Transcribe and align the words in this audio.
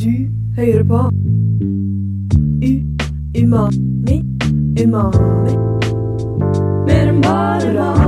Du 0.00 0.10
hører 0.56 0.84
på. 0.84 0.98
U 2.62 2.72
Umami 3.42 4.16
Umami. 4.82 5.54
Mer 6.86 7.08
enn 7.08 7.20
bare 7.20 7.72
mat 7.74 7.99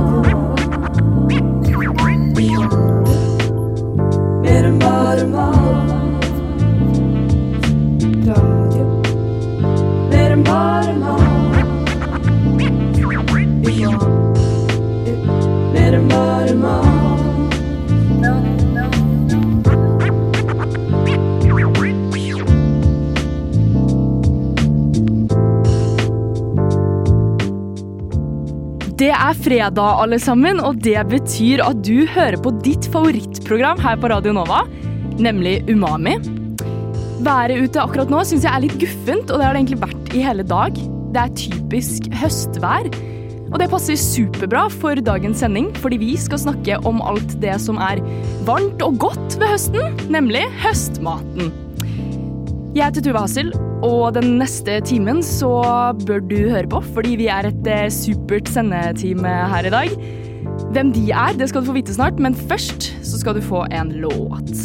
er 29.33 29.41
fredag, 29.41 30.01
alle 30.03 30.19
sammen, 30.21 30.59
og 30.61 30.79
det 30.83 30.99
betyr 31.09 31.63
at 31.65 31.81
du 31.85 32.05
hører 32.09 32.37
på 32.41 32.51
ditt 32.65 32.85
favorittprogram 32.93 33.79
her 33.81 33.97
på 33.97 34.09
Radio 34.11 34.33
Nova, 34.35 34.63
nemlig 35.21 35.61
Umami. 35.69 36.17
Været 37.23 37.63
ute 37.63 37.81
akkurat 37.81 38.11
nå 38.11 38.21
syns 38.27 38.45
jeg 38.45 38.51
er 38.51 38.65
litt 38.65 38.77
guffent, 38.81 39.31
og 39.31 39.39
det 39.39 39.47
har 39.47 39.55
det 39.55 39.63
egentlig 39.63 39.81
vært 39.81 40.13
i 40.13 40.23
hele 40.25 40.45
dag. 40.45 40.77
Det 41.13 41.23
er 41.23 41.35
typisk 41.39 42.09
høstvær, 42.19 42.89
og 43.49 43.57
det 43.61 43.69
passer 43.71 43.99
superbra 43.99 44.67
for 44.73 45.01
dagens 45.01 45.41
sending, 45.41 45.71
fordi 45.81 46.01
vi 46.01 46.13
skal 46.19 46.41
snakke 46.43 46.77
om 46.89 47.01
alt 47.05 47.37
det 47.41 47.55
som 47.63 47.81
er 47.81 48.03
varmt 48.47 48.81
og 48.85 48.99
godt 49.01 49.37
ved 49.39 49.49
høsten, 49.55 50.01
nemlig 50.13 50.45
høstmaten. 50.61 51.53
Jeg 52.73 52.89
heter 52.89 53.05
Tuva 53.05 53.25
Hassel, 53.25 53.53
og 53.83 54.13
den 54.15 54.37
neste 54.39 54.77
timen 54.87 55.19
så 55.25 55.51
bør 56.07 56.21
du 56.23 56.37
høre 56.47 56.67
på, 56.71 56.79
fordi 56.95 57.17
vi 57.19 57.27
er 57.31 57.49
et 57.49 57.67
eh, 57.67 57.89
supert 57.91 58.47
sendeteam 58.51 59.25
her 59.27 59.67
i 59.67 59.73
dag. 59.73 59.95
Hvem 60.73 60.93
de 60.95 61.03
er, 61.11 61.35
det 61.37 61.49
skal 61.51 61.61
du 61.61 61.71
få 61.71 61.75
vite 61.75 61.95
snart, 61.95 62.19
men 62.19 62.35
først 62.35 62.93
så 63.03 63.19
skal 63.19 63.35
du 63.35 63.43
få 63.43 63.65
en 63.75 63.91
låt. 64.03 64.55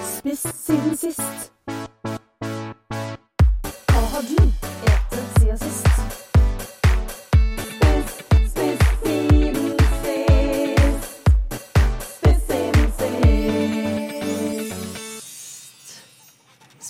Spist 0.00 0.66
siden 0.66 0.96
sist. 0.96 1.50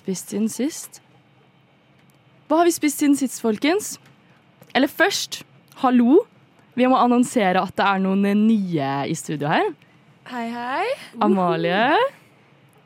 Spist 0.05 0.35
siden 0.35 0.51
sist. 0.53 0.99
Hva 2.45 2.59
har 2.61 2.69
vi 2.69 2.75
spist 2.77 3.01
siden 3.01 3.15
sist, 3.17 3.41
folkens? 3.41 3.95
Eller 4.77 4.91
først, 4.93 5.39
hallo. 5.81 6.19
Vi 6.77 6.85
må 6.91 6.99
annonsere 7.01 7.63
at 7.63 7.73
det 7.79 7.87
er 7.89 8.03
noen 8.05 8.27
nye 8.45 8.91
i 9.09 9.17
studio 9.17 9.49
her. 9.49 9.71
Hei, 10.29 10.45
hei. 10.53 10.85
Amalie, 11.25 11.97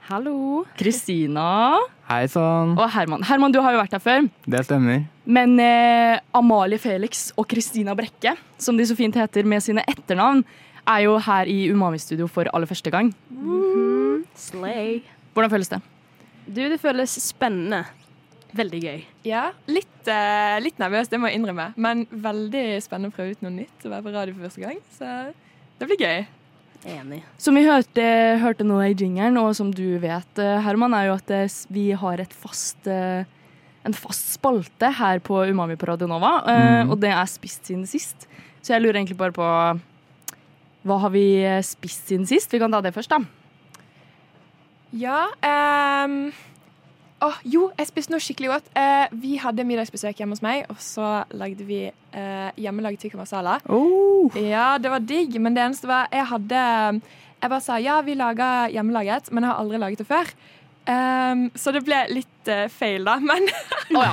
Hallo. 0.08 0.62
Kristina 0.78 1.74
Hei 2.06 2.22
sann, 2.30 2.76
og 2.78 2.86
Herman. 2.94 3.26
Herman, 3.26 3.52
du 3.52 3.58
har 3.66 3.74
jo 3.74 3.82
vært 3.82 3.98
her 3.98 4.00
før. 4.06 4.30
det 4.46 4.62
stemmer. 4.64 5.02
Men 5.26 5.58
eh, 5.60 6.22
Amalie 6.38 6.78
Felix 6.78 7.26
og 7.36 7.50
Kristina 7.50 7.98
Brekke, 7.98 8.36
som 8.62 8.78
de 8.78 8.86
så 8.88 8.94
fint 8.96 9.18
heter 9.18 9.42
med 9.44 9.66
sine 9.66 9.82
etternavn, 9.90 10.46
er 10.86 11.02
jo 11.04 11.18
her 11.26 11.50
i 11.50 11.66
Umami-studio 11.74 12.30
for 12.30 12.46
aller 12.54 12.70
første 12.70 12.94
gang. 12.94 13.10
Slay. 14.38 15.02
Hvordan 15.34 15.50
føles 15.58 15.74
det? 15.74 15.82
Du, 16.48 16.62
det 16.72 16.80
føles 16.80 17.12
spennende. 17.20 17.84
Veldig 18.56 18.78
gøy. 18.80 19.02
Ja, 19.28 19.50
litt, 19.68 20.08
uh, 20.08 20.56
litt 20.64 20.78
nervøs, 20.80 21.10
det 21.12 21.18
må 21.20 21.28
jeg 21.28 21.36
innrømme. 21.42 21.66
Men 21.76 22.06
veldig 22.08 22.62
spennende 22.80 23.12
å 23.12 23.16
prøve 23.18 23.36
ut 23.36 23.42
noe 23.44 23.52
nytt 23.52 23.84
og 23.84 23.92
være 23.92 24.06
på 24.06 24.14
radio 24.14 24.34
for 24.38 24.46
første 24.48 24.62
gang. 24.64 24.78
Så 24.96 25.10
det 25.78 25.88
blir 25.90 26.00
gøy. 26.00 26.26
Enig. 26.88 27.18
Som 27.42 27.58
vi 27.58 27.64
hørte, 27.66 28.04
hørte 28.40 28.64
nå 28.64 28.78
i 28.86 28.94
jingeren, 28.94 29.36
og 29.42 29.50
som 29.58 29.72
du 29.74 29.98
vet, 30.00 30.38
eh, 30.40 30.60
Herman, 30.64 30.94
er 30.94 31.08
jo 31.08 31.16
at 31.18 31.30
eh, 31.34 31.56
vi 31.74 31.88
har 31.98 32.22
et 32.22 32.32
fast, 32.32 32.86
en 32.88 33.96
fast 33.98 34.30
spalte 34.38 34.92
her 35.00 35.18
på 35.26 35.40
Umami 35.50 35.74
på 35.76 35.88
Radio 35.90 36.06
Nova, 36.06 36.36
eh, 36.46 36.84
Mm. 36.84 36.92
og 36.94 37.00
det 37.02 37.10
er 37.10 37.26
spist 37.26 37.66
siden 37.66 37.84
sist. 37.86 38.28
Så 38.62 38.72
jeg 38.76 38.82
lurer 38.82 39.00
egentlig 39.02 39.18
bare 39.18 39.34
på 39.34 39.48
hva 40.86 41.00
har 41.02 41.10
vi 41.10 41.26
spist 41.66 42.06
siden 42.08 42.24
sist? 42.30 42.50
Vi 42.54 42.60
kan 42.62 42.70
ta 42.72 42.80
det 42.80 42.94
først, 42.94 43.10
da. 43.10 43.18
Ja 44.92 45.28
Um, 45.44 46.32
oh, 47.20 47.38
Jo, 47.44 47.68
jeg 47.76 47.90
spiste 47.90 48.12
noe 48.14 48.22
skikkelig 48.22 48.50
godt. 48.54 48.68
Uh, 48.72 49.06
vi 49.20 49.36
hadde 49.40 49.66
middagsbesøk 49.68 50.20
hjemme 50.20 50.36
hos 50.36 50.44
meg, 50.44 50.64
og 50.72 50.80
så 50.82 51.24
lagde 51.36 51.66
vi 51.68 51.82
uh, 51.90 52.50
hjemmelaget 52.56 53.04
tikka 53.04 53.20
masala. 53.20 53.58
Oh. 53.68 54.32
Ja, 54.38 54.76
det 54.80 54.92
var 54.92 55.04
digg, 55.04 55.36
men 55.40 55.56
det 55.56 55.64
eneste 55.66 55.90
var 55.90 56.08
Jeg 56.12 56.26
hadde 56.32 56.62
Jeg 57.42 57.50
bare 57.50 57.64
sa 57.64 57.78
ja, 57.78 58.00
vi 58.02 58.16
lager 58.18 58.72
hjemmelaget, 58.74 59.32
men 59.32 59.44
jeg 59.44 59.52
har 59.52 59.60
aldri 59.60 59.78
laget 59.78 59.98
det 60.02 60.08
før. 60.08 60.32
Ehm, 60.88 61.48
så 61.58 61.72
det 61.74 61.82
ble 61.84 61.98
litt 62.10 62.48
uh, 62.48 62.64
feil, 62.72 63.04
da. 63.04 63.18
Men 63.20 63.44
Å 63.98 64.04
ja. 64.06 64.12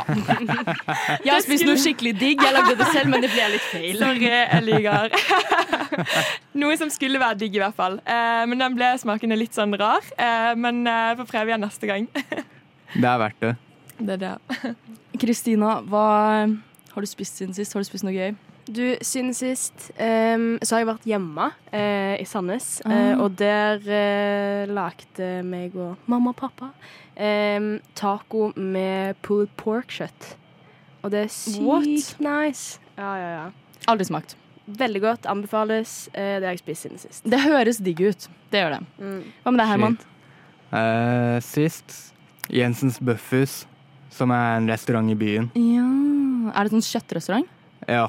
Jeg 1.25 1.31
har 1.31 1.43
spist 1.45 1.63
noe 1.67 1.79
skikkelig 1.79 2.15
digg. 2.19 2.43
Jeg 2.43 2.55
lagde 2.55 2.75
det 2.79 2.87
selv, 2.91 3.11
men 3.13 3.23
det 3.23 3.31
ble 3.31 3.47
litt 3.53 3.67
feil. 3.71 4.01
Sorry, 4.01 4.27
jeg 4.27 4.65
lyver. 4.65 5.15
Noe 6.61 6.75
som 6.79 6.91
skulle 6.91 7.21
være 7.21 7.39
digg, 7.45 7.55
i 7.55 7.63
hvert 7.63 7.77
fall. 7.77 7.99
Uh, 8.03 8.43
men 8.51 8.59
den 8.59 8.75
ble 8.75 8.91
smakende 8.99 9.39
litt 9.39 9.55
sånn 9.55 9.75
rar. 9.79 10.03
Uh, 10.19 10.51
men 10.59 10.83
uh, 10.89 11.15
får 11.21 11.31
prøve 11.31 11.53
igjen 11.53 11.63
neste 11.63 11.91
gang. 11.91 12.09
Det 12.15 13.07
er 13.07 13.21
verdt 13.23 13.45
det. 13.45 13.55
Det 13.95 14.17
er 14.17 14.23
det. 14.25 14.75
Kristina, 15.21 15.77
hva 15.87 16.07
har 16.43 17.03
du 17.03 17.07
spist 17.07 17.39
siden 17.39 17.55
sist? 17.55 17.75
Har 17.75 17.83
du 17.83 17.87
spist 17.87 18.03
noe 18.07 18.15
gøy? 18.15 18.35
Du, 18.65 18.81
siden 19.05 19.33
sist 19.37 19.91
um, 19.99 20.55
så 20.65 20.73
har 20.75 20.81
jeg 20.81 20.87
vært 20.89 21.03
hjemme 21.05 21.49
uh, 21.53 22.15
i 22.17 22.25
Sandnes, 22.25 22.79
Ah. 22.85 22.91
eh, 22.95 23.19
og 23.21 23.35
der 23.37 23.77
uh, 23.85 24.71
lagde 24.73 25.27
meg 25.45 25.75
og 25.77 25.97
mamma 26.09 26.31
og 26.33 26.39
pappa 26.39 26.71
um, 27.19 27.67
taco 27.93 28.47
med 28.57 29.19
pulled 29.21 29.51
pork-kjøtt. 29.61 30.31
Og 31.05 31.13
det 31.13 31.27
er 31.27 31.29
sykt 31.29 31.61
What? 31.61 32.15
nice. 32.25 32.79
Ja, 32.97 33.11
ja, 33.21 33.29
ja. 33.35 33.45
Aldri 33.91 34.07
smakt. 34.09 34.33
Veldig 34.65 35.01
godt. 35.03 35.27
Anbefales. 35.29 36.07
Eh, 36.17 36.39
det 36.41 36.47
har 36.47 36.55
jeg 36.55 36.63
spist 36.63 36.87
siden 36.87 36.97
sist. 36.97 37.21
Det 37.29 37.37
høres 37.43 37.77
digg 37.85 37.99
ut. 38.01 38.25
Det 38.49 38.63
gjør 38.63 38.71
det. 38.79 38.81
Mm. 38.97 39.19
Hva 39.43 39.51
med 39.53 39.61
deg, 39.61 39.69
Herman? 39.69 39.97
Eh, 40.73 41.37
sist 41.45 41.99
Jensens 42.49 42.97
Bøffhus 42.97 43.67
som 44.09 44.33
er 44.33 44.55
en 44.57 44.71
restaurant 44.73 45.11
i 45.13 45.17
byen. 45.19 45.51
Ja, 45.53 45.85
Er 46.55 46.65
det 46.65 46.73
sånn 46.73 46.85
kjøttrestaurant? 46.87 47.45
Ja. 47.85 48.07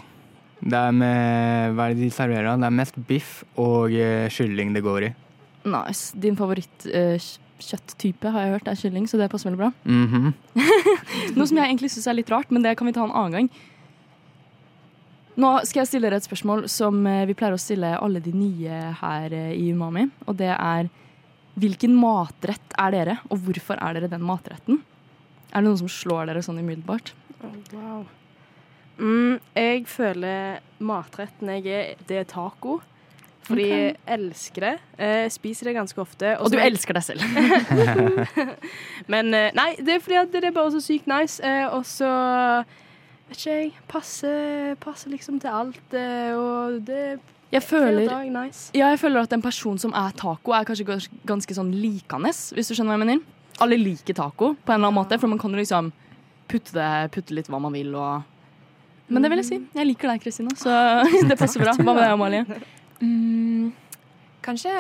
Det 0.61 0.79
er 0.79 0.93
med 0.97 1.75
Hva 1.77 1.87
er 1.87 1.95
det 1.95 2.07
de 2.07 2.11
serverer? 2.15 2.57
Det 2.57 2.69
er 2.69 2.77
mest 2.81 2.97
biff 3.09 3.45
og 3.61 3.93
uh, 3.93 4.27
kylling 4.33 4.73
det 4.77 4.83
går 4.87 5.11
i. 5.11 5.11
Nice. 5.67 6.17
Din 6.17 6.37
favoritt-kjøtttype 6.39 8.31
har 8.33 8.45
jeg 8.45 8.55
hørt 8.57 8.69
er 8.71 8.79
kylling, 8.81 9.09
så 9.11 9.19
det 9.21 9.31
passer 9.33 9.51
veldig 9.51 9.63
bra. 9.65 9.71
Mhm. 9.85 10.35
Noe 11.37 11.49
som 11.49 11.59
jeg 11.59 11.67
egentlig 11.69 11.91
syns 11.93 12.07
er 12.09 12.19
litt 12.21 12.31
rart, 12.33 12.53
men 12.55 12.65
det 12.65 12.77
kan 12.79 12.89
vi 12.89 12.95
ta 12.97 13.05
en 13.05 13.13
annen 13.15 13.35
gang. 13.37 13.49
Nå 15.37 15.51
skal 15.69 15.83
jeg 15.83 15.91
stille 15.91 16.09
dere 16.09 16.17
et 16.23 16.25
spørsmål 16.25 16.65
som 16.73 17.03
eh, 17.11 17.27
vi 17.29 17.35
pleier 17.37 17.53
å 17.53 17.61
stille 17.61 17.91
alle 18.01 18.23
de 18.25 18.33
nye 18.33 18.77
her 19.03 19.35
eh, 19.37 19.51
i 19.53 19.67
Umami. 19.77 20.07
Og 20.25 20.39
det 20.39 20.49
er 20.55 20.89
hvilken 21.61 21.93
matrett 21.97 22.77
er 22.81 22.95
dere, 22.95 23.19
og 23.29 23.43
hvorfor 23.45 23.77
er 23.85 23.99
dere 23.99 24.09
den 24.13 24.25
matretten? 24.25 24.81
Er 25.53 25.61
det 25.61 25.69
noen 25.69 25.81
som 25.83 25.93
slår 25.93 26.31
dere 26.31 26.45
sånn 26.45 26.63
umiddelbart? 26.63 27.13
Wow. 27.43 28.07
Mm, 28.99 29.39
jeg 29.55 29.87
føler 29.91 30.61
matretten 30.79 31.51
jeg 31.59 31.67
er, 31.67 32.05
det 32.09 32.23
er 32.23 32.29
taco. 32.31 32.81
Fordi 33.47 33.63
okay. 33.63 33.83
jeg 33.83 33.97
elsker 34.17 34.65
det. 34.65 34.73
Jeg 34.99 35.33
spiser 35.33 35.69
det 35.69 35.75
ganske 35.77 36.01
ofte. 36.03 36.33
Og 36.43 36.51
du 36.51 36.59
elsker 36.59 36.97
deg 36.97 37.05
selv. 37.07 37.23
Men 39.13 39.31
eh, 39.35 39.53
nei, 39.55 39.69
det 39.79 39.95
er 39.95 40.03
fordi 40.03 40.19
at 40.19 40.33
det 40.35 40.49
er 40.49 40.57
bare 40.57 40.73
så 40.75 40.83
sykt 40.83 41.07
nice. 41.11 41.39
eh, 41.47 41.69
Og 41.71 41.87
så 41.87 42.11
vet 43.29 43.39
ikke 43.39 43.55
jeg 43.55 43.73
passer, 43.89 44.75
passer 44.83 45.15
liksom 45.15 45.39
til 45.43 45.55
alt. 45.61 45.95
eh, 45.95 46.35
Og 46.35 46.81
det 46.89 47.21
Jeg 47.53 47.63
føler, 47.63 48.09
dag 48.11 48.31
nice. 48.35 48.73
ja, 48.75 48.89
jeg 48.91 48.99
føler 48.99 49.23
at 49.23 49.33
en 49.33 49.43
person 49.43 49.79
som 49.79 49.95
er 49.95 50.11
taco, 50.19 50.51
er 50.51 50.67
kanskje 50.67 50.99
ganske 51.27 51.55
sånn 51.55 51.71
likende, 51.71 52.35
hvis 52.35 52.67
du 52.67 52.75
skjønner 52.75 52.97
hva 52.97 52.99
jeg 52.99 53.07
mener. 53.07 53.21
Alle 53.63 53.79
liker 53.79 54.15
taco 54.19 54.57
på 54.59 54.73
en 54.73 54.81
eller 54.81 54.91
annen 54.91 54.99
måte, 54.99 55.21
for 55.23 55.31
man 55.31 55.39
kan 55.39 55.55
jo 55.55 55.63
liksom 55.63 55.93
putte, 56.51 56.75
det, 56.75 57.13
putte 57.15 57.35
litt 57.35 57.47
hva 57.47 57.63
man 57.63 57.73
vil 57.73 57.95
og 57.95 58.27
Men 59.09 59.23
det 59.23 59.31
vil 59.33 59.43
jeg 59.43 59.49
si. 59.49 59.59
Jeg 59.79 59.87
liker 59.87 60.11
deg, 60.13 60.23
Kristina, 60.25 60.55
så 60.59 60.77
det 61.31 61.39
passer 61.39 61.63
bra. 61.63 61.75
Hva 61.79 61.93
med 61.95 62.03
deg, 62.03 62.13
Amalie? 62.13 62.61
Mm, 63.01 63.73
kanskje 64.45 64.73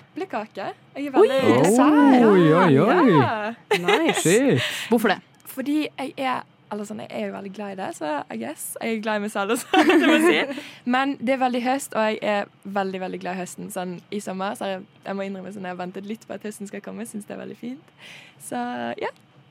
eplekake? 0.00 0.70
Jeg 0.96 1.10
er 1.10 1.18
Oi! 1.20 1.28
dessert. 1.28 2.24
Oi, 2.30 2.46
oi, 2.54 2.78
oi. 2.86 3.10
Ja. 3.14 3.52
Nice. 3.84 4.38
Hvorfor 4.90 5.14
det? 5.14 5.20
Fordi 5.50 5.84
jeg 5.86 6.14
er 6.16 6.42
eller 6.70 6.86
sånn, 6.86 7.00
Jeg 7.02 7.10
er 7.10 7.24
jo 7.26 7.32
veldig 7.34 7.50
glad 7.54 7.72
i 7.72 7.78
det, 7.80 7.88
så 7.96 8.10
I 8.30 8.36
guess. 8.38 8.66
Jeg 8.78 8.98
er 8.98 9.00
glad 9.02 9.18
i 9.18 9.22
meg 9.24 9.32
selv 9.32 9.56
også, 9.56 9.80
det 9.90 10.06
må 10.06 10.18
jeg 10.20 10.52
si. 10.54 10.66
Men 10.86 11.16
det 11.18 11.34
er 11.34 11.40
veldig 11.42 11.62
høst, 11.64 11.96
og 11.98 12.04
jeg 12.06 12.20
er 12.22 12.52
veldig 12.78 13.00
veldig 13.02 13.20
glad 13.24 13.34
i 13.34 13.40
høsten. 13.42 13.72
Sånn 13.74 13.96
i 14.14 14.20
sommer 14.22 14.54
så 14.58 14.68
jeg, 14.70 14.84
jeg 15.02 15.18
må 15.18 15.26
innrømme 15.26 15.50
sånn, 15.50 15.66
jeg 15.66 15.74
har 15.74 15.80
ventet 15.80 16.06
litt 16.06 16.22
på 16.28 16.36
at 16.36 16.46
høsten 16.46 16.70
skal 16.70 16.84
komme. 16.84 17.06
Syns 17.10 17.26
det 17.26 17.34
er 17.34 17.42
veldig 17.42 17.58
fint. 17.58 17.90
Så 18.46 18.60
ja. 19.02 19.10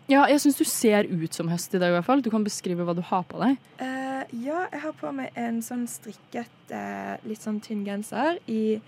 Ja, 0.10 0.24
jeg 0.32 0.42
syns 0.42 0.58
du 0.58 0.66
ser 0.66 1.06
ut 1.06 1.36
som 1.38 1.50
høst 1.52 1.74
i 1.76 1.82
dag, 1.82 1.92
i 1.92 1.98
hvert 2.00 2.08
fall. 2.08 2.24
Du 2.26 2.32
kan 2.34 2.46
beskrive 2.46 2.86
hva 2.86 2.96
du 2.98 3.04
har 3.06 3.26
på 3.30 3.42
deg. 3.44 3.60
Uh, 3.78 4.24
ja, 4.42 4.64
jeg 4.72 4.82
har 4.82 4.96
på 4.98 5.12
meg 5.14 5.36
en 5.38 5.60
sånn 5.66 5.86
strikket, 5.90 6.56
uh, 6.74 7.20
litt 7.30 7.46
sånn 7.46 7.60
tynn 7.64 7.86
genser 7.86 8.42
i 8.50 8.80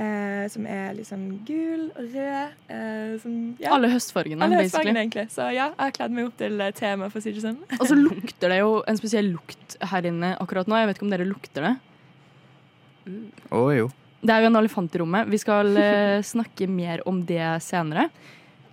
eh, 0.00 0.44
Som 0.52 0.66
er 0.70 0.94
litt 0.96 1.08
sånn 1.08 1.26
gul 1.46 1.88
og 1.90 2.14
rød. 2.14 2.56
Eh, 2.72 3.14
som, 3.22 3.36
ja. 3.60 3.74
Alle 3.76 3.90
høstfargene, 3.92 4.46
Alle 4.46 4.62
høstfargene, 4.62 5.04
egentlig. 5.04 5.26
Så 5.34 5.50
ja, 5.50 5.70
jeg 5.70 5.82
har 5.82 5.94
kledd 5.96 6.16
meg 6.16 6.30
opp 6.30 6.40
til 6.40 6.56
tema 6.56 6.72
temaet, 6.80 7.12
for 7.12 7.20
å 7.20 7.24
si 7.24 7.34
det 7.36 7.44
sånn. 7.44 7.60
Og 7.78 7.86
så 7.90 7.98
lukter 8.06 8.54
det 8.54 8.60
jo 8.62 8.74
en 8.88 9.00
spesiell 9.00 9.32
lukt 9.34 9.78
her 9.92 10.10
inne 10.10 10.34
akkurat 10.40 10.70
nå. 10.70 10.78
Jeg 10.80 10.90
vet 10.90 11.00
ikke 11.00 11.08
om 11.08 11.14
dere 11.14 11.28
lukter 11.28 11.68
det. 11.68 11.74
Å 13.56 13.64
jo. 13.76 13.88
Det 14.20 14.34
er 14.34 14.44
jo 14.44 14.50
en 14.50 14.60
elefant 14.60 14.96
i 14.96 15.00
rommet. 15.00 15.30
Vi 15.32 15.40
skal 15.40 15.72
eh, 15.80 16.18
snakke 16.34 16.68
mer 16.70 17.04
om 17.08 17.22
det 17.26 17.44
senere. 17.64 18.10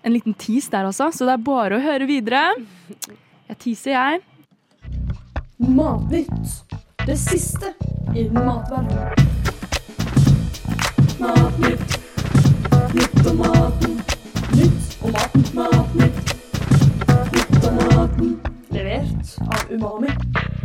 En 0.07 0.13
liten 0.13 0.33
tease 0.33 0.71
der, 0.71 0.85
altså. 0.87 1.11
Så 1.11 1.25
det 1.27 1.33
er 1.35 1.41
bare 1.43 1.75
å 1.75 1.83
høre 1.83 2.05
videre. 2.07 2.39
Jeg 3.49 3.57
teaser, 3.59 3.91
jeg. 3.91 4.21
Matnytt. 5.59 6.53
Det 7.03 7.17
siste 7.19 7.73
innen 8.13 8.45
matverdenen. 8.47 9.11
Matnytt. 11.19 11.97
Nytt 12.95 13.27
om 13.33 13.41
maten. 13.41 13.97
Nytt 14.55 14.95
om 15.03 15.11
maten. 15.17 15.43
Matnytt. 15.57 16.31
Nytt 17.33 17.67
om 17.67 17.75
maten. 17.81 18.31
Levert 18.77 19.33
av 19.43 19.73
Umami. 19.75 20.13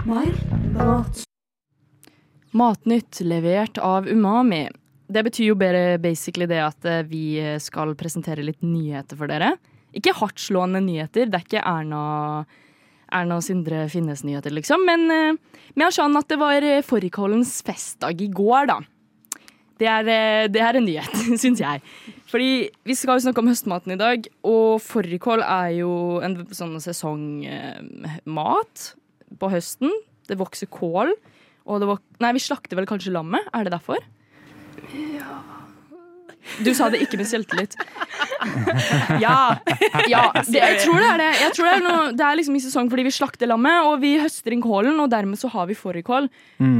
Mer 0.06 0.30
mat. 0.76 1.24
Matnytt 2.62 3.20
levert 3.26 3.82
av 3.82 4.06
Umami. 4.06 4.68
Det 5.12 5.26
betyr 5.28 5.50
jo 5.50 5.58
basically 6.00 6.48
det 6.48 6.62
at 6.64 6.88
eh, 6.88 7.04
vi 7.04 7.36
skal 7.60 7.92
presentere 7.98 8.44
litt 8.46 8.62
nyheter 8.64 9.18
for 9.18 9.30
dere. 9.30 9.54
Ikke 9.92 10.14
hardtslående 10.16 10.80
nyheter, 10.80 11.28
det 11.28 11.36
er 11.36 11.44
ikke 11.44 11.64
Erna, 11.68 12.02
Erna 13.12 13.36
og 13.36 13.44
Sindre 13.44 13.84
Finnes-nyheter, 13.92 14.54
liksom. 14.56 14.86
Men 14.88 15.36
vi 15.74 15.84
har 15.84 15.94
sånn 15.94 16.16
at 16.20 16.28
det 16.32 16.38
var 16.40 16.64
eh, 16.64 16.84
fårikålens 16.84 17.58
festdag 17.66 18.24
i 18.24 18.30
går, 18.32 18.72
da. 18.72 18.78
Det 19.80 19.88
er, 19.88 20.08
eh, 20.12 20.48
det 20.52 20.62
er 20.62 20.78
en 20.78 20.86
nyhet, 20.86 21.14
syns 21.42 21.62
jeg. 21.62 21.82
Fordi 22.30 22.50
vi 22.86 22.96
skal 22.96 23.18
jo 23.18 23.26
snakke 23.26 23.42
om 23.42 23.50
høstmaten 23.50 23.94
i 23.94 24.00
dag, 24.00 24.28
og 24.46 24.82
fårikål 24.84 25.44
er 25.46 25.70
jo 25.80 25.92
en 26.24 26.38
sånn 26.54 26.76
sesongmat 26.82 28.88
på 29.40 29.52
høsten. 29.52 29.92
Det 30.28 30.38
vokser 30.40 30.70
kål. 30.72 31.14
Og 31.62 31.80
det 31.80 31.88
vok 31.88 32.02
Nei, 32.22 32.34
vi 32.36 32.42
slakter 32.42 32.78
vel 32.78 32.88
kanskje 32.90 33.14
lammet? 33.14 33.46
Er 33.54 33.66
det 33.66 33.74
derfor? 33.74 34.00
Du 36.62 36.72
sa 36.74 36.88
det 36.92 37.00
ikke 37.04 37.18
med 37.20 37.28
selvtillit. 37.28 37.76
ja. 39.24 39.36
ja 40.10 40.22
det, 40.34 40.58
jeg 40.58 40.80
tror 40.82 40.98
det 40.98 41.08
er 41.08 41.20
det. 41.22 41.28
Jeg 41.38 41.54
tror 41.54 41.68
det, 41.68 41.74
er 41.74 41.84
noe, 41.84 42.08
det 42.18 42.24
er 42.26 42.38
liksom 42.38 42.56
i 42.58 42.62
sesong 42.64 42.90
fordi 42.92 43.06
vi 43.06 43.14
slakter 43.14 43.50
lammet, 43.50 43.86
og 43.86 44.02
vi 44.02 44.16
høster 44.20 44.54
inn 44.54 44.64
kålen, 44.64 44.98
og 45.00 45.10
dermed 45.12 45.40
så 45.40 45.50
har 45.54 45.68
vi 45.70 45.78
fårikål. 45.78 46.28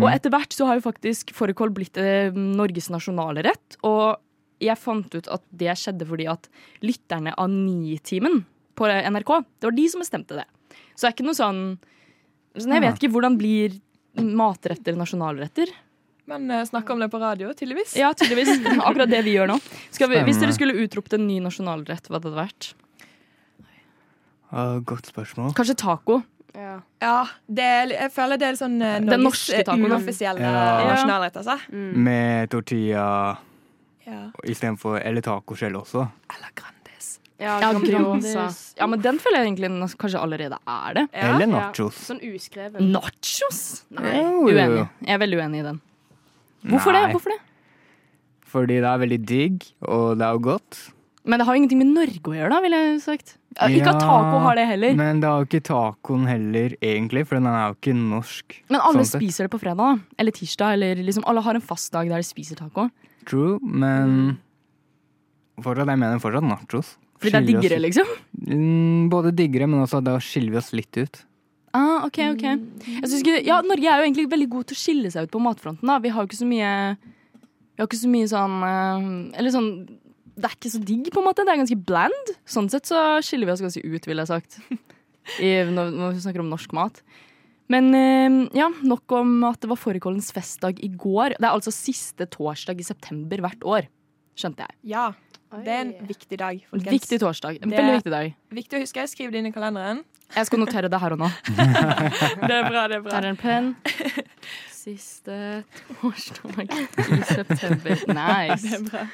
Og 0.03 0.09
etter 0.11 0.35
hvert 0.35 0.57
så 0.57 0.69
har 0.69 0.79
jo 0.79 0.85
faktisk 0.89 1.33
fårikål 1.37 1.73
blitt 1.77 2.01
eh, 2.01 2.35
Norges 2.35 2.91
nasjonale 2.93 3.47
rett. 3.47 3.79
Og 3.87 4.19
jeg 4.63 4.79
fant 4.79 5.15
ut 5.15 5.31
at 5.31 5.45
det 5.63 5.77
skjedde 5.79 6.07
fordi 6.09 6.29
at 6.31 6.51
lytterne 6.85 7.35
av 7.39 7.51
Nitimen 7.51 8.43
på 8.79 8.89
NRK, 8.89 9.33
det 9.61 9.69
var 9.69 9.79
de 9.79 9.87
som 9.93 10.03
bestemte 10.03 10.39
det. 10.39 10.47
Så 10.95 11.05
det 11.05 11.09
er 11.11 11.17
ikke 11.17 11.29
noe 11.29 11.39
sånn 11.39 11.63
sånn, 12.57 12.75
Jeg 12.75 12.85
vet 12.85 13.01
ikke 13.01 13.13
hvordan 13.15 13.39
blir 13.41 13.79
matretter 14.21 14.97
nasjonalretter. 14.99 15.71
Men 16.31 16.51
uh, 16.51 16.63
snakke 16.69 16.93
om 16.95 17.01
det 17.03 17.09
på 17.11 17.19
radio, 17.21 17.51
tydeligvis. 17.57 17.97
Ja, 17.99 18.13
tydeligvis. 18.15 18.61
Akkurat 18.89 19.11
det 19.11 19.23
vi 19.27 19.35
gjør 19.37 19.51
nå. 19.51 19.57
Skal 19.91 20.09
vi, 20.13 20.21
hvis 20.29 20.39
dere 20.43 20.55
skulle 20.55 20.77
utropt 20.85 21.17
en 21.19 21.27
ny 21.27 21.41
nasjonalrett, 21.43 22.07
hva 22.09 22.21
hadde 22.21 22.31
det 22.31 22.39
vært? 22.39 22.69
Uh, 24.53 24.79
godt 24.85 25.09
spørsmål. 25.09 25.55
Kanskje 25.57 25.75
taco. 25.81 26.21
Ja. 26.53 26.75
Ja, 27.01 27.15
det 27.49 27.65
er, 27.65 27.93
jeg 27.97 28.13
føler 28.13 28.37
det 28.41 28.51
er 28.51 28.57
sånn 28.61 28.75
uh, 28.85 28.99
Den 29.01 29.23
norske 29.25 29.57
eh, 29.57 29.65
tacoen. 29.65 29.89
uoffisielle 29.95 30.45
Ja. 30.45 30.65
nasjonalrett, 30.91 31.39
altså. 31.41 31.57
Med 31.73 32.51
tortilla 32.53 33.07
Ja. 34.05 34.19
istedenfor 34.45 34.99
Eller 35.01 35.25
taco 35.25 35.57
selv 35.57 35.81
også. 35.81 36.05
Eller 36.35 36.53
Grandis. 36.59 37.15
Ja, 37.41 37.55
Ja, 37.63 37.71
Grandis. 37.73 38.75
Ja, 38.77 38.87
men 38.87 39.01
den 39.01 39.19
føler 39.19 39.41
jeg 39.41 39.55
egentlig 39.55 39.71
kanskje 39.97 40.21
allerede 40.21 40.59
er 40.69 40.95
det. 41.01 41.07
Ja. 41.15 41.31
Eller 41.35 41.47
Ja. 41.47 41.53
nachos. 41.55 41.97
Sånn 42.11 42.21
uskreven. 42.21 42.93
Nachos? 42.93 43.85
Nei, 43.91 44.21
uenig. 44.21 44.89
Jeg 45.01 45.15
er 45.17 45.19
veldig 45.25 45.41
uenig 45.41 45.61
i 45.61 45.67
den. 45.71 45.81
Hvorfor 46.69 46.95
det? 46.97 47.05
Hvorfor 47.15 47.35
det? 47.35 47.41
Fordi 48.53 48.81
det 48.85 48.89
er 48.89 48.99
veldig 49.01 49.21
digg, 49.27 49.63
og 49.89 50.19
det 50.21 50.27
er 50.27 50.37
jo 50.37 50.43
godt. 50.45 50.81
Men 51.25 51.39
det 51.39 51.47
har 51.47 51.55
ingenting 51.57 51.79
med 51.79 51.93
Norge 51.95 52.33
å 52.33 52.35
gjøre, 52.35 52.51
da, 52.51 52.59
ville 52.65 52.79
jeg 52.83 53.01
sagt. 53.05 53.37
Ja, 53.55 53.69
Ikke 53.71 53.93
at 53.93 54.01
taco 54.03 54.41
har 54.43 54.57
det 54.59 54.65
heller. 54.67 54.95
Men 54.99 55.21
det 55.23 55.29
har 55.31 55.43
jo 55.43 55.47
ikke 55.47 55.63
tacoen 55.69 56.25
heller, 56.27 56.75
egentlig, 56.83 57.23
for 57.29 57.39
den 57.39 57.47
er 57.47 57.69
jo 57.71 57.77
ikke 57.77 57.95
norsk. 57.97 58.57
Men 58.73 58.81
alle 58.81 59.05
sånn 59.07 59.21
spiser 59.23 59.47
det 59.47 59.53
på 59.55 59.61
fredag, 59.63 59.79
da. 59.79 60.17
Eller 60.19 60.35
tirsdag. 60.35 60.75
Eller 60.77 61.03
liksom 61.07 61.27
alle 61.31 61.45
har 61.47 61.59
en 61.59 61.65
fast 61.65 61.93
dag 61.95 62.11
der 62.11 62.25
de 62.25 62.27
spiser 62.27 62.59
taco. 62.59 62.89
True, 63.29 63.59
men 63.63 64.17
fortsatt, 65.63 65.93
jeg 65.93 66.01
mener 66.03 66.23
fortsatt 66.23 66.49
nachos. 66.49 66.97
Fordi 67.23 67.37
det 67.37 67.39
er 67.39 67.49
diggere, 67.53 67.79
liksom. 67.85 68.09
Mm, 68.43 69.11
Både 69.13 69.31
diggere, 69.39 69.69
men 69.71 69.85
også 69.85 70.03
da 70.03 70.17
skiller 70.19 70.57
vi 70.57 70.59
oss 70.59 70.73
litt 70.75 70.99
ut. 70.99 71.23
Ah, 71.73 72.05
ok, 72.05 72.19
ok. 72.35 72.43
Jeg 72.45 73.07
synes 73.09 73.23
ikke, 73.23 73.39
ja, 73.47 73.57
Norge 73.65 73.89
er 73.89 74.03
jo 74.03 74.07
egentlig 74.07 74.27
veldig 74.29 74.49
god 74.53 74.69
til 74.69 74.77
å 74.77 74.81
skille 74.83 75.11
seg 75.15 75.25
ut 75.29 75.33
på 75.33 75.41
matfronten. 75.41 75.89
da. 75.89 75.99
Vi 76.05 76.13
har 76.13 76.23
jo 76.25 76.29
ikke 76.29 76.41
så 76.43 76.49
mye 76.49 76.71
Vi 77.01 77.81
har 77.81 77.89
ikke 77.89 78.01
så 78.03 78.11
mye 78.13 78.29
sånn 78.29 78.57
eh, 78.69 79.07
Eller 79.41 79.55
sånn 79.55 79.71
Det 80.37 80.45
er 80.51 80.57
ikke 80.59 80.73
så 80.75 80.81
digg, 80.85 81.09
på 81.13 81.23
en 81.23 81.29
måte. 81.31 81.45
Det 81.49 81.53
er 81.55 81.61
ganske 81.63 81.81
bland. 81.89 82.33
Sånn 82.49 82.69
sett 82.73 82.89
så 82.89 83.01
skiller 83.25 83.49
vi 83.49 83.55
oss 83.57 83.65
ganske 83.65 83.81
ut, 83.85 84.07
ville 84.09 84.25
jeg 84.25 84.33
sagt. 84.33 84.59
I, 85.41 85.53
når, 85.71 85.93
når 85.97 86.17
vi 86.17 86.23
snakker 86.25 86.43
om 86.45 86.49
norsk 86.53 86.73
mat. 86.77 87.03
Men 87.73 87.89
eh, 87.97 88.39
ja, 88.59 88.69
nok 88.85 89.13
om 89.17 89.37
at 89.49 89.61
det 89.63 89.71
var 89.71 89.79
fårikålens 89.81 90.33
festdag 90.35 90.81
i 90.85 90.89
går. 90.93 91.37
Det 91.39 91.47
er 91.47 91.53
altså 91.53 91.73
siste 91.73 92.27
torsdag 92.29 92.81
i 92.81 92.87
september 92.87 93.41
hvert 93.45 93.65
år. 93.65 93.89
Skjønte 94.37 94.67
jeg. 94.67 94.77
Ja. 94.97 95.13
Det 95.53 95.69
er 95.69 95.83
en 95.85 95.93
viktig 96.09 96.37
dag, 96.41 96.61
folkens. 96.71 96.95
Viktig 96.97 97.19
torsdag. 97.21 97.59
En 97.61 97.73
veldig 97.73 97.99
viktig 97.99 98.13
dag. 98.13 98.33
Viktig 98.57 98.79
å 98.79 98.81
huske. 98.87 99.05
Skriv 99.11 99.33
det 99.35 99.43
inn 99.43 99.51
i 99.51 99.53
kalenderen. 99.53 100.01
Jeg 100.33 100.49
skal 100.49 100.63
notere 100.63 100.91
det 100.93 101.01
her 101.03 101.15
og 101.17 101.23
nå. 101.25 101.31
Det 102.49 102.55
er 102.57 102.69
bra, 102.69 102.87
det 102.89 102.99
er 102.99 103.03
bra. 103.05 103.17
Her 103.17 103.27
er 103.27 103.33
en 103.33 103.41
penn. 103.41 103.73
Siste 104.83 105.63
torsdag 106.01 106.65
i 106.67 107.19
september. 107.29 108.01
Nice. 108.19 108.67
Det 108.67 108.79
er 108.81 108.87
bra. 108.89 109.05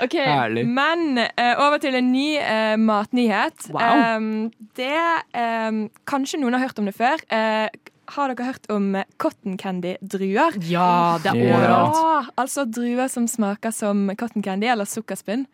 OK. 0.00 0.16
Herlig. 0.16 0.64
Men 0.70 1.20
eh, 1.20 1.52
over 1.60 1.82
til 1.82 1.98
en 1.98 2.08
ny 2.12 2.28
eh, 2.40 2.76
matnyhet. 2.80 3.68
Wow. 3.74 4.16
Um, 4.16 4.48
det 4.78 4.96
um, 5.36 5.82
Kanskje 6.08 6.40
noen 6.40 6.56
har 6.56 6.64
hørt 6.64 6.80
om 6.80 6.88
det 6.88 6.96
før. 6.96 7.20
Uh, 7.28 7.68
har 8.10 8.32
dere 8.32 8.48
hørt 8.48 8.64
om 8.72 8.94
cotton 9.22 9.58
candy-druer? 9.60 10.56
Ja, 10.66 11.18
det 11.22 11.34
er 11.34 11.42
overalt. 11.44 11.98
Ja, 12.00 12.22
altså 12.40 12.64
druer 12.66 13.10
som 13.12 13.28
smaker 13.30 13.74
som 13.74 14.08
cotton 14.18 14.42
candy 14.42 14.70
eller 14.72 14.88
sukkerspinn. 14.88 15.44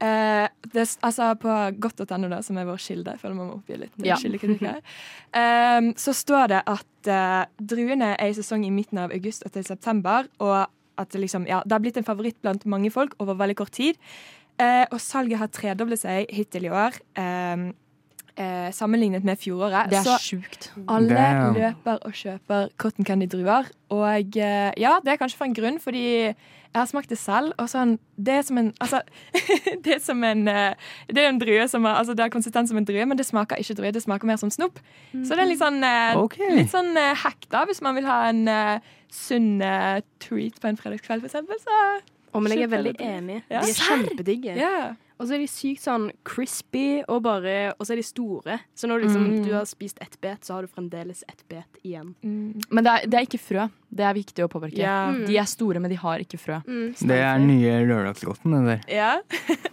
Eh, 0.00 0.48
det, 0.72 0.86
altså 1.04 1.34
På 1.36 1.52
godt.no, 1.78 2.40
som 2.42 2.56
er 2.56 2.64
vår 2.64 2.78
kilde, 2.80 3.12
føler 3.20 3.34
man 3.36 3.50
må 3.50 3.56
oppgi 3.58 3.76
litt 3.82 3.92
Ja. 4.06 4.16
kildekritikk 4.16 4.62
her, 4.64 4.80
em, 5.36 5.90
så 5.94 6.14
står 6.16 6.48
det 6.48 6.62
at 6.66 7.10
eh, 7.12 7.44
druene 7.60 8.14
er 8.16 8.30
i 8.30 8.36
sesong 8.38 8.64
i 8.64 8.70
midten 8.72 8.98
av 8.98 9.12
august 9.12 9.44
og 9.44 9.52
til 9.52 9.64
september, 9.64 10.26
og 10.40 10.66
at 11.00 11.10
det, 11.12 11.20
liksom, 11.20 11.46
ja, 11.48 11.60
det 11.64 11.72
har 11.72 11.80
blitt 11.84 11.96
en 12.00 12.04
favoritt 12.08 12.40
blant 12.42 12.64
mange 12.66 12.90
folk 12.92 13.14
over 13.20 13.34
veldig 13.34 13.56
kort 13.56 13.72
tid. 13.76 13.96
Eh, 14.60 14.86
og 14.90 14.98
salget 15.00 15.38
har 15.40 15.48
tredoblet 15.48 16.00
seg 16.00 16.32
hittil 16.32 16.64
i 16.68 16.72
år, 16.72 16.96
em, 17.16 17.70
eh, 18.40 18.70
sammenlignet 18.72 19.24
med 19.28 19.38
fjoråret. 19.40 19.90
Det 19.92 19.98
er 20.00 20.06
Så 20.08 20.16
sjukt. 20.24 20.70
alle 20.88 21.12
Damn. 21.18 21.58
løper 21.58 22.00
og 22.08 22.16
kjøper 22.16 22.70
cotton 22.80 23.04
candy-druer. 23.08 23.68
Og 23.92 24.36
eh, 24.40 24.72
ja, 24.80 24.96
det 25.04 25.12
er 25.14 25.20
kanskje 25.20 25.38
for 25.40 25.48
en 25.50 25.54
grunn, 25.56 25.78
fordi 25.82 26.04
jeg 26.70 26.78
har 26.78 26.86
smakt 26.86 27.10
det 27.10 27.18
selv. 27.18 27.52
Og 27.58 27.66
sånn, 27.72 27.96
det 28.16 28.34
er 28.38 28.44
som 28.46 28.58
en 28.60 28.68
Altså, 28.80 29.00
det 29.84 29.96
er 29.96 30.02
som 30.04 30.22
en 30.24 30.44
eh, 30.48 30.74
Det 31.10 31.18
er 31.24 31.28
en 31.32 31.40
drue 31.42 31.64
som 31.68 31.84
har, 31.88 31.96
altså, 31.98 32.14
det 32.14 32.22
har 32.24 32.30
konsistens 32.30 32.70
som 32.70 32.78
en 32.78 32.86
drue, 32.86 33.06
men 33.10 33.18
det 33.18 33.26
smaker 33.26 33.58
ikke 33.58 33.74
drue. 33.80 33.90
Det 33.96 34.02
smaker 34.04 34.30
mer 34.30 34.38
som 34.38 34.50
snop. 34.54 34.78
Så 35.12 35.34
det 35.34 35.42
er 35.44 35.50
litt 35.50 35.60
sånn, 35.62 35.82
eh, 35.84 36.14
Ok. 36.20 36.38
litt 36.54 36.70
sånn 36.72 36.94
eh, 36.96 37.12
hack, 37.24 37.44
da, 37.50 37.64
hvis 37.66 37.82
man 37.82 37.98
vil 37.98 38.06
ha 38.06 38.20
en 38.30 38.46
eh, 38.48 38.78
sunn 39.10 39.58
eh, 39.66 40.00
treat 40.22 40.60
på 40.62 40.70
en 40.70 40.78
fredagskveld, 40.78 41.26
for 41.26 41.28
eksempel. 41.32 41.58
Så 41.58 41.78
oh, 42.32 42.38
men 42.40 42.54
jeg 42.54 42.68
er 42.68 42.70
veldig 42.76 42.94
enig. 43.02 43.40
Ja. 43.50 43.64
De 43.66 43.74
er 43.74 43.80
kjempedigge. 43.90 44.54
ja. 44.60 44.92
Og 45.20 45.28
så 45.28 45.34
er 45.36 45.42
de 45.42 45.48
sykt 45.52 45.82
sånn 45.84 46.06
crispy, 46.24 47.02
og, 47.04 47.18
bare, 47.26 47.74
og 47.76 47.84
så 47.84 47.92
er 47.92 48.00
de 48.00 48.04
store. 48.08 48.54
Så 48.74 48.88
når 48.88 49.02
liksom, 49.04 49.26
Mm. 49.28 49.42
du 49.44 49.50
har 49.52 49.66
spist 49.68 49.98
ett 50.00 50.16
bet, 50.24 50.40
så 50.48 50.54
har 50.56 50.64
du 50.64 50.70
fremdeles 50.72 51.20
ett 51.28 51.42
bet 51.52 51.76
igjen. 51.84 52.14
Mm. 52.24 52.62
Men 52.70 52.84
det 52.86 52.94
er, 52.94 53.06
det 53.06 53.18
er 53.20 53.26
ikke 53.28 53.42
frø. 53.44 53.66
Det 53.92 54.06
er 54.08 54.14
viktig 54.16 54.46
å 54.46 54.48
påpeke. 54.48 54.78
Yeah. 54.80 55.12
Mm. 55.12 55.26
De 55.28 55.36
er 55.36 55.44
store, 55.50 55.78
men 55.84 55.90
de 55.92 55.98
har 56.00 56.24
ikke 56.24 56.38
frø. 56.40 56.62
Mm, 56.64 56.94
Det 56.96 57.20
er 57.20 57.38
nye 57.44 57.76
lørdagsgodten, 57.90 58.56
det 58.56 58.64
der. 58.66 58.80
ja. 58.88 59.12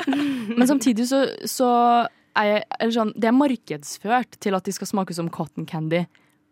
Men 0.58 0.68
samtidig 0.68 1.08
så, 1.08 1.24
så 1.48 1.68
er, 2.36 2.64
eller 2.80 2.94
sånn, 2.94 3.12
det 3.16 3.28
er 3.30 3.36
markedsført 3.36 4.38
til 4.44 4.56
at 4.58 4.64
de 4.68 4.72
skal 4.76 4.88
smake 4.90 5.16
som 5.16 5.30
cotton 5.34 5.66
candy. 5.70 6.06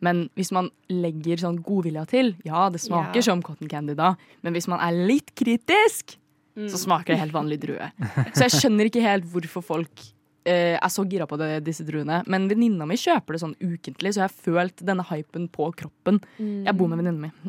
Men 0.04 0.26
hvis 0.36 0.52
man 0.56 0.70
legger 0.92 1.40
sånn 1.42 1.62
godvilja 1.64 2.04
til, 2.12 2.34
ja, 2.46 2.68
det 2.70 2.82
smaker 2.84 3.16
yeah. 3.22 3.28
som 3.28 3.42
cotton 3.46 3.70
candy 3.72 3.96
da. 3.98 4.14
Men 4.44 4.54
hvis 4.54 4.68
man 4.72 4.80
er 4.84 4.96
litt 5.08 5.32
kritisk, 5.40 6.18
så 6.56 6.80
smaker 6.80 7.14
det 7.14 7.22
helt 7.24 7.36
vanlig 7.36 7.60
drue. 7.64 7.90
Så 8.34 8.46
jeg 8.48 8.54
skjønner 8.56 8.90
ikke 8.90 9.04
helt 9.04 9.28
hvorfor 9.32 9.66
folk 9.66 10.06
eh, 10.46 10.78
er 10.78 10.92
så 10.94 11.04
gira 11.10 11.28
på 11.28 11.38
det, 11.40 11.50
disse 11.66 11.84
druene. 11.88 12.22
Men 12.32 12.48
venninna 12.52 12.88
mi 12.88 12.98
kjøper 13.00 13.36
det 13.36 13.42
sånn 13.42 13.56
ukentlig, 13.60 14.14
så 14.14 14.22
jeg 14.22 14.30
har 14.30 14.36
følt 14.48 14.84
denne 14.88 15.06
hypen 15.10 15.50
på 15.52 15.70
kroppen. 15.78 16.22
Jeg 16.40 16.78
bor 16.78 16.92
med 16.92 17.02
venninna 17.02 17.28
mi. 17.28 17.32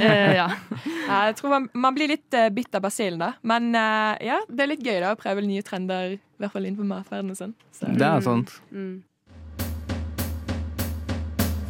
Eh, 0.00 0.36
ja. 0.36 0.46
Ja, 1.08 1.16
jeg 1.28 1.34
tror 1.40 1.52
man, 1.52 1.66
man 1.74 1.94
blir 1.96 2.08
litt 2.08 2.36
uh, 2.36 2.46
bitt 2.54 2.74
av 2.76 2.84
basillen, 2.84 3.20
da. 3.20 3.32
Men 3.46 3.74
eh, 3.76 4.30
ja, 4.30 4.38
det 4.48 4.64
er 4.64 4.70
litt 4.70 4.84
gøy 4.86 5.00
da 5.02 5.12
å 5.14 5.18
prøve 5.20 5.42
nye 5.44 5.64
trender, 5.66 6.14
i 6.16 6.40
hvert 6.40 6.54
fall 6.54 6.66
innenfor 6.68 6.88
matverdenen 6.88 7.34
og 7.34 7.40
sånn. 7.40 7.54
Så. 7.74 7.90
Det 7.90 8.06
er 8.06 8.24
sant. 8.24 8.54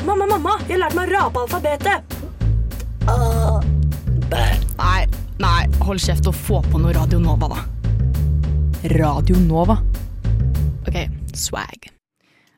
Mamma, 0.07 0.29
mamma, 0.29 0.57
jeg 0.67 0.77
har 0.77 0.85
lært 0.85 0.99
meg 0.99 1.11
å 1.11 1.17
rape 1.17 1.45
alfabetet! 1.47 2.17
Nei, 4.81 5.03
nei, 5.41 5.65
hold 5.85 6.03
kjeft 6.03 6.29
og 6.31 6.37
få 6.37 6.61
på 6.71 6.81
noe 6.81 6.93
Radio 6.97 7.21
Nova, 7.23 7.49
da. 7.53 7.61
Radio 8.95 9.39
Nova. 9.45 9.77
OK, 10.89 10.99
swag. 11.37 11.89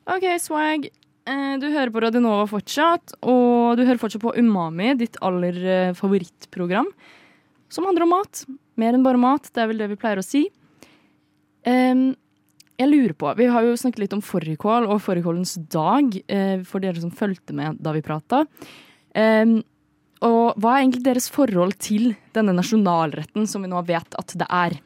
OK, 0.09 0.25
swag. 0.41 0.89
Eh, 1.27 1.53
Du 1.61 1.67
hører 1.71 1.91
på 1.93 2.01
Radio 2.03 2.21
Nova 2.23 2.45
fortsatt, 2.49 3.15
og 3.21 3.77
du 3.79 3.85
hører 3.85 4.01
fortsatt 4.01 4.23
på 4.23 4.33
Umami, 4.39 4.93
ditt 4.99 5.19
aller 5.23 5.59
eh, 5.63 5.93
favorittprogram, 5.97 6.89
som 7.71 7.87
handler 7.87 8.07
om 8.07 8.13
mat. 8.17 8.43
Mer 8.79 8.97
enn 8.97 9.05
bare 9.05 9.21
mat, 9.21 9.47
det 9.53 9.63
er 9.63 9.69
vel 9.71 9.79
det 9.83 9.89
vi 9.93 9.99
pleier 10.01 10.19
å 10.21 10.25
si. 10.25 10.47
Um, 11.63 12.09
jeg 12.75 12.89
lurer 12.89 13.13
på, 13.15 13.29
Vi 13.37 13.45
har 13.47 13.63
jo 13.63 13.75
snakket 13.79 14.01
litt 14.01 14.15
om 14.17 14.23
fårikål 14.25 14.87
og 14.89 14.99
fårikålens 15.05 15.55
dag, 15.71 16.09
eh, 16.27 16.63
for 16.67 16.83
dere 16.83 16.99
som 16.99 17.13
fulgte 17.13 17.53
med 17.55 17.77
da 17.79 17.93
vi 17.95 18.01
prata. 18.03 18.43
Em, 19.15 19.61
og 20.23 20.55
hva 20.61 20.77
er 20.77 20.83
egentlig 20.85 21.03
deres 21.05 21.29
forhold 21.33 21.75
til 21.83 22.13
denne 22.35 22.53
nasjonalretten 22.55 23.47
som 23.49 23.61
vi 23.65 23.69
nå 23.71 23.81
vet 23.87 24.15
at 24.19 24.33
det 24.39 24.47
er? 24.49 24.77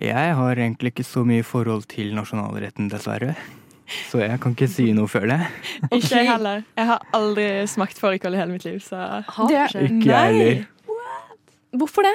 Jeg 0.00 0.34
har 0.38 0.56
egentlig 0.56 0.94
ikke 0.94 1.04
så 1.04 1.24
mye 1.28 1.44
forhold 1.44 1.84
til 1.92 2.14
nasjonalretten, 2.16 2.88
dessverre. 2.92 3.34
Så 4.08 4.20
jeg 4.22 4.38
kan 4.40 4.54
ikke 4.54 4.68
si 4.70 4.86
noe 4.94 5.10
før 5.10 5.26
det. 5.32 5.38
Ikke 5.90 6.20
jeg 6.22 6.28
heller. 6.30 6.62
Jeg 6.78 6.86
har 6.86 7.02
aldri 7.16 7.46
smakt 7.68 7.98
fårikål 7.98 8.36
i 8.36 8.40
hele 8.40 8.52
mitt 8.54 8.64
liv, 8.64 8.78
så 8.80 9.24
Det- 9.48 9.66
Ikke 9.90 10.06
jeg 10.06 10.34
heller. 10.34 10.66
Hvorfor 11.76 12.02
det? 12.06 12.14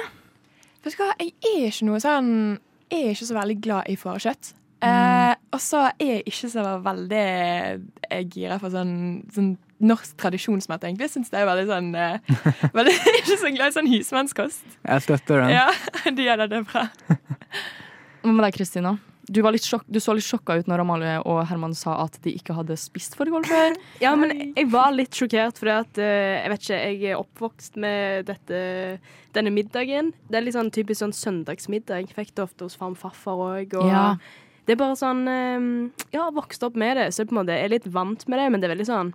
Vet 0.84 0.96
du 0.96 1.02
hva, 1.02 1.12
jeg 1.20 1.32
er 1.42 1.66
ikke 1.70 1.86
noe 1.88 1.98
sånn 2.00 2.58
Jeg 2.90 3.02
er 3.02 3.10
ikke 3.14 3.26
så 3.26 3.34
veldig 3.34 3.60
glad 3.60 3.88
i 3.90 3.96
fårekjøtt. 3.96 4.52
Eh, 4.86 5.34
og 5.56 5.62
så 5.62 5.86
er 5.88 6.10
jeg 6.10 6.24
ikke 6.30 6.50
så 6.52 6.64
veldig 6.84 7.22
Jeg 8.10 8.28
gira 8.34 8.58
for 8.62 8.74
sånn, 8.74 8.92
sånn 9.34 9.54
norsk 9.76 10.14
tradisjonsmat, 10.20 10.86
egentlig. 10.88 11.08
Jeg 11.10 11.14
syns 11.18 11.32
det 11.32 11.42
er 11.42 11.48
veldig 11.50 11.66
sånn 11.68 11.90
eh, 12.00 12.30
veldig, 12.76 12.94
ikke 13.20 13.40
så 13.42 13.50
glad 13.52 13.72
i 13.72 13.76
sånn 13.76 13.90
husmannskost. 13.90 14.78
Jeg 14.80 15.04
støtter 15.04 15.42
den. 15.44 15.52
Ja, 15.58 15.66
de 16.16 16.30
gjør 16.30 16.44
det, 16.44 16.48
det 16.54 16.62
er 16.62 16.70
bra. 16.70 16.86
Hva 18.22 18.32
med 18.32 18.42
deg, 18.46 18.56
Kristina? 18.56 18.96
Du, 19.26 19.40
var 19.42 19.56
litt 19.56 19.66
sjokk, 19.66 19.82
du 19.90 19.98
så 19.98 20.14
litt 20.14 20.24
sjokka 20.24 20.54
ut 20.60 20.68
når 20.70 20.84
Amalie 20.84 21.16
og 21.26 21.40
Herman 21.50 21.72
sa 21.74 21.96
at 22.04 22.14
de 22.22 22.30
ikke 22.38 22.54
hadde 22.54 22.76
spist 22.78 23.16
fårikål 23.18 23.46
før. 23.48 23.74
Ja, 23.98 24.12
men 24.18 24.30
jeg 24.54 24.68
var 24.70 24.94
litt 24.94 25.18
sjokkert, 25.18 25.58
for 25.58 25.72
at 25.74 25.98
eh, 25.98 26.44
jeg 26.44 26.52
vet 26.52 26.62
ikke, 26.66 26.78
jeg 26.78 27.10
er 27.10 27.18
oppvokst 27.18 27.78
med 27.82 28.28
dette, 28.30 28.60
denne 29.34 29.50
middagen. 29.54 30.12
Det 30.30 30.38
er 30.38 30.46
litt 30.46 30.54
sånn 30.54 30.70
typisk 30.74 31.02
sånn 31.02 31.14
søndagsmiddag. 31.16 32.06
Jeg 32.06 32.14
fikk 32.16 32.36
det 32.38 32.46
ofte 32.46 32.68
hos 32.68 32.78
farm 32.78 32.94
farfar 32.98 33.42
òg. 33.48 33.74
Og 33.82 33.90
Ja. 33.90 34.08
Det 34.66 34.74
er 34.74 34.80
bare 34.82 34.96
sånn 34.98 35.22
eh, 35.30 35.90
Ja, 36.12 36.28
vokste 36.34 36.66
opp 36.70 36.76
med 36.76 36.96
det, 36.98 37.08
så 37.14 37.22
jeg 37.24 37.28
på 37.30 37.36
en 37.38 37.42
måte 37.46 37.56
er 37.56 37.68
litt 37.72 37.86
vant 37.86 38.26
med 38.28 38.38
det, 38.38 38.50
men 38.52 38.60
det 38.60 38.68
er 38.70 38.74
veldig 38.76 38.86
sånn 38.90 39.14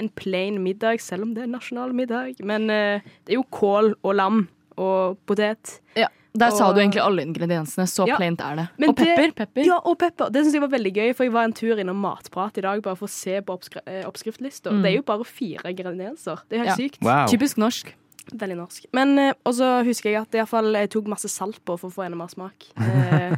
en 0.00 0.08
plain 0.18 0.56
middag, 0.62 0.98
selv 1.00 1.22
om 1.22 1.34
det 1.36 1.44
er 1.44 1.46
nasjonal 1.52 1.92
middag. 1.94 2.40
Men 2.42 2.64
eh, 2.70 3.00
det 3.26 3.34
er 3.36 3.38
jo 3.38 3.44
kål 3.54 3.92
og 4.02 4.14
lam 4.18 4.40
og 4.76 5.18
potet. 5.24 5.76
Ja, 5.94 6.08
Der 6.34 6.50
sa 6.50 6.72
du 6.74 6.80
egentlig 6.80 6.98
alle 7.04 7.22
ingrediensene. 7.22 7.86
Så 7.86 8.08
Ja. 8.08 8.16
plaint 8.18 8.40
er 8.42 8.56
det. 8.56 8.64
Og 8.88 8.96
pepper. 8.96 9.22
det- 9.28 9.34
pepper. 9.36 9.64
Ja, 9.68 9.76
og 9.84 9.96
pepper. 10.00 10.30
Det 10.34 10.42
syns 10.42 10.52
jeg 10.54 10.62
var 10.62 10.72
veldig 10.72 10.92
gøy, 10.96 11.14
for 11.14 11.22
jeg 11.22 11.32
var 11.32 11.44
en 11.44 11.52
tur 11.52 11.78
innom 11.78 11.94
Matprat 12.02 12.58
i 12.58 12.60
dag 12.62 12.82
bare 12.82 12.96
for 12.96 13.06
å 13.06 13.10
se 13.10 13.40
på 13.40 13.54
oppskri 13.54 13.80
eh, 13.86 14.02
oppskriftlista. 14.04 14.72
Mm. 14.72 14.82
Det 14.82 14.90
er 14.90 14.96
jo 14.96 15.02
bare 15.02 15.24
fire 15.24 15.70
ingredienser. 15.70 16.40
Det 16.48 16.58
er 16.58 16.64
helt 16.64 16.74
Ja. 16.74 16.88
sykt. 16.88 16.98
Wow. 17.00 17.26
Typisk 17.30 17.56
norsk. 17.56 17.94
Veldig 18.34 18.56
norsk. 18.56 18.86
Men 18.92 19.16
eh, 19.18 19.32
Og 19.46 19.54
så 19.54 19.84
husker 19.84 20.10
jeg 20.10 20.22
at 20.22 20.32
jeg, 20.32 20.48
fall, 20.48 20.72
jeg 20.74 20.90
tok 20.90 21.06
masse 21.06 21.30
salt 21.30 21.62
på 21.64 21.78
for 21.78 21.88
å 21.88 21.92
få 21.94 22.04
enda 22.06 22.16
mer 22.18 22.26
smak. 22.34 22.66
Eh, 22.82 23.36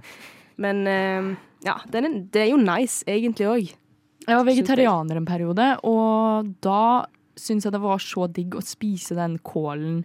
men 0.58 0.86
eh, 0.86 1.30
ja, 1.66 1.78
den 1.92 2.04
er, 2.08 2.14
det 2.32 2.42
er 2.44 2.50
jo 2.52 2.60
nice 2.62 3.04
egentlig 3.08 3.46
òg. 3.50 3.72
Jeg 4.26 4.34
var 4.40 4.46
vegetarianer 4.48 5.16
en 5.20 5.26
periode, 5.28 5.66
og 5.86 6.48
da 6.64 7.06
syns 7.38 7.66
jeg 7.66 7.72
det 7.76 7.82
var 7.82 7.98
så 8.02 8.26
digg 8.32 8.56
å 8.58 8.62
spise 8.64 9.14
den 9.14 9.36
kålen 9.44 10.04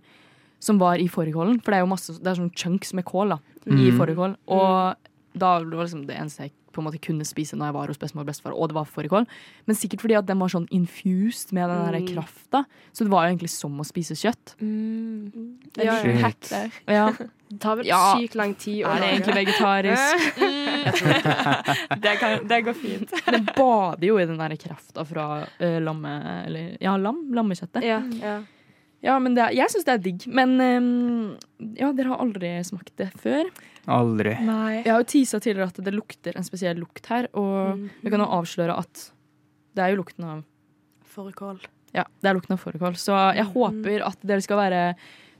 som 0.61 0.77
var 0.77 0.99
i 1.01 1.07
fårikålen. 1.09 1.61
For 1.63 1.71
det 1.73 1.79
er 1.79 1.85
jo 1.85 1.89
masse, 1.93 2.13
det 2.21 2.27
er 2.29 2.37
sånn 2.37 2.51
chunks 2.53 2.93
med 2.93 3.05
kål 3.07 3.33
da, 3.33 3.39
i 3.65 3.89
Mm. 3.89 3.97
fårikål. 3.97 4.35
Og 4.47 4.95
da 5.33 5.53
var 5.57 5.65
det 5.65 5.79
liksom 5.79 6.05
det 6.05 6.17
eneste 6.19 6.43
jeg 6.45 6.53
på 6.71 6.81
en 6.81 6.87
måte 6.87 6.99
kunne 7.03 7.25
spise 7.27 7.55
når 7.59 7.69
jeg 7.69 7.75
var 7.77 7.87
hos 7.91 7.97
bestemor 8.01 8.23
og 8.25 8.29
bestefar, 8.31 8.53
og 8.55 8.69
det 8.71 8.75
var 8.77 8.85
fårikål. 8.89 9.27
Men 9.67 9.75
sikkert 9.75 10.01
fordi 10.01 10.17
at 10.17 10.25
den 10.29 10.39
var 10.39 10.47
sånn 10.53 10.67
infused 10.71 11.51
med 11.53 11.69
den 11.69 12.01
Mm. 12.01 12.07
krafta. 12.15 12.63
Så 12.93 13.03
det 13.05 13.11
var 13.11 13.27
jo 13.27 13.35
egentlig 13.35 13.49
som 13.49 13.77
å 13.79 13.85
spise 13.85 14.15
kjøtt. 14.15 14.55
Mm. 14.61 15.57
Ja, 15.77 15.83
Ja, 15.83 15.95
Shit. 16.01 16.21
hack 16.21 16.39
der. 16.49 16.71
Ja. 16.87 17.11
Det 17.51 17.59
tar 17.59 17.75
vel 17.75 17.85
Ja. 17.87 18.15
sykt 18.15 18.35
lang 18.35 18.55
tid. 18.55 18.85
å 18.85 18.89
Er 18.95 18.99
det 18.99 19.09
egentlig 19.21 19.35
vegetarisk? 19.45 20.37
Det, 22.01 22.15
kan, 22.19 22.47
det 22.47 22.61
går 22.65 22.73
fint. 22.73 23.11
Det 23.25 23.41
bader 23.55 24.07
jo 24.07 24.17
i 24.19 24.25
den 24.25 24.37
der 24.39 24.55
krafta 24.55 25.05
fra 25.05 25.45
eh, 25.59 25.79
lamme... 25.83 26.43
Eller 26.47 26.77
ja, 26.81 26.95
lam. 26.97 27.27
Lammekjøttet. 27.35 27.83
Ja, 27.83 28.01
ja. 28.21 28.39
Ja, 29.01 29.15
men 29.17 29.33
det 29.33 29.41
er, 29.41 29.53
jeg 29.57 29.71
syns 29.73 29.85
det 29.87 29.93
er 29.95 30.01
digg. 30.03 30.25
Men 30.29 30.51
um, 30.61 31.37
ja, 31.73 31.87
dere 31.97 32.11
har 32.11 32.19
aldri 32.21 32.51
smakt 32.67 32.91
det 33.01 33.07
før. 33.17 33.47
Aldri. 33.89 34.35
Nei. 34.45 34.81
Jeg 34.83 34.91
har 34.91 35.01
jo 35.01 35.09
tisa 35.09 35.39
tidligere 35.41 35.71
at 35.71 35.81
det 35.85 35.93
lukter 35.95 36.37
en 36.37 36.45
spesiell 36.45 36.77
lukt 36.81 37.07
her, 37.09 37.27
og 37.33 37.81
jeg 38.03 38.13
kan 38.13 38.21
jo 38.21 38.29
avsløre 38.37 38.77
at 38.77 39.07
det 39.75 39.85
er 39.85 39.93
jo 39.93 40.01
lukten 40.03 40.27
av 40.27 40.43
Fårikål. 41.11 41.57
Ja, 41.91 42.05
det 42.23 42.29
er 42.29 42.37
lukten 42.37 42.55
av 42.55 42.61
fårikål. 42.63 42.95
Så 42.95 43.15
jeg 43.35 43.43
håper 43.51 44.05
at 44.07 44.21
dere 44.23 44.43
skal 44.43 44.59
være 44.61 44.81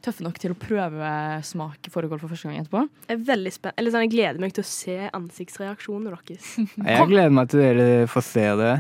tøffe 0.04 0.26
nok 0.26 0.40
til 0.42 0.52
å 0.52 0.58
prøve 0.60 1.12
smake 1.46 1.92
fårikål 1.94 2.20
for 2.24 2.34
første 2.34 2.50
gang 2.50 2.60
etterpå. 2.60 2.82
Jeg 3.08 3.16
er 3.16 3.22
veldig 3.30 3.54
spent. 3.56 3.78
Eller 3.80 3.94
sånn, 3.94 4.04
jeg 4.08 4.14
gleder 4.16 4.42
meg 4.44 4.56
til 4.58 4.66
å 4.66 4.68
se 4.68 4.98
ansiktsreaksjonene 5.16 6.12
deres. 6.12 6.50
Jeg 6.58 7.08
gleder 7.12 7.36
meg 7.38 7.52
til 7.54 7.62
dere 7.64 8.08
får 8.12 8.26
se 8.28 8.48
det. 8.60 8.74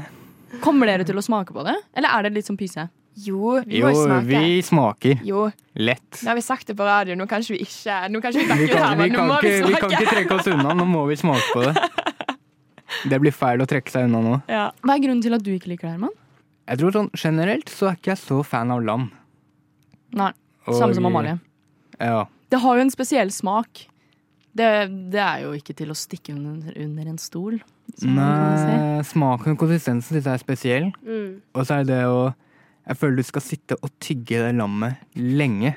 Kommer 0.65 0.89
dere 0.91 1.05
til 1.07 1.15
å 1.15 1.23
smake 1.23 1.55
på 1.55 1.63
det, 1.63 1.77
eller 1.95 2.11
er 2.11 2.27
det 2.27 2.33
litt 2.41 2.49
som 2.49 2.57
pyse? 2.59 2.89
Jo, 3.15 3.59
vi 3.67 3.79
Jo, 3.81 3.87
må 3.87 3.91
jo 3.91 4.03
smake. 4.05 4.25
vi 4.29 4.61
smaker. 4.63 5.19
Jo, 5.27 5.51
Lett. 5.75 6.21
nå 6.23 6.27
har 6.31 6.35
vi 6.35 6.41
sagt 6.41 6.67
det 6.67 6.75
på 6.79 6.85
radio. 6.87 7.15
Nå 7.19 7.27
kan 7.27 7.41
ikke 7.43 7.57
vi 7.57 7.65
ikke 7.65 7.97
Nå 8.09 8.21
kan 8.23 8.31
ikke 8.31 8.45
vi 8.45 8.47
backe 8.51 8.63
ut 8.63 8.75
her, 8.79 8.95
men 8.95 9.11
nå 9.11 9.25
må 9.27 9.39
vi 9.41 9.51
smake. 9.59 9.67
vi 9.67 9.75
kan 9.81 9.91
ikke 9.91 10.13
trekke 10.15 10.37
oss 10.39 10.47
unna. 10.47 10.73
Nå 10.79 10.85
må 10.87 11.03
vi 11.09 11.15
smake 11.19 11.51
på 11.53 11.65
det. 11.67 11.75
Det 13.11 13.17
blir 13.23 13.31
feil 13.31 13.61
å 13.63 13.65
trekke 13.65 13.89
seg 13.89 14.03
unna 14.09 14.19
nå. 14.21 14.33
Ja. 14.51 14.65
Hva 14.83 14.95
er 14.97 15.03
grunnen 15.03 15.21
til 15.23 15.33
at 15.33 15.41
du 15.45 15.51
ikke 15.55 15.69
liker 15.71 15.87
det, 15.87 15.93
Herman? 15.95 16.11
Jeg 16.67 16.77
tror 16.81 16.91
sånn 16.95 17.07
generelt 17.17 17.69
så 17.71 17.87
er 17.89 17.95
ikke 17.97 18.11
jeg 18.11 18.19
så 18.21 18.41
fan 18.45 18.71
av 18.71 18.81
lam. 18.83 19.05
Nei, 20.13 20.31
Og- 20.67 20.75
Samme 20.77 20.93
som 20.93 21.05
Amalie. 21.07 21.39
Ja. 21.99 22.25
Det 22.51 22.59
har 22.59 22.75
jo 22.75 22.81
en 22.83 22.91
spesiell 22.91 23.31
smak. 23.31 23.87
Det, 24.53 24.67
det 25.11 25.19
er 25.23 25.45
jo 25.45 25.53
ikke 25.55 25.73
til 25.79 25.89
å 25.89 25.95
stikke 25.95 26.33
under, 26.35 26.73
under 26.75 27.07
en 27.13 27.17
stol. 27.17 27.61
Nei, 28.03 28.57
si. 28.59 29.13
Smaken 29.13 29.55
og 29.55 29.59
konsistensen 29.63 30.19
jeg 30.19 30.27
er 30.27 30.37
spesiell. 30.43 30.91
Mm. 31.07 31.39
Og 31.55 31.65
så 31.65 31.79
er 31.79 31.87
det 31.87 32.01
å 32.11 32.33
Jeg 32.87 32.97
føler 32.97 33.21
du 33.21 33.23
skal 33.27 33.43
sitte 33.45 33.77
og 33.81 33.91
tygge 34.01 34.41
det 34.41 34.55
lammet 34.57 34.97
lenge. 35.15 35.75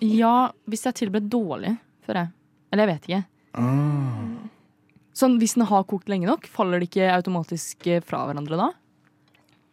Ja, 0.00 0.50
hvis 0.66 0.82
det 0.86 0.94
er 1.04 1.12
ble 1.12 1.20
dårlig, 1.30 1.76
før 2.06 2.22
jeg. 2.22 2.32
Eller 2.72 2.86
jeg 2.86 2.94
vet 2.94 3.08
ikke. 3.10 3.22
Ah. 3.56 4.48
Sånn, 5.16 5.38
Hvis 5.40 5.54
den 5.56 5.64
har 5.68 5.84
kokt 5.88 6.10
lenge 6.12 6.26
nok, 6.28 6.44
faller 6.52 6.80
de 6.82 6.88
ikke 6.90 7.06
automatisk 7.14 7.86
eh, 7.88 8.02
fra 8.04 8.26
hverandre 8.28 8.58
da? 8.60 8.66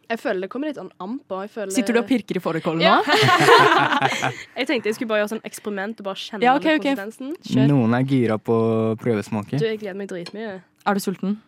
Jeg 0.08 0.20
føler 0.20 0.44
det 0.44 0.50
kommer 0.52 0.68
litt 0.68 0.76
sånn 0.78 0.90
an 1.00 1.18
på. 1.28 1.40
Føler- 1.48 1.72
Sitter 1.72 1.96
du 1.96 2.00
og 2.00 2.06
pirker 2.08 2.36
i 2.36 2.40
fårikålen 2.44 2.80
Ja. 2.84 2.98
nå? 3.00 3.14
Jeg 4.60 4.66
tenkte 4.68 4.88
jeg 4.88 4.94
skulle 4.96 5.08
bare 5.08 5.22
gjøre 5.24 5.32
sånn 5.34 5.44
eksperiment 5.48 6.00
og 6.00 6.04
bare 6.04 6.20
kjenne 6.20 6.44
Ja, 6.44 6.54
okay, 6.56 6.78
konsistensen. 6.78 7.34
Kjør. 7.42 7.68
Noen 7.72 7.96
er 7.96 8.04
gira 8.08 8.36
på 8.38 8.52
å 8.54 8.96
prøvesmake. 9.00 9.58
Du, 9.58 9.64
jeg 9.64 9.80
gleder 9.80 9.96
meg 9.96 10.08
dritmye. 10.12 10.60
Er 10.86 10.94
du 10.94 11.00
sulten? 11.00 11.38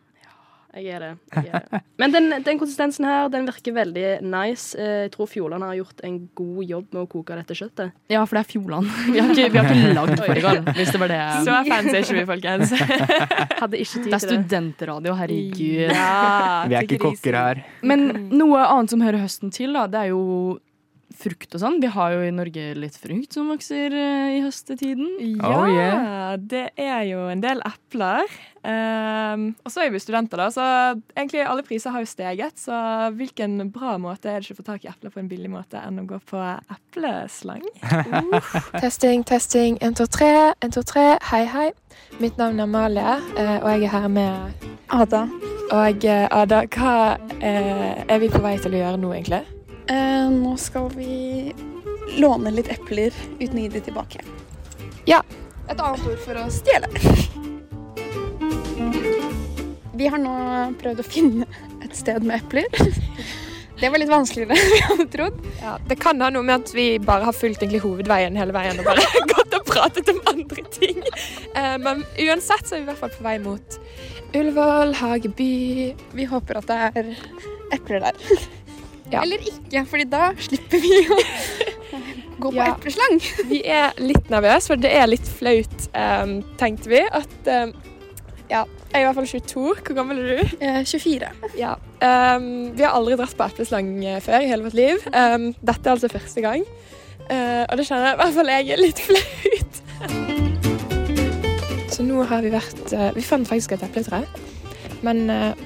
Jeg 0.77 0.93
er 0.93 1.01
det. 1.01 1.11
Jeg 1.33 1.49
er 1.57 1.63
det. 1.73 1.79
Men 1.97 2.13
den, 2.13 2.27
den 2.45 2.59
konsistensen 2.61 3.07
her, 3.09 3.31
den 3.33 3.47
virker 3.49 3.73
veldig 3.79 4.05
nice. 4.29 4.77
Eh, 4.77 5.07
Jeg 5.07 5.13
tror 5.15 5.29
Fjordland 5.31 5.65
har 5.65 5.73
gjort 5.79 6.03
en 6.05 6.19
god 6.37 6.59
jobb 6.69 6.91
med 6.93 7.01
å 7.01 7.07
koke 7.09 7.39
dette 7.39 7.57
kjøttet. 7.57 7.95
Ja, 8.13 8.21
for 8.29 8.37
det 8.37 8.43
er 8.45 8.51
Fjordland. 8.51 8.91
Vi 9.15 9.17
har 9.23 9.33
ikke, 9.33 9.47
vi 9.55 9.63
har 9.63 9.71
ikke 9.73 9.95
lagd 9.97 10.21
fårikål, 10.21 10.61
hvis 10.77 10.93
det 10.93 11.01
var 11.01 11.13
det. 11.15 11.21
Så 11.49 11.57
fancy 11.71 11.95
er 11.97 12.05
ikke 12.05 12.19
vi, 12.19 12.27
folkens. 12.29 12.75
Hadde 13.63 13.81
ikke 13.81 13.91
tid 13.95 14.03
til 14.03 14.05
Det 14.05 14.11
Det 14.13 14.21
er 14.21 14.27
studentradio, 14.27 15.17
herregud. 15.23 15.97
Ja, 15.97 16.13
Vi 16.69 16.77
er 16.77 16.89
ikke 16.91 17.01
kokker 17.07 17.41
her. 17.41 17.65
Men 17.87 18.07
noe 18.37 18.61
annet 18.67 18.93
som 18.93 19.05
hører 19.07 19.25
høsten 19.25 19.55
til, 19.55 19.73
da, 19.77 19.87
det 19.89 20.05
er 20.05 20.13
jo 20.13 20.23
frukt 21.17 21.55
og 21.57 21.63
sånn. 21.63 21.79
Vi 21.83 21.91
har 21.93 22.13
jo 22.15 22.25
i 22.27 22.33
Norge 22.35 22.67
litt 22.79 22.97
frukt 23.01 23.37
som 23.37 23.49
vokser 23.53 23.95
eh, 23.97 24.37
i 24.39 24.43
høstetiden. 24.45 25.17
Ja, 25.41 25.55
Oh, 25.57 25.71
yeah. 25.71 26.35
det 26.37 26.69
er 26.77 27.07
jo 27.09 27.27
en 27.33 27.41
del 27.43 27.63
epler. 27.65 28.29
Um, 28.67 29.53
og 29.63 29.71
så 29.71 29.85
er 29.85 29.93
vi 29.95 30.01
studenter, 30.03 30.41
da, 30.41 30.49
så 30.51 30.65
egentlig 31.15 31.45
alle 31.47 31.63
priser 31.67 31.95
har 31.95 32.03
jo 32.03 32.11
steget. 32.11 32.59
Så 32.59 32.77
hvilken 33.17 33.71
bra 33.75 33.95
måte 34.03 34.31
er 34.33 34.41
det 34.41 34.49
ikke 34.51 34.59
å 34.59 34.61
få 34.63 34.67
tak 34.73 34.87
i 34.87 34.91
epler 34.91 35.15
på 35.15 35.23
en 35.23 35.31
billig 35.31 35.51
måte 35.53 35.81
enn 35.81 36.03
å 36.03 36.07
gå 36.09 36.19
på 36.27 36.43
epleslang? 36.75 37.63
testing, 38.83 39.25
testing. 39.25 39.79
1, 39.81 39.97
2, 40.01 40.09
3. 40.19 40.31
1, 40.67 40.77
2, 40.77 40.87
3. 40.93 41.09
Hei, 41.33 41.45
hei. 41.53 41.69
Mitt 42.21 42.39
navn 42.41 42.59
er 42.61 42.67
Amalie, 42.67 43.19
eh, 43.39 43.57
og 43.63 43.71
jeg 43.73 43.87
er 43.89 43.95
her 43.95 44.09
med 44.13 44.67
Ada. 44.93 45.27
Og 45.73 46.05
eh, 46.07 46.27
Ada, 46.31 46.65
hva 46.77 46.97
eh, 47.41 48.03
er 48.07 48.19
vi 48.23 48.33
på 48.33 48.43
vei 48.45 48.57
til 48.63 48.77
å 48.77 48.83
gjøre 48.83 49.01
nå, 49.03 49.15
egentlig? 49.17 49.45
Eh, 49.89 50.31
nå 50.31 50.57
skal 50.57 50.91
vi 50.97 51.53
låne 52.19 52.51
litt 52.51 52.69
epler 52.73 53.15
uten 53.39 53.59
å 53.59 53.63
gi 53.63 53.69
de 53.77 53.83
tilbake. 53.87 54.23
Ja. 55.07 55.23
Et 55.71 55.79
annet 55.79 56.07
ord 56.07 56.19
for 56.23 56.39
å 56.39 56.47
stjele. 56.51 56.91
Vi 59.97 60.09
har 60.13 60.21
nå 60.21 60.33
prøvd 60.77 61.01
å 61.01 61.07
finne 61.07 61.47
et 61.81 61.95
sted 61.97 62.27
med 62.27 62.43
epler. 62.43 62.67
Det 63.81 63.91
var 63.93 64.01
litt 64.01 64.09
vanskeligere 64.09 64.57
enn 64.57 64.71
vi 64.73 64.79
hadde 64.87 65.05
trodd. 65.13 65.41
Ja, 65.61 65.75
det 65.85 65.99
kan 66.01 66.21
ha 66.25 66.31
noe 66.33 66.41
med 66.49 66.63
at 66.63 66.71
vi 66.73 66.87
bare 66.97 67.27
har 67.29 67.35
fulgt 67.37 67.61
egentlig 67.61 67.83
hovedveien 67.83 68.39
hele 68.41 68.55
veien 68.57 68.81
og 68.81 68.89
bare 68.89 69.05
gått 69.35 69.53
og 69.53 69.67
pratet 69.69 70.09
om 70.15 70.23
andre 70.33 70.65
ting. 70.73 71.03
Eh, 71.53 71.75
men 71.85 72.01
uansett 72.25 72.65
så 72.65 72.79
er 72.79 72.81
vi 72.81 72.87
i 72.87 72.89
hvert 72.89 73.03
fall 73.03 73.13
på 73.13 73.27
vei 73.27 73.35
mot 73.45 73.77
Ullevål, 74.33 74.97
Hageby. 74.97 75.51
Vi 76.17 76.29
håper 76.33 76.63
at 76.63 76.73
det 76.73 76.79
er 76.89 77.13
epler 77.77 78.09
der. 78.09 78.49
Ja. 79.13 79.23
Eller 79.23 79.39
ikke, 79.47 79.85
fordi 79.87 80.05
da 80.11 80.31
slipper 80.43 80.81
vi 80.83 80.97
å 81.07 81.19
gå 82.43 82.51
på 82.51 82.57
Ja. 82.59 82.73
epleslang. 82.75 83.21
Vi 83.53 83.61
er 83.65 83.93
litt 84.03 84.31
nervøse, 84.33 84.67
for 84.73 84.77
det 84.83 84.91
er 84.99 85.07
litt 85.11 85.29
flaut, 85.39 85.77
um, 85.95 86.41
tenkte 86.61 86.91
vi. 86.93 87.03
At 87.15 87.51
um, 87.53 87.73
Ja, 88.51 88.65
jeg 88.93 88.99
er 88.99 89.01
i 89.01 89.07
hvert 89.09 89.17
fall 89.19 89.27
22. 89.31 89.63
Hvor 89.87 89.95
gammel 89.97 90.19
er 90.23 90.27
du? 90.43 90.57
Eh, 90.63 90.83
24. 90.87 91.31
Ja. 91.59 91.73
Um, 92.03 92.51
vi 92.77 92.85
har 92.87 92.95
aldri 92.95 93.17
dratt 93.19 93.35
på 93.39 93.47
epleslang 93.49 93.89
eh, 94.07 94.21
før 94.23 94.45
i 94.45 94.51
hele 94.51 94.67
vårt 94.69 94.77
liv. 94.79 95.01
Dette 95.07 95.83
er 95.91 95.95
altså 95.97 96.11
første 96.13 96.45
gang. 96.45 96.63
Uh, 97.27 97.65
og 97.67 97.75
det 97.81 97.87
kjenner 97.89 98.07
jeg 98.13 98.15
i 98.15 98.21
hvert 98.21 98.37
fall 98.37 98.53
jeg 98.53 98.71
er 98.71 98.83
litt 98.85 99.01
flaut. 99.09 100.77
Så 101.91 102.05
nå 102.07 102.23
har 102.29 102.45
vi 102.45 102.51
vært 102.53 102.93
uh, 102.93 103.09
Vi 103.17 103.23
fant 103.25 103.49
faktisk 103.49 103.75
et 103.75 103.83
epletre. 103.87 104.23
Men 105.05 105.27
eh, 105.31 105.66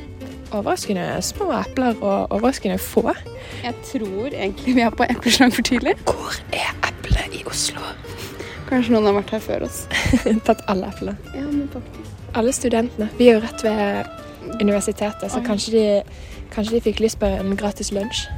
overraskende 0.50 1.06
små 1.24 1.50
epler 1.58 1.98
og 2.00 2.32
overraskende 2.32 2.78
få. 2.78 3.14
Jeg 3.64 3.74
tror 3.86 4.30
egentlig 4.32 4.76
vi 4.76 4.84
er 4.84 4.94
på 4.94 5.06
epleslang 5.08 5.54
for 5.54 5.66
tidlig. 5.66 5.96
Hvor 6.04 6.38
er 6.52 6.72
eplet 6.88 7.38
i 7.40 7.42
Oslo? 7.50 7.82
Kanskje 8.70 8.94
noen 8.94 9.08
har 9.10 9.16
vært 9.18 9.34
her 9.34 9.42
før 9.44 9.66
oss. 9.66 9.82
Tatt 10.46 10.62
alle 10.70 10.90
eplene. 10.92 11.16
Ja, 11.34 11.46
men 11.46 11.66
faktisk. 11.72 12.12
Alle 12.38 12.54
studentene. 12.54 13.08
Vi 13.18 13.28
er 13.28 13.38
jo 13.38 13.44
rett 13.44 13.64
ved 13.66 14.60
universitetet, 14.60 15.26
så 15.32 15.42
kanskje 15.42 15.72
de, 15.74 15.84
kanskje 16.54 16.76
de 16.76 16.84
fikk 16.84 17.02
lyst 17.02 17.18
på 17.18 17.26
en 17.26 17.56
gratis 17.58 17.90
lunsj. 17.94 18.28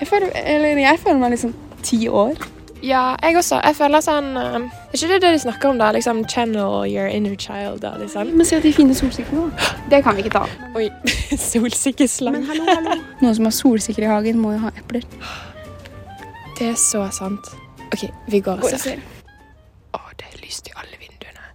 Jeg 0.00 0.08
føler, 0.08 0.32
eller 0.46 0.80
jeg 0.80 1.00
føler 1.02 1.18
meg 1.20 1.34
liksom 1.34 1.54
ti 1.84 2.06
år. 2.08 2.38
Ja, 2.82 3.14
jeg 3.22 3.36
også. 3.36 3.58
Jeg 3.64 3.76
føler 3.76 4.00
sånn 4.04 4.30
eh, 4.40 4.54
Er 4.56 4.96
ikke 4.96 5.08
det 5.10 5.18
det 5.24 5.32
de 5.34 5.40
snakker 5.42 5.70
om, 5.70 5.80
da? 5.80 5.90
Liksom 5.92 6.22
channel 6.32 6.86
your 6.88 7.08
inner 7.12 7.36
child, 7.36 7.80
da, 7.84 7.92
liksom? 8.00 8.32
Men 8.36 8.48
se 8.48 8.60
de 8.62 8.72
fine 8.72 8.96
solsikkene, 8.96 9.50
da. 9.50 9.70
Det 9.92 10.02
kan 10.06 10.16
vi 10.16 10.24
ikke 10.24 10.34
ta. 10.38 10.44
Oi, 10.78 10.88
solsikkeslang. 11.52 12.38
Men 12.38 12.48
hallo, 12.48 12.66
hallo. 12.70 12.96
Noen 13.20 13.36
som 13.36 13.48
har 13.50 13.56
solsikker 13.56 14.06
i 14.06 14.10
hagen, 14.10 14.40
må 14.40 14.54
jo 14.56 14.62
ha 14.64 14.72
epler. 14.80 15.04
Det 16.58 16.70
er 16.72 16.78
så 16.80 17.06
sant. 17.16 17.52
OK, 17.90 18.06
vi 18.30 18.40
går 18.44 18.60
og 18.60 18.72
ser. 18.72 18.82
ser. 18.82 19.04
Å, 19.96 20.00
det 20.20 20.28
er 20.28 20.40
lyst 20.44 20.68
i 20.70 20.74
alle 20.76 20.96
vinduene. 21.00 21.52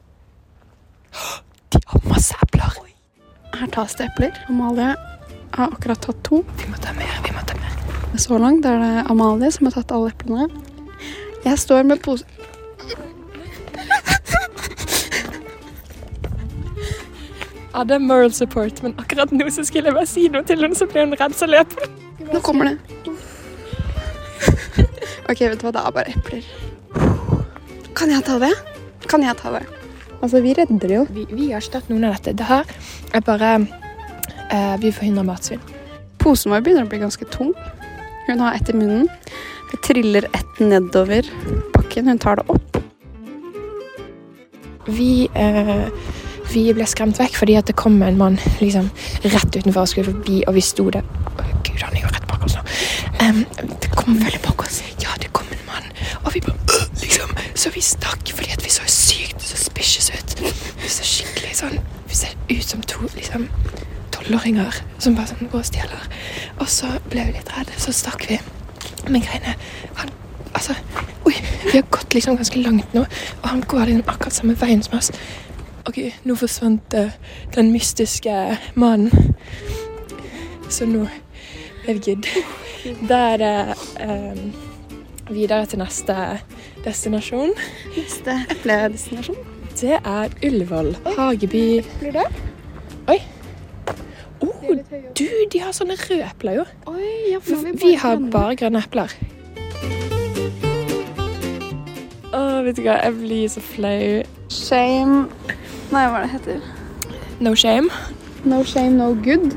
De 1.74 1.82
har 1.94 2.08
masse 2.10 2.38
epler. 2.46 2.82
Her 3.56 3.70
tas 3.72 3.94
det 3.96 4.10
epler. 4.10 4.36
Amalie 4.52 4.92
har 5.56 5.72
akkurat 5.72 6.02
tatt 6.04 6.18
to. 6.28 6.42
Vi 6.60 6.68
må 6.68 6.80
ta 6.84 6.92
mer, 6.98 7.14
vi 7.24 7.32
må 7.32 7.44
ta 7.48 7.56
mer. 7.60 7.72
Så 8.20 8.38
langt 8.40 8.66
er 8.68 8.80
det 8.82 9.06
Amalie 9.12 9.52
som 9.52 9.70
har 9.70 9.78
tatt 9.78 9.94
alle 9.96 10.12
eplene. 10.12 10.50
Jeg 11.46 11.60
står 11.60 11.84
med 11.84 12.02
pose... 12.04 12.26
Ja, 17.76 17.84
det 17.84 17.92
er 17.98 18.00
moral 18.00 18.32
support, 18.34 18.84
men 18.84 18.94
akkurat 18.98 19.32
nå 19.36 19.50
så 19.52 19.66
skulle 19.68 19.90
jeg 19.90 19.98
bare 19.98 20.08
si 20.08 20.30
noe 20.32 20.48
til 20.48 20.62
henne, 20.64 20.78
så 20.80 20.88
ble 20.88 21.04
hun 21.04 21.16
redd, 21.20 21.34
så 21.36 21.50
løp 21.50 21.74
hun. 21.76 21.98
Nå 22.32 22.40
kommer 22.40 22.70
det. 22.70 22.78
OK, 25.30 25.42
vet 25.42 25.60
du 25.60 25.66
hva, 25.66 25.74
det 25.76 25.82
er 25.82 25.96
bare 25.98 26.14
epler. 26.16 26.48
Kan 27.98 28.14
jeg 28.14 28.24
ta 28.28 28.38
det? 28.40 28.54
Kan 29.12 29.26
jeg 29.26 29.36
ta 29.42 29.52
det? 29.58 29.66
Altså, 30.22 30.40
vi 30.42 30.54
redder 30.56 30.88
det 30.88 30.96
jo. 30.96 31.04
Vi, 31.12 31.26
vi 31.36 31.50
har 31.52 31.64
ikke 31.64 31.76
tatt 31.80 31.92
noen 31.92 32.08
av 32.08 32.16
dette. 32.16 32.34
Det 32.40 32.48
her 32.48 32.64
er 33.14 33.26
bare 33.26 33.52
eh, 33.60 34.76
Vi 34.82 34.94
forhindrer 34.96 35.28
matsvinn. 35.28 35.62
Posen 36.22 36.56
vår 36.56 36.64
begynner 36.64 36.88
å 36.88 36.92
bli 36.94 37.02
ganske 37.04 37.28
tung. 37.34 37.52
Hun 38.30 38.42
har 38.42 38.56
ett 38.56 38.72
i 38.72 38.78
munnen. 38.78 39.10
Triller 39.84 40.28
ett 40.34 40.60
nedover 40.60 41.26
bakken. 41.74 42.08
Hun 42.08 42.20
tar 42.20 42.36
det 42.36 42.44
opp. 42.48 42.78
Vi, 44.88 45.30
eh, 45.34 45.88
vi 46.54 46.74
ble 46.74 46.86
skremt 46.86 47.20
vekk 47.20 47.38
fordi 47.40 47.56
at 47.58 47.68
det 47.70 47.76
kom 47.76 48.02
en 48.06 48.18
mann 48.18 48.38
liksom, 48.62 48.90
rett 49.24 49.56
utenfor 49.56 49.82
og 49.82 49.90
skulle 49.90 50.12
forbi, 50.12 50.44
og 50.48 50.54
vi 50.58 50.62
sto 50.62 50.90
der. 50.94 51.06
Oh, 51.40 51.52
Gud, 51.66 51.82
han 51.82 51.96
er 51.96 52.06
jo 52.06 52.12
rett 52.14 52.28
bak 52.30 52.46
oss 52.46 52.58
nå. 52.58 52.64
Um, 53.22 53.42
det 53.82 53.92
kom 53.96 54.20
veldig 54.22 54.42
bak 54.46 54.66
oss. 54.68 54.82
Ja, 55.02 55.16
det 55.22 55.32
kom 55.34 55.48
en 55.52 55.64
mann. 55.68 55.88
Og 56.24 56.34
vi 56.36 56.44
bare 56.46 56.58
uh, 56.70 56.86
liksom 57.02 57.34
Så 57.56 57.72
vi 57.74 57.82
stakk 57.82 58.30
fordi 58.36 58.52
at 58.54 58.64
vi 58.66 58.70
så 58.70 58.86
sykt 58.86 59.42
suspicious 59.42 60.12
ut. 60.14 60.36
Vi 60.84 60.92
så 60.92 61.08
skikkelig 61.08 61.56
sånn 61.62 61.80
Vi 62.10 62.16
ser 62.20 62.36
ut 62.50 62.68
som 62.68 62.84
to 62.86 63.08
liksom 63.16 63.48
tolvåringer 64.14 64.84
som 65.00 65.16
bare 65.18 65.34
sånn 65.34 65.50
går 65.50 65.64
og 65.64 65.68
stjeler. 65.72 66.06
Og 66.60 66.70
så 66.70 66.92
ble 67.10 67.26
vi 67.30 67.40
litt 67.40 67.52
redde, 67.58 67.74
så 67.82 67.94
stakk 67.96 68.30
vi. 68.30 68.40
Men 69.08 69.22
greiene 69.22 69.56
Han 70.02 70.14
Altså, 70.56 70.72
oi, 71.28 71.34
vi 71.66 71.74
har 71.74 71.84
gått 71.92 72.14
liksom 72.16 72.38
ganske 72.40 72.62
langt 72.64 72.94
nå, 72.96 73.02
og 73.42 73.48
han 73.50 73.64
går 73.68 73.90
den 73.90 74.06
akkurat 74.08 74.38
samme 74.38 74.54
veien 74.56 74.80
som 74.86 74.96
oss. 74.96 75.10
OK, 75.84 75.98
nå 76.24 76.38
forsvant 76.40 76.96
uh, 76.96 77.12
den 77.58 77.74
mystiske 77.74 78.32
mannen. 78.80 79.36
Så 80.72 80.88
nå 80.88 81.04
er 81.84 82.00
vi 82.00 82.00
good. 82.06 82.30
Da 83.10 83.20
er 83.34 83.44
eh, 84.00 84.42
videre 85.30 85.66
til 85.70 85.82
neste 85.82 86.16
destinasjon. 86.86 87.54
Neste 87.98 88.40
epledestinasjon. 88.54 89.38
Det 89.76 90.00
er 90.00 90.36
Ullevål. 90.46 90.96
Hageby. 91.18 91.66
Blir 92.00 92.20
det? 92.20 92.28
Oi. 93.12 93.20
Oh, 94.52 95.02
du, 95.18 95.26
de 95.52 95.60
har 95.64 95.74
sånne 95.76 95.96
røde 96.00 96.26
epler, 96.28 96.60
jo. 96.62 96.66
Oi, 96.92 97.12
ja, 97.32 97.40
for 97.44 97.64
vi, 97.66 97.74
Vi 97.82 97.94
har 98.02 98.20
bare 98.34 98.56
grønne 98.60 98.82
epler. 98.86 99.14
Å, 102.36 102.42
vet 102.66 102.76
du 102.78 102.84
hva, 102.86 102.98
jeg 103.00 103.16
blir 103.22 103.46
så 103.52 103.64
flau. 103.64 104.24
Shame 104.52 105.26
Nei, 105.94 106.04
hva 106.10 106.20
er 106.20 106.26
det 106.26 106.34
heter? 106.34 106.66
No 107.44 107.54
shame, 107.58 107.90
No 108.46 108.60
shame, 108.64 108.94
no 108.98 109.14
good. 109.26 109.56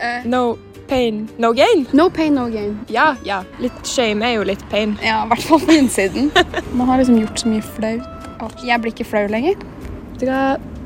Eh, 0.00 0.24
no 0.24 0.56
pain, 0.88 1.28
no 1.38 1.50
gain. 1.52 1.86
no 1.92 2.08
pain, 2.08 2.34
no 2.34 2.46
gain. 2.48 2.78
Ja, 2.88 3.16
ja. 3.24 3.42
Litt 3.60 3.84
shame 3.88 4.24
er 4.24 4.36
jo 4.38 4.44
litt 4.48 4.62
pain. 4.70 4.94
Ja, 5.04 5.24
i 5.24 5.28
hvert 5.32 5.44
fall 5.44 5.60
på 5.60 5.74
innsiden. 5.76 6.30
Man 6.78 6.88
har 6.88 7.00
liksom 7.02 7.18
gjort 7.20 7.42
så 7.42 7.50
mye 7.50 7.64
flaut 7.76 8.06
at 8.46 8.64
jeg 8.64 8.80
blir 8.84 8.92
ikke 8.94 9.08
flau 9.08 9.26
lenger. 9.32 9.56
Vet 10.12 10.22
du 10.22 10.26
hva, 10.30 10.40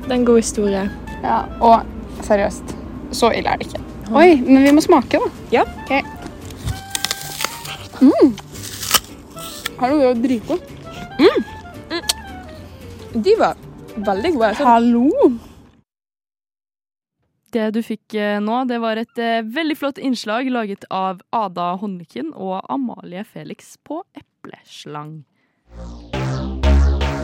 det 0.06 0.10
er 0.10 0.16
en 0.16 0.26
god 0.26 0.40
historie. 0.42 0.84
Ja, 1.22 1.38
og 1.60 2.24
seriøst, 2.26 2.74
så 3.12 3.32
ille 3.36 3.50
er 3.50 3.60
det 3.60 3.70
ikke. 3.70 3.82
Oi, 4.10 4.40
men 4.42 4.64
vi 4.66 4.72
må 4.74 4.82
smake, 4.84 5.18
da. 5.18 5.28
Ja. 5.52 5.64
Ok. 5.84 5.92
Mm. 8.00 8.34
Hallo, 9.80 9.98
det 9.98 10.06
var 10.06 10.14
dritgodt. 10.24 10.76
De 13.14 13.34
var 13.38 13.56
veldig 13.96 14.32
gode. 14.34 14.54
Så... 14.54 14.64
Hallo! 14.64 15.10
Det 17.50 17.70
du 17.74 17.80
fikk 17.82 18.14
eh, 18.14 18.38
nå, 18.38 18.60
det 18.70 18.78
var 18.78 19.00
et 19.00 19.18
eh, 19.18 19.40
veldig 19.42 19.74
flott 19.80 19.98
innslag 19.98 20.46
laget 20.54 20.86
av 20.94 21.18
Ada 21.34 21.72
Honniken 21.80 22.30
og 22.36 22.60
Amalie 22.70 23.24
Felix 23.26 23.74
på 23.82 24.04
epleslang. 24.14 25.24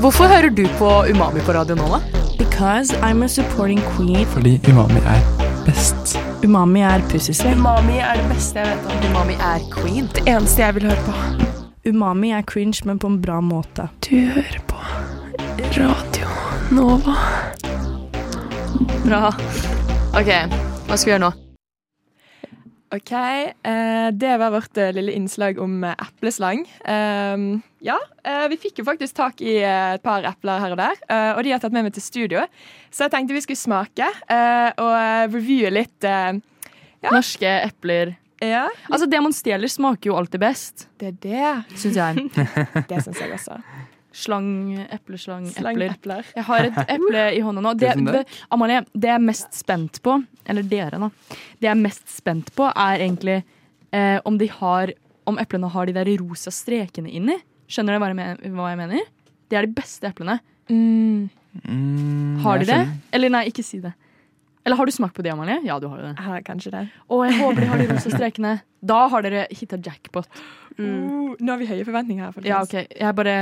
Hvorfor 0.02 0.26
hører 0.26 0.50
du 0.50 0.66
på 0.80 0.90
Umami 1.12 1.46
på 1.46 1.54
Radio 1.54 1.78
Nova? 1.78 2.02
Because 2.38 2.92
I'm 2.98 3.22
a 3.22 3.28
supporting 3.28 3.80
queen. 3.94 4.26
Fordi 4.26 4.60
umami 4.68 4.98
er 5.06 5.45
best. 5.66 6.18
Umami 6.44 6.82
er 6.86 7.04
pussysvett. 7.10 7.56
Umami 7.58 7.98
er 7.98 8.20
det 8.20 8.26
beste 8.30 8.62
jeg 8.62 8.72
vet 8.72 8.90
om. 8.92 9.06
Umami 9.10 9.38
er 9.40 9.64
queen. 9.74 10.10
Det 10.14 10.26
eneste 10.26 10.62
jeg 10.62 10.78
vil 10.78 10.88
høre 10.90 11.06
på. 11.06 11.46
Umami 11.86 12.32
er 12.34 12.42
cringe, 12.42 12.82
men 12.84 12.98
på 12.98 13.06
en 13.06 13.20
bra 13.22 13.40
måte. 13.40 13.88
Du 14.02 14.16
hører 14.16 14.60
på 14.66 14.76
Radio 15.78 16.28
Nova. 16.74 17.16
Bra. 19.06 19.30
OK, 20.16 20.30
hva 20.86 20.96
skal 20.96 21.04
vi 21.06 21.14
gjøre 21.14 21.26
nå? 21.28 21.34
OK. 22.94 23.12
eh, 23.12 24.08
det 24.14 24.34
var 24.38 24.52
vårt 24.54 24.76
eh, 24.78 24.92
lille 24.94 25.12
innslag 25.12 25.58
om 25.58 25.84
eh, 25.84 25.94
epleslang. 26.06 26.60
Um, 26.86 27.46
ja, 27.82 27.96
eh, 28.24 28.44
vi 28.52 28.58
fikk 28.62 28.78
jo 28.80 28.86
faktisk 28.86 29.16
tak 29.18 29.40
i 29.42 29.56
et 29.66 30.02
par 30.06 30.22
epler 30.28 30.62
her 30.62 30.74
og 30.76 30.78
der, 30.80 31.00
eh, 31.10 31.32
og 31.34 31.42
de 31.44 31.54
har 31.54 31.62
tatt 31.62 31.74
med 31.74 31.88
meg 31.88 31.96
til 31.96 32.04
studio. 32.04 32.44
Så 32.94 33.06
jeg 33.06 33.14
tenkte 33.16 33.34
vi 33.34 33.42
skulle 33.44 33.58
smake 33.60 34.06
eh, 34.06 34.70
og 34.78 34.92
revue 34.92 35.40
reviewe 35.40 35.74
litt. 35.80 36.06
eh, 36.06 36.38
Norske 37.06 37.50
epler. 37.66 38.16
ja, 38.42 38.66
Altså, 38.90 39.06
det 39.06 39.20
man 39.22 39.34
stjeler, 39.34 39.68
smaker 39.70 40.10
jo 40.10 40.16
alltid 40.18 40.40
best, 40.42 40.88
det 40.98 41.12
er 41.12 41.18
det. 41.22 41.78
syns 41.78 41.96
jeg. 41.96 42.30
Det 42.90 43.02
syns 43.04 43.20
jeg 43.20 43.32
også. 43.32 43.60
Slang, 44.16 44.48
epleslang, 44.88 45.44
epler. 45.50 45.60
Slangepler. 45.60 46.28
Jeg 46.38 46.44
har 46.48 46.68
et 46.70 46.78
eple 46.96 47.24
i 47.36 47.40
hånda 47.44 47.64
nå. 47.64 47.72
Det, 47.76 47.90
det. 48.06 48.22
Amalie, 48.54 48.80
det 48.94 49.10
jeg 49.10 49.18
er 49.18 49.24
mest 49.26 49.58
spent 49.58 50.00
på, 50.04 50.14
eller 50.48 50.64
dere, 50.70 51.00
da 51.02 51.10
Det 51.60 51.68
jeg 51.68 51.72
er 51.74 51.82
mest 51.82 52.06
spent 52.14 52.48
på, 52.56 52.70
er 52.70 53.04
egentlig 53.04 53.42
eh, 53.92 54.16
om 54.24 54.38
de 54.40 54.48
har 54.60 54.94
Om 55.26 55.40
eplene 55.42 55.68
har 55.74 55.88
de 55.88 55.92
der 55.96 56.08
rosa 56.22 56.52
strekene 56.54 57.10
inni. 57.10 57.34
Skjønner 57.66 57.96
dere 57.96 58.00
hva 58.00 58.08
jeg, 58.12 58.18
men, 58.20 58.56
hva 58.56 58.68
jeg 58.70 58.78
mener? 58.78 59.08
Det 59.50 59.58
er 59.58 59.66
de 59.66 59.74
beste 59.74 60.06
eplene. 60.06 60.36
Mm. 60.70 61.26
Mm, 61.64 62.36
Har 62.44 62.60
de 62.62 62.68
det? 62.68 62.78
Eller 63.16 63.32
nei, 63.32 63.46
ikke 63.50 63.64
si 63.66 63.80
det. 63.82 63.90
Eller 64.66 64.76
har 64.80 64.86
du 64.88 64.92
smakt 64.92 65.14
på 65.14 65.22
det, 65.22 65.30
Amalie? 65.30 65.60
Ja, 65.64 65.76
du 65.78 65.86
har 65.86 66.00
jo 66.00 66.08
det. 66.08 66.14
Ja, 66.18 66.40
kanskje 66.42 66.72
det. 66.74 66.80
Og 67.08 67.22
jeg 67.28 67.36
håper 67.38 67.60
de 67.62 67.66
har 67.70 67.78
de 67.78 67.86
rosa 67.92 68.10
strekene. 68.10 68.56
Da 68.82 69.04
har 69.12 69.22
dere 69.22 69.46
hitta 69.54 69.78
jackpot. 69.78 70.26
Uh, 70.76 71.30
nå 71.40 71.54
har 71.54 71.56
vi 71.56 71.64
høye 71.70 71.84
forventninger 71.88 72.20
her. 72.26 72.32
folkens. 72.34 72.50
Ja, 72.50 72.58
OK. 72.60 72.90
Jeg 73.00 73.14
bare 73.16 73.36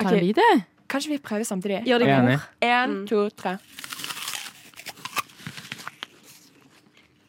tar 0.00 0.06
okay. 0.14 0.30
bit. 0.32 0.62
Kanskje 0.88 1.10
vi 1.12 1.18
prøver 1.20 1.44
samtidig? 1.44 1.82
Gjør 1.84 1.98
det 2.00 2.08
Enig. 2.08 2.38
god. 2.38 2.46
Én, 2.64 2.94
Mm. 2.94 3.06
to, 3.10 3.28
tre. 3.36 3.58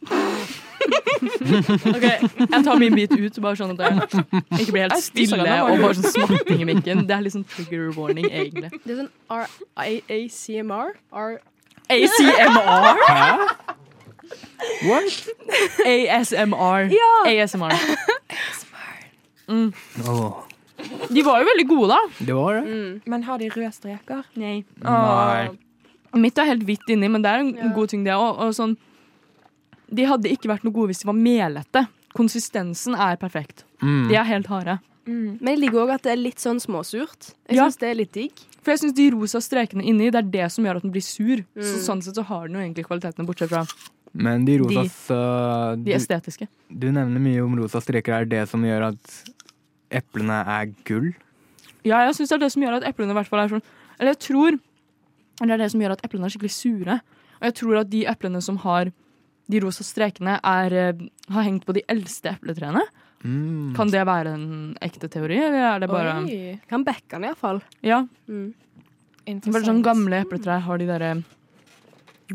Ok, 1.94 2.04
Jeg 2.50 2.64
tar 2.64 2.78
min 2.78 2.94
bit 2.96 3.12
ut, 3.16 3.38
bare 3.42 3.56
sånn 3.56 3.72
at 3.74 3.80
jeg 3.84 4.64
ikke 4.64 4.74
blir 4.74 4.84
helt 4.84 5.00
stille 5.04 5.56
og 5.64 5.80
bare 5.80 5.96
sånn 5.98 6.12
smatting 6.12 6.60
i 6.64 6.68
mikken. 6.68 7.04
Det 7.08 7.16
er 7.16 7.24
litt 7.24 7.34
sånn 7.36 7.46
trigger 7.48 7.90
warning, 7.96 8.26
egentlig. 8.30 8.70
Det 8.84 8.92
er 8.96 8.98
sånn 9.04 9.10
R 9.32 9.46
A- 9.76 11.38
ACMR. 11.94 13.02
Hæ? 13.08 13.28
What? 14.88 15.28
ASMR. 15.86 16.88
Ja! 16.92 17.10
ASMR. 17.30 17.74
Mm. 19.48 19.72
Oh. 20.08 20.40
De 21.12 21.22
var 21.24 21.40
jo 21.42 21.46
veldig 21.50 21.66
gode, 21.68 21.88
da. 21.92 21.98
det 22.26 22.34
var 22.36 22.54
det. 22.54 22.62
mm. 22.72 23.00
Men 23.12 23.22
har 23.26 23.38
de 23.38 23.48
røde 23.52 23.72
streker? 23.76 24.22
Nei. 24.40 24.64
Nei. 24.82 25.48
Mitt 26.16 26.38
er 26.38 26.48
helt 26.48 26.64
hvitt 26.64 26.88
inni, 26.94 27.08
men 27.10 27.22
det 27.24 27.30
er 27.32 27.42
en 27.42 27.52
Ja. 27.56 27.68
god 27.74 27.88
ting, 27.92 28.04
det 28.06 28.12
òg. 28.14 28.38
Og 28.46 28.54
sånn 28.56 28.76
De 29.94 30.04
hadde 30.08 30.30
ikke 30.32 30.48
vært 30.48 30.64
noe 30.64 30.72
gode 30.72 30.88
hvis 30.94 31.02
de 31.02 31.06
var 31.10 31.14
melete. 31.18 31.84
Konsistensen 32.16 32.94
er 32.96 33.16
perfekt. 33.20 33.64
Mm. 33.82 34.08
De 34.08 34.16
er 34.16 34.24
helt 34.24 34.46
harde. 34.48 34.78
Mm. 35.06 35.38
Men 35.40 35.46
jeg 35.54 35.58
liker 35.60 35.82
òg 35.84 35.90
at 35.94 36.02
det 36.02 36.12
er 36.12 36.16
litt 36.20 36.38
sånn 36.40 36.60
småsurt. 36.60 37.34
Jeg 37.48 37.56
Ja. 37.58 37.66
syns 37.68 37.76
det 37.78 37.88
er 37.90 37.94
litt 37.94 38.12
digg. 38.12 38.32
For 38.62 38.72
jeg 38.72 38.80
syns 38.80 38.94
de 38.94 39.10
rosa 39.10 39.38
strekene 39.38 39.84
inni, 39.84 40.10
det 40.10 40.14
er 40.24 40.30
det 40.30 40.52
som 40.52 40.64
gjør 40.64 40.76
at 40.76 40.82
den 40.82 40.90
blir 40.92 41.02
sur. 41.04 41.36
Mm. 41.54 41.62
Så 41.62 41.76
sånn 41.84 42.02
sett 42.02 42.14
så 42.16 42.24
har 42.24 42.48
den 42.48 42.56
jo 42.56 42.62
egentlig 42.64 42.86
kvalitetene, 42.86 43.26
bortsett 43.26 43.50
fra 43.50 43.66
Men 44.14 44.44
de 44.44 44.58
rosa 44.58 45.74
De- 45.76 45.82
de 45.84 45.90
du, 45.92 45.96
estetiske. 45.98 46.48
du 46.70 46.86
nevner 46.92 47.20
mye 47.20 47.44
om 47.44 47.56
rosa 47.58 47.80
streker. 47.80 48.12
Er 48.20 48.24
det 48.24 48.48
som 48.48 48.62
gjør 48.62 48.88
at 48.92 49.24
eplene 49.90 50.40
er 50.46 50.66
gull? 50.84 51.14
Ja, 51.84 51.98
jeg 52.06 52.14
syns 52.14 52.28
det 52.30 52.36
er 52.36 52.44
det 52.46 52.52
som 52.52 52.62
gjør 52.62 52.76
at 52.82 52.84
eplene 52.94 53.10
i 53.10 53.14
hvert 53.14 53.28
fall 53.28 53.40
er 53.44 53.48
sånn 53.48 53.62
Eller 54.00 54.12
jeg 54.14 54.20
tror 54.20 54.50
det 55.40 55.50
er 55.50 55.58
det 55.58 55.70
som 55.70 55.80
gjør 55.80 55.92
at 55.92 56.02
eplene 56.02 56.24
er 56.24 56.30
skikkelig 56.30 56.50
sure. 56.54 57.00
Og 57.40 57.42
jeg 57.42 57.54
tror 57.54 57.80
at 57.80 57.90
de 57.90 58.04
eplene 58.06 58.40
som 58.42 58.56
har 58.58 58.92
de 59.50 59.60
rosa 59.60 59.84
strekene, 59.84 60.40
er, 60.42 60.72
eh, 60.72 60.92
har 61.30 61.42
hengt 61.44 61.66
på 61.66 61.74
de 61.74 61.82
eldste 61.88 62.30
epletrærne. 62.38 62.80
Mm. 63.24 63.72
Kan 63.76 63.88
det 63.88 64.02
være 64.04 64.34
en 64.36 64.48
ekte 64.84 65.08
teori, 65.08 65.38
eller 65.40 65.62
er 65.70 65.78
det 65.80 65.88
bare 65.88 66.18
Oi, 66.26 66.58
Kan 66.68 66.84
backe 66.84 67.16
den 67.16 67.24
iallfall. 67.30 67.62
Ja. 67.84 68.02
Mm. 68.28 68.50
Bare 69.48 69.64
sånn 69.64 69.80
gamle 69.84 70.20
epletrær 70.26 70.60
har 70.66 70.80
de 70.80 70.88
derre 70.90 71.14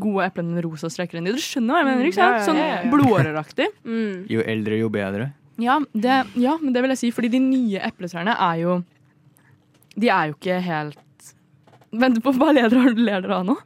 gode 0.00 0.24
eplene 0.26 0.56
med 0.56 0.64
rosa 0.66 0.90
streker 0.90 1.18
inni. 1.18 1.30
Dere 1.30 1.42
skjønner 1.42 1.74
hva 1.76 1.82
jeg 1.82 1.88
mener, 1.90 2.08
ikke 2.08 2.18
sant? 2.18 2.38
Ja, 2.40 2.46
Sånn 2.46 2.58
ja, 2.58 2.66
ja. 2.78 2.88
blodåreraktig. 2.90 3.68
Mm. 3.90 4.24
Jo 4.30 4.42
eldre, 4.46 4.80
jo 4.82 4.90
bedre. 4.92 5.30
Ja, 5.60 5.76
det, 5.92 6.16
ja, 6.40 6.56
men 6.60 6.72
det 6.74 6.82
vil 6.82 6.92
jeg 6.94 7.00
si, 7.02 7.10
fordi 7.14 7.30
de 7.34 7.40
nye 7.42 7.80
epletrærne 7.84 8.32
er 8.32 8.60
jo 8.62 8.76
De 9.98 10.08
er 10.08 10.30
jo 10.30 10.36
ikke 10.38 10.56
helt 10.64 11.32
Vent 12.00 12.20
på 12.24 12.32
hva 12.38 12.52
ler 12.54 12.70
dere 12.72 13.34
av 13.40 13.44
nå? 13.48 13.56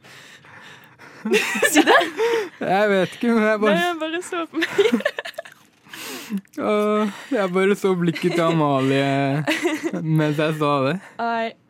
si 1.71 1.81
det! 1.85 1.99
Jeg 2.59 2.89
vet 2.91 3.15
ikke, 3.15 3.31
men 3.31 3.47
jeg 3.47 3.61
Nei, 3.61 3.75
jeg 3.79 3.97
bare 4.01 4.21
så 4.25 4.43
på 4.49 4.61
meg. 4.61 5.07
Jeg 6.55 7.51
bare 7.53 7.75
så 7.77 7.93
blikket 7.99 8.35
til 8.35 8.43
Amalie 8.45 9.43
mens 10.01 10.39
jeg 10.41 10.57
sa 10.61 10.71
det. 10.87 10.95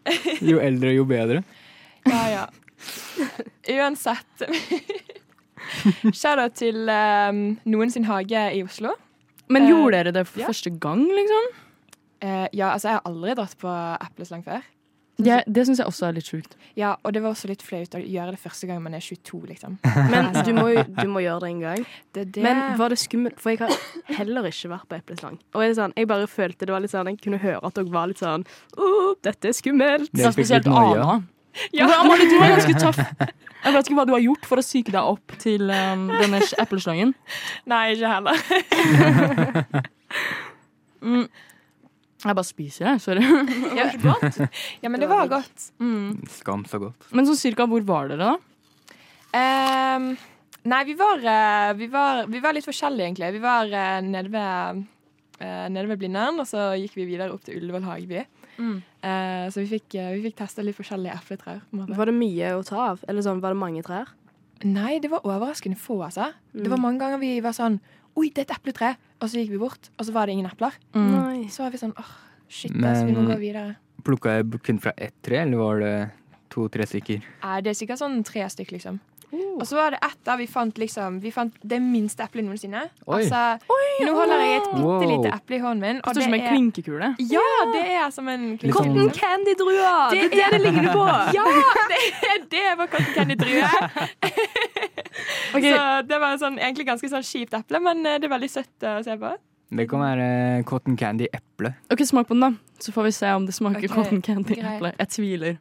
Jo 0.52 0.60
eldre, 0.62 0.91
jo 0.94 1.06
bedre. 1.10 1.39
Ja, 2.06 2.22
ja. 2.30 2.44
Uansett. 3.74 4.44
Shout-out 6.20 6.54
til 6.60 6.86
um, 6.86 7.39
noen 7.65 7.94
sin 7.94 8.06
hage 8.06 8.44
i 8.54 8.62
Oslo. 8.62 8.94
Men 9.50 9.65
Eh, 9.65 9.72
gjorde 9.72 9.98
dere 9.98 10.13
det 10.13 10.26
for 10.30 10.44
ja. 10.44 10.50
første 10.50 10.70
gang, 10.82 11.02
liksom? 11.10 11.50
Uh, 12.22 12.48
ja, 12.54 12.72
altså, 12.72 12.89
jeg 12.89 13.00
har 13.00 13.10
aldri 13.10 13.36
dratt 13.38 13.58
på 13.62 13.74
epleslang 14.06 14.46
før. 14.46 14.62
Det, 15.15 15.36
det 15.47 15.63
syns 15.67 15.80
jeg 15.80 15.88
også 15.88 16.10
er 16.10 16.15
litt 16.17 16.28
sjukt. 16.28 16.56
Ja, 16.75 16.95
Og 17.04 17.13
det 17.15 17.21
var 17.23 17.32
også 17.32 17.47
litt 17.47 17.62
flaut 17.63 17.93
å 17.95 18.01
gjøre 18.01 18.34
det 18.36 18.39
første 18.43 18.67
gang 18.67 18.82
man 18.84 18.97
er 18.97 19.04
22, 19.04 19.45
liksom. 19.47 19.78
Men 20.12 20.32
du 20.43 20.51
må, 20.58 20.65
du 20.97 21.08
må 21.12 21.23
gjøre 21.23 21.45
det 21.45 21.51
en 21.54 21.62
gang. 21.63 21.86
Det 22.17 22.25
det. 22.36 22.43
Men 22.43 22.75
var 22.80 22.91
det 22.91 22.99
skummelt? 22.99 23.39
For 23.39 23.54
jeg 23.54 23.62
har 23.63 24.17
heller 24.17 24.49
ikke 24.49 24.73
vært 24.73 24.89
på 24.91 24.97
epleslang. 24.99 25.39
Og 25.56 25.78
sånn, 25.78 25.95
jeg 25.95 26.10
bare 26.12 26.28
følte 26.32 26.67
det 26.67 26.75
var 26.75 26.84
litt 26.84 26.91
sånn 26.91 27.08
Jeg 27.13 27.21
kunne 27.23 27.39
høre 27.39 27.62
at 27.63 27.78
dere 27.78 27.93
var 27.93 28.12
litt 28.12 28.19
sånn 28.19 28.43
Å, 28.75 28.91
dette 29.23 29.51
er 29.51 29.56
skummelt. 29.56 30.12
Det 30.12 30.28
er 30.28 30.36
spesielt. 30.36 30.67
Ana. 30.67 31.21
Ja. 31.71 31.88
Amalie, 32.01 32.28
du 32.28 32.36
var 32.41 32.51
ganske 32.58 32.75
tøff. 32.80 32.99
Jeg 33.65 33.73
vet 33.73 33.88
ikke 33.88 33.95
hva 33.97 34.04
du 34.06 34.12
har 34.13 34.21
gjort 34.21 34.43
for 34.45 34.62
å 34.62 34.63
psyke 34.65 34.91
deg 34.93 35.08
opp 35.15 35.34
til 35.41 35.71
um, 35.73 36.04
denne 36.12 36.41
epleslangen. 36.62 37.15
Nei, 37.71 37.86
ikke 37.95 38.12
heller. 38.12 38.36
Mm. 41.06 41.28
Jeg 42.26 42.36
bare 42.36 42.48
spiser, 42.48 42.86
jeg. 42.90 43.02
Sorry. 43.04 43.22
Ja, 43.78 43.86
ja, 44.82 44.90
men 44.90 45.00
det 45.00 45.08
var 45.12 45.28
godt. 45.30 45.68
Mm. 45.80 46.24
Skam 46.40 46.64
så 46.66 46.80
godt. 46.82 47.06
Men 47.14 47.28
sånn 47.30 47.38
cirka, 47.38 47.68
hvor 47.70 47.84
var 47.86 48.10
dere, 48.10 48.34
da? 48.34 48.36
Um, 49.36 50.08
nei, 50.66 50.82
vi 50.88 50.96
var, 50.98 51.20
eh, 51.22 51.74
vi, 51.78 51.88
var, 51.92 52.26
vi 52.32 52.42
var 52.44 52.56
litt 52.56 52.66
forskjellige, 52.68 53.10
egentlig. 53.12 53.32
Vi 53.38 53.44
var 53.44 53.70
uh, 53.70 54.00
nede 54.06 54.32
ved, 54.34 54.84
uh, 55.42 55.68
nede 55.70 55.88
ved 55.92 56.00
Blindern, 56.02 56.40
og 56.42 56.48
så 56.50 56.70
gikk 56.80 56.96
vi 57.02 57.08
videre 57.12 57.34
opp 57.36 57.44
til 57.46 57.60
Ullevål 57.60 57.86
Hageby. 57.90 58.24
Mm. 58.58 58.78
Uh, 59.04 59.46
så 59.52 59.62
vi 59.66 59.68
fikk, 59.76 59.98
vi 60.16 60.24
fikk 60.30 60.38
testa 60.40 60.64
litt 60.66 60.78
forskjellige 60.80 61.18
epletrær. 61.20 61.60
på 61.68 61.76
en 61.78 61.84
måte. 61.84 61.98
Var 62.00 62.12
det 62.12 62.16
mye 62.18 62.54
å 62.58 62.64
ta 62.66 62.80
av? 62.94 63.04
Eller 63.12 63.26
sånn, 63.26 63.44
var 63.44 63.54
det 63.56 63.62
mange 63.62 63.84
trær? 63.86 64.14
Nei, 64.66 64.96
det 65.04 65.12
var 65.12 65.26
overraskende 65.28 65.78
få, 65.78 66.00
altså. 66.08 66.32
Det 66.56 66.64
Mm. 66.66 66.72
var 66.72 66.80
mange 66.88 67.00
ganger 67.04 67.20
vi 67.20 67.34
var 67.44 67.52
sånn 67.54 67.82
Oi, 68.15 68.30
det 68.32 68.45
er 68.45 68.47
et 68.49 68.56
epletre! 68.58 68.93
Og 69.21 69.32
så 69.32 69.39
gikk 69.41 69.51
vi 69.56 69.60
bort, 69.60 69.89
og 69.99 70.06
så 70.08 70.13
var 70.15 70.28
det 70.28 70.36
ingen 70.38 70.47
epler. 70.49 70.75
Mm. 70.95 71.10
Nei. 71.12 71.39
Så 71.51 71.63
var 71.65 71.73
vi 71.73 71.80
sånn 71.82 71.95
åh, 71.99 72.13
shit, 72.47 72.75
altså, 72.75 73.06
vi 73.08 73.15
må 73.15 73.25
gå 73.28 73.39
videre. 73.41 73.75
Plukka 74.06 74.38
jeg 74.38 74.62
kun 74.63 74.80
fra 74.84 74.93
ett 74.97 75.15
tre, 75.25 75.41
eller 75.43 75.58
var 75.60 75.82
det 75.82 75.95
to-tre 76.54 76.86
stykker? 76.88 77.25
Nei, 77.43 77.60
det 77.65 77.73
er 77.73 77.80
sikkert 77.82 77.99
sånn 78.04 78.21
tre 78.28 78.45
stykker, 78.51 78.78
liksom. 78.78 79.01
Og 79.36 79.63
så 79.67 79.75
var 79.75 79.91
det 79.91 79.97
ett 80.06 80.19
der 80.23 80.38
vi 80.39 80.45
fant 80.47 80.78
liksom 80.80 81.15
Vi 81.19 81.32
fant 81.34 81.56
det 81.65 81.80
minste 81.84 82.23
eplet 82.23 82.45
noensinne. 82.45 82.86
Oi. 83.10 83.17
Altså, 83.17 83.39
nå 84.06 84.13
holder 84.15 84.43
jeg 84.43 84.60
et 84.62 84.67
bitte 84.78 85.08
lite 85.10 85.32
eple 85.34 85.58
i 85.58 85.60
hånden 85.63 85.82
min, 85.82 85.99
og 86.06 86.13
Står 86.13 86.28
som 86.28 86.36
en 86.38 86.45
klinkekule. 86.45 87.10
Ja, 87.34 87.43
det 87.73 87.82
er 87.97 88.13
som 88.15 88.30
en 88.32 88.45
Litt 88.54 88.63
sånn- 88.69 88.93
Cotton 88.93 89.10
candy-drua! 89.17 89.95
Det 90.13 90.21
er 90.21 90.30
det 90.36 90.47
det 90.54 90.62
ligner 90.63 90.91
på! 90.93 91.04
Ja, 91.36 91.43
det 91.91 91.99
er 92.32 92.45
det 92.54 92.63
var 92.80 92.91
cotton 92.93 93.12
candy-drue. 93.17 93.65
Ok, 95.58 95.65
Så 95.65 96.08
det 96.10 96.22
var 96.22 96.39
sånn, 96.41 96.58
egentlig 96.62 96.88
ganske 96.88 97.10
sånn 97.12 97.26
kjipt 97.26 97.56
eple, 97.58 97.82
men 97.84 98.06
eh, 98.06 98.18
det 98.22 98.30
er 98.30 98.36
veldig 98.36 98.52
søtt 98.52 98.88
å 98.88 98.98
se 99.06 99.18
på. 99.22 99.36
Det 99.76 99.88
kan 99.89 100.04
være 100.04 100.63
cotton 100.70 100.98
candy 101.00 101.28
eple. 101.34 101.74
ok, 101.91 102.04
smak 102.06 102.28
på 102.30 102.38
den, 102.38 102.44
da. 102.46 102.80
Så 102.80 102.94
får 102.94 103.08
vi 103.08 103.13
se 103.18 103.32
om 103.34 103.46
det 103.48 103.56
smaker 103.56 103.88
okay. 103.88 103.94
cotton 103.94 104.22
candy-eple. 104.22 104.91
Jeg 105.00 105.12
tviler. 105.15 105.58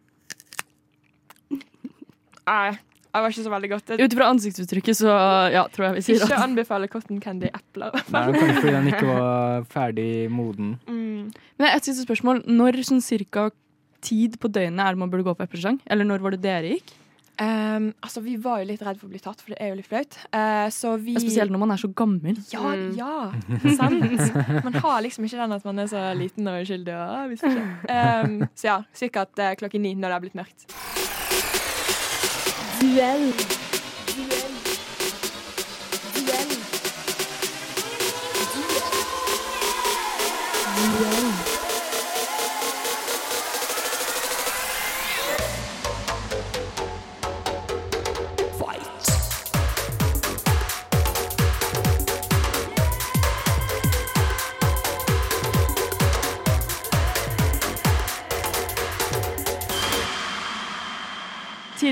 Nei, 2.44 2.74
det 3.14 3.22
var 3.22 3.32
ikke 3.32 3.44
så 3.46 3.52
veldig 3.52 3.70
godt. 3.70 3.92
Ut 3.94 4.14
ifra 4.16 4.28
ansiktsuttrykket 4.34 4.98
så 4.98 5.12
ja, 5.54 5.62
tror 5.72 5.86
jeg 5.86 5.96
vi 5.96 6.02
sier 6.04 6.24
Ikke 6.24 6.36
at 6.36 6.48
anbefale 6.48 6.88
cotton 6.92 7.20
candy-epler. 7.22 7.94
Det 7.94 8.20
er 8.20 8.34
kanskje 8.34 8.56
fordi 8.58 8.74
den 8.74 8.90
ikke 8.90 9.06
var 9.08 9.68
ferdig 9.70 10.08
moden. 10.34 10.74
Mm. 10.90 11.30
Men 11.62 11.70
et 11.70 11.86
siste 11.86 12.04
spørsmål. 12.04 12.42
Når 12.50 12.82
sånn 12.90 13.04
cirka 13.04 13.48
tid 14.04 14.36
på 14.42 14.50
døgnet 14.52 14.82
er 14.82 14.96
det 14.96 15.00
man 15.00 15.12
burde 15.12 15.24
gå 15.28 15.36
på 15.38 15.46
eplesang? 15.46 15.78
Eller 15.86 16.08
når 16.08 16.26
var 16.26 16.34
det 16.34 16.42
dere 16.44 16.74
gikk? 16.74 16.92
Um, 17.34 17.92
altså, 18.00 18.20
Vi 18.20 18.36
var 18.38 18.60
jo 18.62 18.68
litt 18.68 18.82
redd 18.86 18.98
for 19.00 19.08
å 19.08 19.10
bli 19.10 19.18
tatt, 19.22 19.40
for 19.42 19.54
det 19.54 19.58
er 19.58 19.72
jo 19.72 19.78
litt 19.80 19.88
flaut. 19.90 20.18
Uh, 20.30 20.70
vi... 21.02 21.16
Spesielt 21.18 21.50
når 21.50 21.62
man 21.64 21.74
er 21.74 21.80
så 21.82 21.90
gammel. 21.90 22.38
Ja, 22.52 22.62
mm. 22.62 22.92
ja, 22.94 23.32
sant. 23.80 24.62
Man 24.62 24.78
har 24.78 25.02
liksom 25.02 25.26
ikke 25.26 25.40
den 25.42 25.56
at 25.58 25.66
man 25.66 25.82
er 25.82 25.90
så 25.90 26.04
liten 26.18 26.46
og 26.50 26.62
uskyldig. 26.62 26.94
Og, 26.94 27.34
um, 27.90 28.38
så 28.54 28.70
ja, 28.70 28.78
sikkert 28.94 29.34
uh, 29.40 29.48
eh, 29.50 29.56
klokken 29.58 29.82
ni 29.82 29.96
når 29.98 30.14
det 30.14 30.16
er 30.16 30.24
blitt 30.28 30.38
mørkt. 30.38 30.68
Duell. 32.84 33.26
Duell. 34.14 34.54
Duell. 36.14 36.58
Duell. 40.94 41.23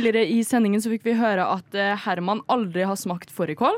Tidligere 0.03 0.27
i 0.35 0.41
sendingen 0.43 0.83
så 0.83 0.91
fikk 0.91 1.05
vi 1.07 1.13
høre 1.15 1.45
at 1.47 1.77
eh, 1.79 1.95
Herman 2.03 2.41
aldri 2.51 2.83
har 2.83 2.99
smakt 2.99 3.31
fårikål. 3.31 3.77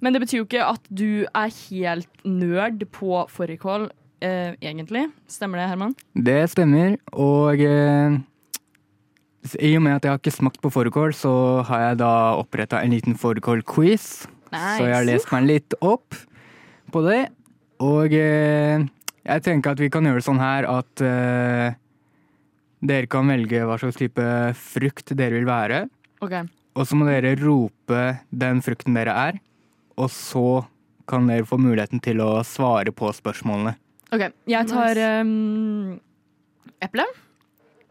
Men 0.00 0.14
det 0.14 0.22
betyr 0.22 0.38
jo 0.40 0.46
ikke 0.46 0.64
at 0.64 0.86
du 0.88 1.26
er 1.28 1.50
helt 1.52 2.22
nerd 2.24 2.86
på 2.96 3.20
fårikål, 3.28 3.90
eh, 4.24 4.56
egentlig. 4.64 5.04
Stemmer 5.28 5.60
det, 5.60 5.66
Herman? 5.68 5.92
Det 6.16 6.38
stemmer, 6.54 6.96
og 7.12 7.60
eh, 7.60 8.16
i 9.60 9.74
og 9.76 9.84
med 9.84 9.98
at 9.98 10.08
jeg 10.08 10.14
har 10.14 10.22
ikke 10.22 10.34
smakt 10.38 10.62
på 10.64 10.72
fårikål, 10.72 11.12
så 11.20 11.34
har 11.68 11.84
jeg 11.84 12.00
da 12.00 12.14
oppretta 12.40 12.80
en 12.80 12.96
liten 12.96 13.18
fårikål-quiz. 13.20 14.08
Så 14.48 14.88
jeg 14.88 14.96
har 14.96 15.04
lest 15.04 15.28
meg 15.36 15.50
litt 15.50 15.76
opp 15.84 16.16
på 16.96 17.04
det. 17.04 17.26
Og 17.84 18.16
eh, 18.16 18.88
jeg 19.28 19.44
tenker 19.44 19.76
at 19.76 19.84
vi 19.84 19.92
kan 19.92 20.08
gjøre 20.08 20.24
det 20.24 20.30
sånn 20.30 20.42
her 20.42 20.72
at 20.80 21.04
eh, 21.04 21.76
dere 22.82 23.08
kan 23.10 23.30
velge 23.30 23.62
hva 23.66 23.78
slags 23.78 24.00
type 24.00 24.26
frukt 24.58 25.14
dere 25.18 25.38
vil 25.38 25.48
være. 25.48 25.84
Okay. 26.22 26.48
Og 26.78 26.88
så 26.88 26.96
må 26.96 27.06
dere 27.08 27.34
rope 27.40 28.04
den 28.30 28.62
frukten 28.64 28.96
dere 28.96 29.14
er. 29.28 29.40
Og 30.00 30.08
så 30.12 30.62
kan 31.08 31.26
dere 31.28 31.46
få 31.46 31.58
muligheten 31.60 32.00
til 32.02 32.22
å 32.24 32.30
svare 32.46 32.94
på 32.94 33.10
spørsmålene. 33.14 33.76
Ok, 34.12 34.26
Jeg 34.48 34.68
tar 34.68 34.98
um, 35.22 36.00
eple. 36.80 37.06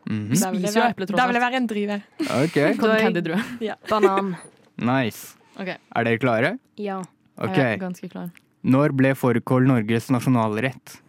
Mm 0.06 0.28
-hmm. 0.28 0.36
Spiser 0.36 0.80
jo 0.80 0.88
eple, 0.88 1.06
tross 1.06 1.18
Da 1.18 1.26
vil 1.28 1.34
det 1.34 1.42
være 1.42 1.58
en 1.58 1.68
drive. 1.68 2.02
Okay. 2.44 2.74
Candy-drue. 2.78 3.42
Banan. 3.90 4.36
nice. 4.78 5.36
Okay. 5.56 5.78
Er 5.96 6.04
dere 6.04 6.18
klare? 6.18 6.58
Ja. 6.78 7.02
Okay. 7.38 7.56
Jeg 7.56 7.74
er 7.74 7.78
ganske 7.78 8.10
klar. 8.10 8.30
Når 8.64 8.92
ble 8.94 9.16
fårikål 9.16 9.68
Norges 9.68 10.10
nasjonalrett? 10.10 11.02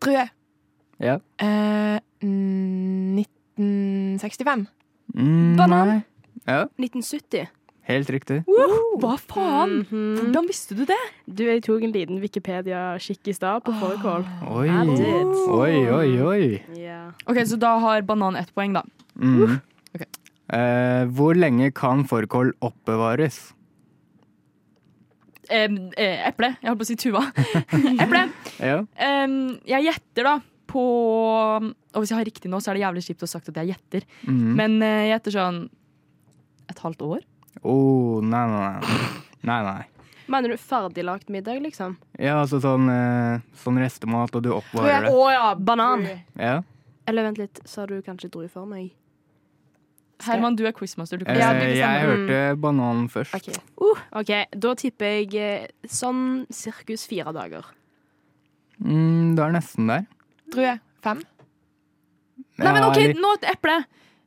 Drue. 0.00 0.28
Ja. 1.00 1.18
Eh, 1.38 1.98
1965. 4.26 4.66
Mm, 5.16 5.56
Banan. 5.56 6.02
Ja, 6.46 6.66
1970. 6.78 7.46
helt 7.86 8.08
riktig. 8.10 8.40
Hva 8.98 9.14
faen? 9.22 9.84
Mhm. 9.86 10.16
Hvordan 10.18 10.46
visste 10.48 10.74
du 10.74 10.84
det? 10.88 10.98
Du, 11.30 11.44
jeg 11.46 11.62
tok 11.62 11.82
en 11.86 11.92
liten 11.94 12.18
Wikipedia-kikk 12.20 13.30
i 13.30 13.34
stad 13.36 13.62
på 13.62 13.74
fårikål. 13.78 14.24
Oi, 14.50 14.68
oi, 15.54 15.76
oi. 15.94 16.08
oi. 16.26 16.62
Yeah. 16.76 17.12
Ok, 17.26 17.38
Så 17.46 17.56
da 17.62 17.76
har 17.78 18.02
banan 18.02 18.36
ett 18.36 18.50
poeng, 18.54 18.74
da. 18.74 18.82
Mm. 19.14 19.60
Okay. 19.94 20.06
Eh, 20.52 21.04
hvor 21.14 21.34
lenge 21.38 21.70
kan 21.74 22.02
fårikål 22.04 22.52
oppbevares? 22.60 23.52
Eh, 25.48 25.70
eh, 25.96 26.26
eple. 26.26 26.56
Jeg 26.60 26.68
holdt 26.72 26.80
på 26.82 26.86
å 26.86 26.90
si 26.90 26.96
tuva. 26.98 27.22
eple. 28.02 28.24
Ja. 28.58 28.80
Jeg 29.66 29.86
gjetter, 29.86 30.26
da, 30.26 30.40
på 30.76 30.84
Og 31.96 32.02
hvis 32.02 32.12
jeg 32.12 32.18
har 32.20 32.28
riktig 32.28 32.52
nå, 32.52 32.60
så 32.60 32.70
er 32.70 32.78
det 32.78 32.84
jævlig 32.84 33.04
kjipt 33.08 33.24
å 33.24 33.28
ha 33.28 33.32
sagt 33.32 33.50
at 33.52 33.60
jeg 33.62 33.72
gjetter. 33.72 34.06
Mhm. 34.28 34.54
Men 34.60 34.78
eh, 34.84 35.02
jeg 35.06 35.14
gjetter 35.16 35.36
sånn 35.38 35.60
et 36.70 36.82
halvt 36.84 37.04
år. 37.06 37.26
Oh, 37.62 38.20
nei, 38.20 38.44
nei, 38.52 38.64
nei. 38.84 38.96
nei, 39.48 39.60
nei. 39.64 39.84
Mener 40.26 40.52
du 40.52 40.58
ferdiglagt 40.58 41.30
middag, 41.30 41.60
liksom? 41.62 41.94
Ja, 42.18 42.40
altså 42.42 42.58
sånn, 42.62 42.88
eh, 42.90 43.44
sånn 43.62 43.78
restemat, 43.78 44.34
og 44.34 44.42
du 44.42 44.50
oppvarer 44.56 45.06
det. 45.06 45.12
ja, 45.36 45.50
banan. 45.54 46.06
Ja. 46.34 46.60
Eller 47.06 47.28
vent 47.28 47.38
litt, 47.38 47.60
sa 47.64 47.86
du 47.86 48.00
kanskje 48.02 48.32
drue 48.34 48.50
for 48.50 48.66
meg? 48.66 48.90
Herman, 50.24 50.56
du 50.56 50.64
er 50.66 50.72
quizmaster. 50.72 51.20
Du 51.20 51.24
kan 51.24 51.36
Eh, 51.36 51.76
jeg 51.76 52.02
hørte 52.02 52.56
bananen 52.60 53.08
først. 53.12 53.34
OK, 53.36 53.52
uh, 53.82 53.98
ok, 54.20 54.32
da 54.56 54.74
tipper 54.74 55.20
jeg 55.20 55.34
eh, 55.36 55.66
sånn 55.84 56.46
sirkus 56.50 57.06
fire 57.06 57.34
dager. 57.36 57.66
Mm, 58.80 59.36
du 59.36 59.42
er 59.44 59.52
nesten 59.52 59.86
der. 59.92 60.06
Drue. 60.52 60.76
Fem. 61.04 61.22
Nei, 62.58 62.72
men 62.72 62.84
OK, 62.88 63.00
nå 63.18 63.32
et 63.36 63.48
eple. 63.52 63.76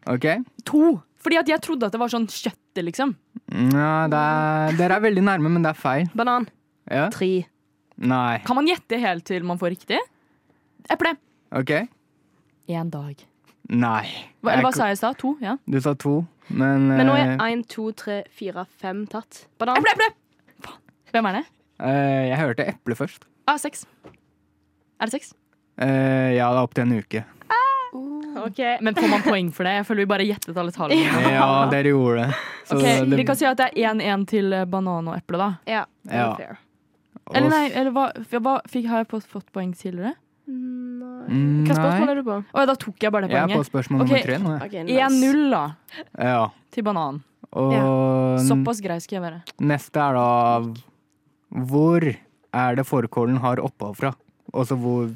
Ok. 0.09 0.25
To. 0.69 0.81
Fordi 1.19 1.39
at 1.41 1.49
jeg 1.51 1.61
trodde 1.65 1.87
at 1.89 1.91
det 1.95 1.99
var 2.01 2.11
sånn 2.13 2.27
kjøttet, 2.31 2.83
liksom. 2.85 3.15
Ja, 3.51 4.05
er, 4.07 4.75
dere 4.77 4.99
er 4.99 5.03
veldig 5.03 5.23
nærme, 5.25 5.49
men 5.51 5.65
det 5.65 5.71
er 5.73 5.79
feil. 5.79 6.05
Banan. 6.15 6.45
Ja. 6.89 7.07
Tre. 7.13 7.31
Nei. 7.99 8.37
Kan 8.47 8.55
man 8.59 8.69
gjette 8.69 8.99
helt 9.01 9.25
til 9.27 9.43
man 9.43 9.59
får 9.59 9.73
riktig? 9.75 9.99
Eple. 10.89 11.15
OK? 11.57 11.73
Én 12.69 12.89
dag. 12.93 13.25
Nei. 13.69 14.05
Hva, 14.41 14.53
eller 14.53 14.63
hva 14.63 14.69
Jeg- 14.71 14.77
sa 14.77 14.85
jeg 14.87 14.97
i 14.97 15.01
stad? 15.01 15.17
To? 15.21 15.33
Ja. 15.41 15.57
Du 15.67 15.79
sa 15.81 15.93
to, 15.93 16.13
men, 16.49 16.87
Men 16.87 17.07
nå 17.09 17.13
er 17.17 17.33
eh, 17.35 17.43
én, 17.51 17.65
to, 17.67 17.91
tre, 17.91 18.23
fire, 18.31 18.65
fem 18.79 19.03
tatt. 19.07 19.47
Banan. 19.59 19.77
Eple, 19.77 19.91
eple! 19.97 20.09
Faen. 20.63 20.79
Hvem 21.11 21.25
er 21.29 21.33
det? 21.39 21.45
eh, 21.81 22.29
Jeg 22.29 22.37
hørte 22.39 22.67
eple 22.71 22.95
først. 22.95 23.25
Ah, 23.47 23.57
seks. 23.57 23.85
Er 25.01 25.05
det 25.09 25.11
seks? 25.17 25.33
Eh, 25.79 26.31
ja, 26.35 26.49
det 26.51 26.57
er 26.59 26.63
opp 26.63 26.73
til 26.75 26.83
en 26.87 26.97
uke. 26.99 27.25
Okay. 28.39 28.77
Men 28.81 28.95
får 28.95 29.09
man 29.09 29.21
poeng 29.25 29.49
for 29.51 29.67
det? 29.67 29.71
Jeg 29.79 29.85
føler 29.87 30.03
vi 30.05 30.09
bare 30.11 30.25
gjettet 30.27 30.57
alle 30.57 30.71
tallene. 30.71 31.23
Ja, 31.33 31.47
dere 31.71 31.91
gjorde 31.91 32.27
det. 32.27 32.35
Så 32.69 32.77
Ok, 32.77 32.83
det- 33.09 33.17
Vi 33.17 33.23
kan 33.25 33.35
si 33.35 33.45
at 33.45 33.57
det 33.57 33.65
er 33.75 33.93
1-1 33.93 34.25
til 34.27 34.53
eh, 34.53 34.65
banan 34.65 35.07
og 35.07 35.17
eple, 35.17 35.37
da. 35.37 35.49
Ja. 35.67 35.85
Ja. 36.05 36.35
Eller 37.33 37.49
nei, 37.49 37.65
eller 37.73 37.91
hva, 37.91 38.05
hva 38.39 38.61
fikk, 38.69 38.87
har 38.87 39.03
jeg 39.03 39.07
fått, 39.11 39.25
fått 39.27 39.51
poeng 39.53 39.73
tidligere? 39.73 40.13
Nei. 40.47 41.25
Mm, 41.29 41.65
Hva 41.67 41.75
spørsmål 41.77 42.09
er 42.09 42.15
du 42.15 42.23
på? 42.25 42.37
Å 42.41 42.57
ja, 42.63 42.65
da 42.65 42.75
tok 42.75 42.95
jeg 43.03 43.11
bare 43.11 43.27
det 43.27 43.31
poenget. 43.35 43.49
Jeg 43.49 43.57
er 43.57 43.63
på 43.63 43.69
spørsmål 43.69 43.99
nummer 44.01 44.23
tre 44.23 44.37
nå, 44.41 44.53
jeg. 44.55 44.69
Ok, 44.69 44.77
nice. 44.87 45.33
1-0 45.33 45.51
da, 45.51 45.75
Ja. 46.17 46.47
til 46.71 46.83
banan. 46.83 47.19
Og 47.53 48.39
Såpass 48.45 48.81
grei 48.81 48.99
skal 49.01 49.19
jeg 49.21 49.23
være. 49.31 49.41
neste 49.59 49.97
er 49.97 50.13
da 50.13 50.59
Hvor 51.51 52.15
er 52.53 52.75
det 52.75 52.85
fårikålen 52.85 53.37
har 53.41 53.57
opphav 53.57 53.95
fra? 53.97 54.13
Altså 54.53 54.77
hvor, 54.77 55.09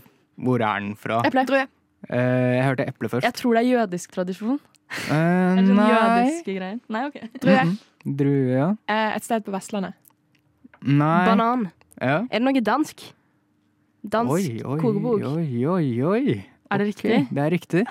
hvor 0.44 0.62
er 0.62 0.80
den 0.84 0.94
fra? 1.00 1.22
Eple. 1.28 1.46
Drue. 1.50 1.64
Eh, 2.10 2.54
jeg 2.58 2.64
hørte 2.68 2.86
eple 2.92 3.10
først. 3.10 3.24
Jeg 3.30 3.34
tror 3.40 3.56
det 3.58 3.64
er 3.64 3.70
jødisk 3.72 4.12
tradisjon. 4.18 4.60
Eh, 4.94 5.14
Eller 5.14 5.66
sånn 5.70 5.80
nei. 5.80 5.90
jødiske 5.94 6.56
greier. 6.60 6.80
Nei, 6.94 7.04
ok. 7.10 7.20
Drue. 7.42 7.60
Mhm. 7.64 7.78
Drue, 8.20 8.48
ja. 8.52 8.70
Eh, 8.92 9.16
et 9.16 9.24
sted 9.24 9.46
på 9.46 9.54
Vestlandet. 9.56 9.94
Nei. 10.84 11.26
Banan. 11.30 11.70
Ja. 12.02 12.18
Er 12.28 12.40
det 12.40 12.44
noe 12.44 12.62
dansk? 12.62 13.06
Dansk 14.04 14.34
Oi, 14.36 14.48
oi, 14.68 14.80
kokebok. 14.82 15.22
oi, 15.24 15.66
oi, 15.66 15.86
oi. 16.04 16.24
Er 16.74 16.82
det 16.82 16.88
riktig? 16.90 17.10
riktig? 17.14 17.36
Det 17.38 17.42
er 17.44 17.52
riktig. 17.54 17.82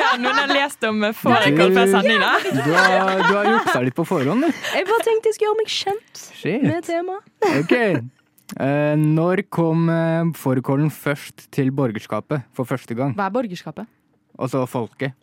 Ja, 0.00 0.10
noen 0.18 0.38
har 0.40 0.48
lest 0.50 0.82
om 0.88 1.02
fårikål 1.14 1.74
sending, 1.92 2.18
da. 2.22 2.30
Du 2.56 2.72
har, 2.72 3.18
du 3.20 3.34
har 3.36 3.48
juksa 3.52 3.82
litt 3.84 3.94
på 3.98 4.06
forhånd, 4.08 4.46
du. 4.48 4.62
Jeg 4.74 4.86
bare 4.88 5.04
tenkte 5.04 5.28
jeg 5.30 5.36
skulle 5.36 5.50
gjøre 5.50 5.60
meg 5.60 5.72
kjent 5.74 6.22
Shit. 6.40 6.62
med 6.64 6.88
temaet. 6.88 7.22
Ok. 7.60 7.74
Eh, 8.60 8.94
når 9.00 9.46
kom 9.52 9.88
uh, 9.88 10.28
fårikålen 10.36 10.90
først 10.92 11.46
til 11.54 11.72
borgerskapet 11.74 12.44
for 12.54 12.68
første 12.68 12.94
gang? 12.98 13.14
Hva 13.16 13.30
er 13.30 13.34
borgerskapet? 13.34 13.88
Altså 14.36 14.64
folket. 14.68 15.16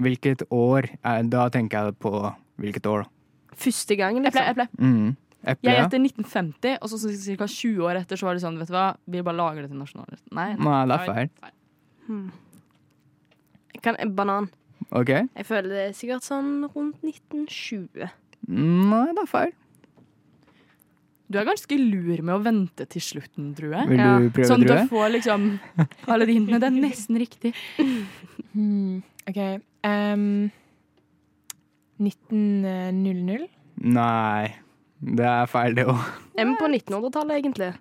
Hvilket 0.00 0.46
år? 0.52 0.88
Er, 1.04 1.28
da 1.28 1.46
tenker 1.52 1.90
jeg 1.90 1.98
på 2.00 2.12
hvilket 2.60 2.88
år, 2.88 3.04
da. 3.04 3.12
Første 3.56 3.96
gang, 3.96 4.18
Eple, 4.20 4.30
liksom. 4.30 4.48
eple. 4.52 4.66
Mm. 4.80 5.16
Eple, 5.46 5.70
Jeg 5.70 5.78
gjetter 5.78 6.00
1950, 6.02 6.78
og 6.80 6.90
så 6.90 7.12
ca. 7.38 7.46
20 7.46 7.84
år 7.86 8.00
etter 8.00 8.20
så 8.20 8.28
var 8.28 8.36
det 8.36 8.42
sånn, 8.44 8.58
vet 8.60 8.72
du 8.72 8.74
hva, 8.76 8.86
vi 9.06 9.22
bare 9.24 9.38
lager 9.38 9.64
det 9.64 9.70
til 9.72 9.80
nasjonalrett. 9.80 10.22
Nei, 10.36 10.48
Nei, 10.58 10.80
det 10.88 10.96
er 10.96 11.12
feil. 11.12 11.28
Kan, 13.84 14.00
banan. 14.16 14.48
Ok? 14.90 15.12
Jeg 15.12 15.46
føler 15.46 15.68
det 15.70 15.84
er 15.84 15.94
sikkert 15.96 16.26
sånn 16.26 16.66
rundt 16.72 17.04
1920. 17.04 18.08
Nei, 18.48 19.06
det 19.12 19.24
er 19.24 19.30
feil. 19.30 19.54
Du 21.28 21.38
er 21.40 21.46
ganske 21.48 21.74
lur 21.80 22.20
med 22.22 22.34
å 22.36 22.42
vente 22.44 22.84
til 22.86 23.02
slutten, 23.02 23.48
tror 23.58 23.72
jeg. 23.74 23.88
Vil 23.90 23.98
du 23.98 24.28
prøve, 24.36 24.46
Sånn 24.46 24.62
du 24.62 24.68
Drue? 24.70 24.84
får 24.92 25.08
liksom 25.16 25.46
alle 26.06 26.26
de 26.28 26.36
hintene. 26.36 26.60
Det 26.62 26.68
er 26.68 26.76
nesten 26.76 27.18
riktig. 27.18 27.50
Hmm, 28.52 29.00
OK. 29.26 29.40
Um, 29.82 30.50
1900? 31.98 33.48
Nei. 33.82 34.54
Det 34.96 35.26
er 35.28 35.50
feil, 35.50 35.74
det 35.76 35.84
òg. 35.90 35.98
Vi 36.36 36.46
på 36.60 36.68
1900-tallet, 36.70 37.34
egentlig? 37.42 37.72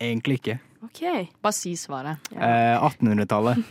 Egentlig 0.00 0.38
ikke. 0.40 0.56
OK. 0.88 1.02
Bare 1.44 1.54
si 1.54 1.74
svaret. 1.78 2.32
Eh, 2.34 2.74
1800-tallet. 2.80 3.62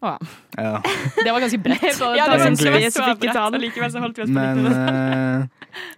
Å, 0.00 0.14
Ja. 0.56 0.78
Det 0.80 1.28
var 1.34 1.42
ganske 1.44 1.60
bredt. 1.66 1.82
Ja, 2.00 2.24
det 2.24 2.38
var 2.38 2.46
egentlig 2.46 2.72
spesifikke 2.94 3.34
tall. 3.36 3.58
Likevel 3.60 3.92
så 3.92 4.00
holdt 4.00 4.16
vi 4.16 4.24
oss 4.24 4.30
på 4.32 4.38
Men 4.38 4.64
1900. 4.64 5.42
eh, 5.42 5.88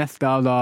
neste 0.00 0.26
av 0.26 0.42
da 0.46 0.56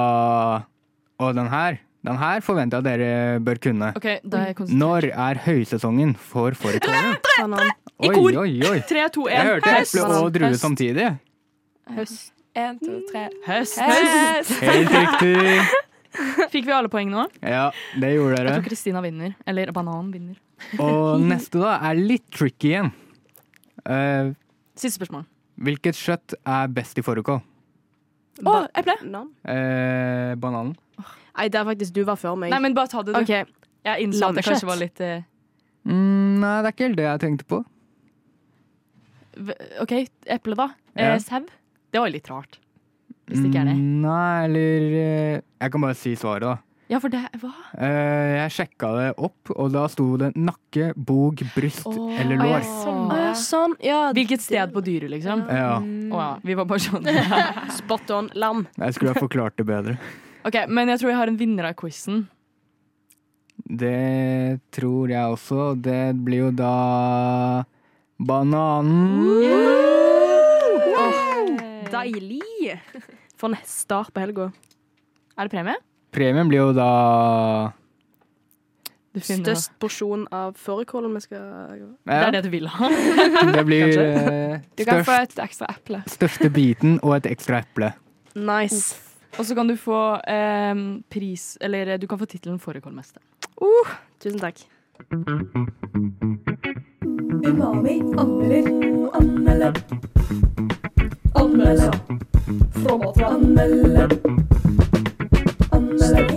Og 1.22 1.35
den 1.37 1.48
her. 1.53 1.79
Den 2.05 2.18
her 2.20 2.40
forventer 2.44 2.83
jeg 2.83 2.85
at 2.85 3.00
dere 3.00 3.40
bør 3.40 3.59
kunne. 3.64 3.87
Okay, 3.96 4.18
da 4.29 4.42
er 4.42 4.46
jeg 4.50 4.57
konsentrert. 4.59 4.81
Når 4.83 5.07
er 5.29 5.38
høysesongen 5.46 6.11
for 6.20 6.53
fårikålen? 6.59 7.14
Banan. 7.38 7.70
I 8.03 8.09
Oi, 8.11 8.14
kor. 8.18 8.37
oi, 8.42 8.50
oi. 8.68 8.81
3, 8.90 9.05
2, 9.14 9.24
1. 9.31 9.33
Jeg 9.33 9.46
hørte 9.48 9.72
eple 9.79 10.03
og 10.18 10.33
drue 10.35 10.50
Høst. 10.50 10.61
samtidig. 10.61 11.07
Høst. 11.94 12.33
En, 12.55 12.77
to, 12.83 12.98
tre. 13.11 13.22
Høst. 13.46 13.79
Høst! 13.81 14.53
Helt 14.62 14.92
riktig. 14.92 15.64
Fikk 16.53 16.68
vi 16.68 16.74
alle 16.77 16.90
poeng 16.92 17.09
nå? 17.11 17.24
Ja, 17.42 17.70
det 17.98 18.12
gjorde 18.14 18.37
Jeg 18.37 18.44
dere. 18.46 18.53
tror 18.59 18.66
Kristina 18.68 19.00
vinner. 19.03 19.33
Eller 19.50 19.72
Banan 19.74 20.12
vinner. 20.14 20.37
Og 20.79 21.24
neste 21.24 21.59
da 21.64 21.79
er 21.88 21.98
litt 21.98 22.29
tricky 22.37 22.74
igjen. 22.74 22.92
Eh, 23.85 24.31
Siste 24.79 25.00
spørsmål. 25.00 25.24
hvilket 25.59 25.98
kjøtt 25.98 26.37
er 26.44 26.68
best 26.77 27.00
i 27.00 27.03
fårikål? 27.07 27.40
Å, 28.44 28.55
eple! 28.77 28.94
Banan. 29.03 29.33
Eh, 29.46 30.35
bananen. 30.42 30.77
Nei, 31.37 31.49
det 31.51 31.59
er 31.61 31.64
faktisk 31.66 31.92
du 31.97 32.03
var 32.07 32.16
før 32.20 32.37
meg. 32.38 32.51
Nei, 32.55 32.59
men 32.62 32.75
bare 32.77 32.88
ta 32.92 33.03
det, 33.03 33.14
du. 33.14 33.20
OK. 33.20 33.55
Jeg 33.85 34.05
innså 34.07 34.29
at 34.31 34.37
det 34.38 34.44
kanskje 34.47 34.68
var 34.70 34.79
litt 34.81 35.01
eh, 35.05 35.23
Mm, 35.85 36.38
nei, 36.40 36.53
det 36.62 36.68
er 36.70 36.73
ikke 36.73 36.87
helt 36.87 36.97
det 36.97 37.05
jeg 37.05 37.20
tenkte 37.20 37.44
på. 37.51 37.59
v- 39.37 39.57
OK, 39.83 39.92
eple, 40.27 40.55
da. 40.57 40.68
Ja. 40.97 41.14
Eh, 41.14 41.18
sau. 41.20 41.42
Det 41.92 42.01
var 42.01 42.09
litt 42.11 42.31
rart. 42.31 42.59
Hvis 43.29 43.40
det 43.40 43.51
ikke 43.51 43.61
er 43.62 43.68
det. 43.70 43.75
Mm, 43.79 44.01
Nei, 44.05 44.44
eller 44.44 44.94
eh, 45.01 45.40
Jeg 45.64 45.73
kan 45.73 45.81
bare 45.85 45.97
si 45.97 46.14
svaret, 46.16 46.42
da. 46.44 46.57
Ja, 46.92 46.99
for 47.01 47.09
det 47.09 47.23
Hva? 47.40 47.51
Eh, 47.81 48.35
jeg 48.42 48.51
sjekka 48.53 48.90
det 48.99 49.07
opp, 49.25 49.49
og 49.57 49.70
da 49.73 49.87
sto 49.88 50.05
det 50.20 50.35
nakke, 50.37 50.90
bog, 50.97 51.40
bryst 51.55 51.87
Åh, 51.88 52.11
eller 52.20 52.37
ja, 52.37 52.42
lår. 52.44 52.66
Sånn, 52.83 53.01
Å, 53.09 53.16
ja, 53.23 53.31
sånn. 53.40 53.77
Ja, 53.85 54.01
Hvilket 54.16 54.44
sted 54.44 54.75
på 54.75 54.83
dyret, 54.85 55.09
liksom? 55.14 55.47
Å 55.49 55.57
Ja, 55.57 55.70
ja. 55.81 56.27
Vi 56.44 56.57
var 56.61 56.68
bare 56.68 56.85
sånn. 56.85 57.09
spot 57.81 58.11
on 58.12 58.29
lam. 58.35 58.66
jeg 58.77 58.94
skulle 58.99 59.14
ha 59.16 59.20
forklart 59.25 59.57
det 59.57 59.64
bedre. 59.73 59.97
OK, 60.44 60.57
men 60.68 60.90
jeg 60.92 61.00
tror 61.00 61.11
jeg 61.12 61.18
har 61.22 61.30
en 61.33 61.38
vinner 61.40 61.70
av 61.70 61.76
quizen. 61.78 62.26
Det 63.64 64.61
tror 64.74 65.12
jeg 65.12 65.37
også. 65.37 65.70
Det 65.80 66.02
blir 66.24 66.46
jo 66.46 66.50
da 66.52 67.64
bananen. 68.20 69.24
Deilig! 71.94 72.76
For 73.38 73.50
en 73.50 73.57
start 73.68 74.12
på 74.14 74.22
helga. 74.22 74.50
Er 75.35 75.48
det 75.48 75.54
premie? 75.57 75.80
Premien 76.14 76.50
blir 76.50 76.61
jo 76.62 76.74
da 76.76 77.72
Størst 79.14 79.76
porsjon 79.78 80.24
av 80.35 80.57
fårikålen 80.59 81.12
vi 81.14 81.20
skal 81.22 81.42
Det 82.02 82.14
er 82.18 82.33
det 82.35 82.40
du 82.46 82.48
vil 82.50 82.66
ha. 82.66 82.88
Det 83.54 83.62
blir 83.66 83.92
eh, 84.02 84.57
Du 84.74 84.83
kan 84.87 85.04
få 85.07 85.20
et 85.22 85.38
ekstra 85.38 85.68
eple. 85.70 86.00
største 86.11 86.50
biten 86.50 86.96
og 87.02 87.20
et 87.20 87.28
ekstra 87.30 87.61
eple. 87.62 87.92
Nice. 88.35 88.98
Og 89.38 89.47
så 89.47 89.55
kan 89.55 89.68
du 89.68 89.77
få 89.77 89.99
eh, 90.31 90.75
pris 91.11 91.59
Eller 91.61 91.97
du 91.99 92.07
kan 92.07 92.18
få 92.18 92.27
tittelen 92.27 92.59
Fårikålmester. 92.59 93.20
Tusen 94.20 94.38
takk. 94.40 94.62
Umami 97.44 98.01
anmelder. 98.18 99.73
Anmelder. 101.35 101.92
Fra 102.73 102.97
Matra. 102.97 103.27
anmelde. 103.35 104.09
Anmelder. 105.73 106.29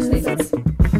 Strengt. 0.00 0.95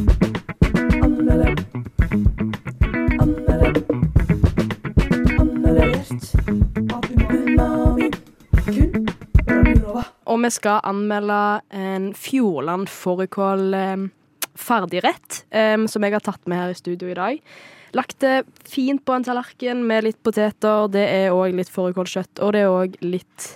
Vi 10.46 10.50
skal 10.54 10.78
anmelde 10.86 11.60
en 11.74 12.12
Fjordland 12.14 12.90
fårikål 12.92 13.74
eh, 13.74 14.04
ferdigrett, 14.54 15.42
eh, 15.50 15.78
som 15.90 16.04
jeg 16.06 16.14
har 16.14 16.22
tatt 16.22 16.44
med 16.46 16.60
her 16.60 16.74
i 16.74 16.78
studio 16.78 17.10
i 17.10 17.16
dag. 17.18 17.40
Lagt 17.96 18.20
det 18.22 18.44
fint 18.68 19.02
på 19.06 19.14
en 19.16 19.24
tallerken 19.26 19.82
med 19.88 20.06
litt 20.06 20.18
poteter. 20.22 20.90
Det 20.92 21.02
er 21.02 21.34
òg 21.34 21.56
litt 21.56 21.72
fårikålkjøtt, 21.72 22.42
og 22.44 22.52
det 22.54 22.62
er 22.62 22.74
òg 22.74 22.94
litt 23.02 23.48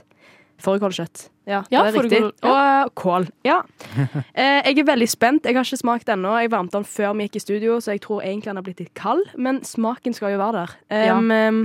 fårikålkjøtt. 0.65 1.29
Ja, 1.51 1.63
Ja, 1.71 1.85
det 1.87 1.95
er 1.95 2.05
riktig. 2.05 2.21
Ja. 2.43 2.51
Og 2.51 2.59
eh, 2.59 2.91
kål. 2.99 3.31
Ja. 3.47 3.61
Eh, 4.41 4.61
jeg 4.65 4.79
er 4.81 4.87
veldig 4.89 5.09
spent. 5.11 5.47
Jeg 5.47 5.57
har 5.57 5.67
ikke 5.67 5.81
smakt 5.81 6.11
ennå. 6.11 6.33
Jeg 6.41 6.51
varmte 6.53 6.79
den 6.79 6.87
før 6.89 7.15
vi 7.19 7.27
gikk 7.27 7.39
i 7.39 7.45
studio, 7.47 7.79
så 7.83 7.95
jeg 7.95 8.03
tror 8.07 8.23
egentlig 8.25 8.51
den 8.51 8.61
har 8.61 8.67
blitt 8.67 8.83
litt 8.83 8.95
kald, 8.99 9.27
men 9.37 9.63
smaken 9.67 10.15
skal 10.17 10.35
jo 10.35 10.41
være 10.41 10.63
der. 10.63 10.77
Ja. 11.11 11.17
Um, 11.19 11.31
um, 11.31 11.65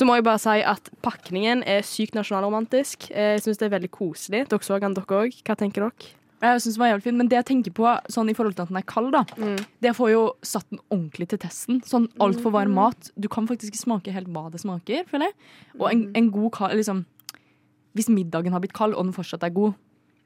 så 0.00 0.06
må 0.08 0.16
jeg 0.16 0.24
bare 0.24 0.40
si 0.40 0.62
at 0.64 0.88
pakningen 1.04 1.60
er 1.68 1.84
sykt 1.86 2.16
nasjonalromantisk. 2.16 3.10
Eh, 3.12 3.34
Jeg 3.36 3.44
syns 3.44 3.60
det 3.60 3.68
er 3.68 3.76
veldig 3.76 3.90
koselig. 3.92 4.46
Dere 4.48 4.64
så 4.64 4.80
den, 4.80 4.96
dere 4.96 5.20
òg. 5.26 5.36
Hva 5.44 5.56
tenker 5.60 5.84
dere? 5.86 6.16
Jeg 6.40 6.62
synes 6.64 6.78
den 6.78 6.80
var 6.80 6.88
jævlig 6.88 7.04
fin, 7.04 7.16
Men 7.20 7.28
det 7.28 7.36
jeg 7.36 7.44
tenker 7.50 7.72
på 7.76 7.84
sånn 8.08 8.30
i 8.32 8.34
forhold 8.34 8.54
til 8.56 8.62
at 8.64 8.70
den 8.72 8.78
er 8.80 8.86
kald, 8.88 9.10
da 9.12 9.24
det 9.84 9.92
får 9.92 10.08
jo 10.14 10.22
satt 10.40 10.64
den 10.72 10.80
ordentlig 10.88 11.28
til 11.28 11.38
testen. 11.42 11.82
Sånn 11.84 12.06
altfor 12.18 12.54
varm 12.54 12.72
mat. 12.78 13.10
Du 13.20 13.28
kan 13.28 13.44
faktisk 13.46 13.74
ikke 13.74 13.82
smake 13.84 14.14
helt 14.16 14.30
hva 14.32 14.46
det 14.50 14.62
smaker, 14.62 15.04
føler 15.10 15.28
jeg. 15.28 15.34
Og 15.78 15.90
en, 15.92 16.06
en 16.16 16.30
god 16.32 16.50
kald 16.56 16.76
liksom, 16.80 17.04
Hvis 17.92 18.08
middagen 18.08 18.52
har 18.56 18.60
blitt 18.62 18.72
kald, 18.72 18.94
og 18.94 19.04
den 19.04 19.12
fortsatt 19.12 19.42
er 19.44 19.50
god, 19.52 19.74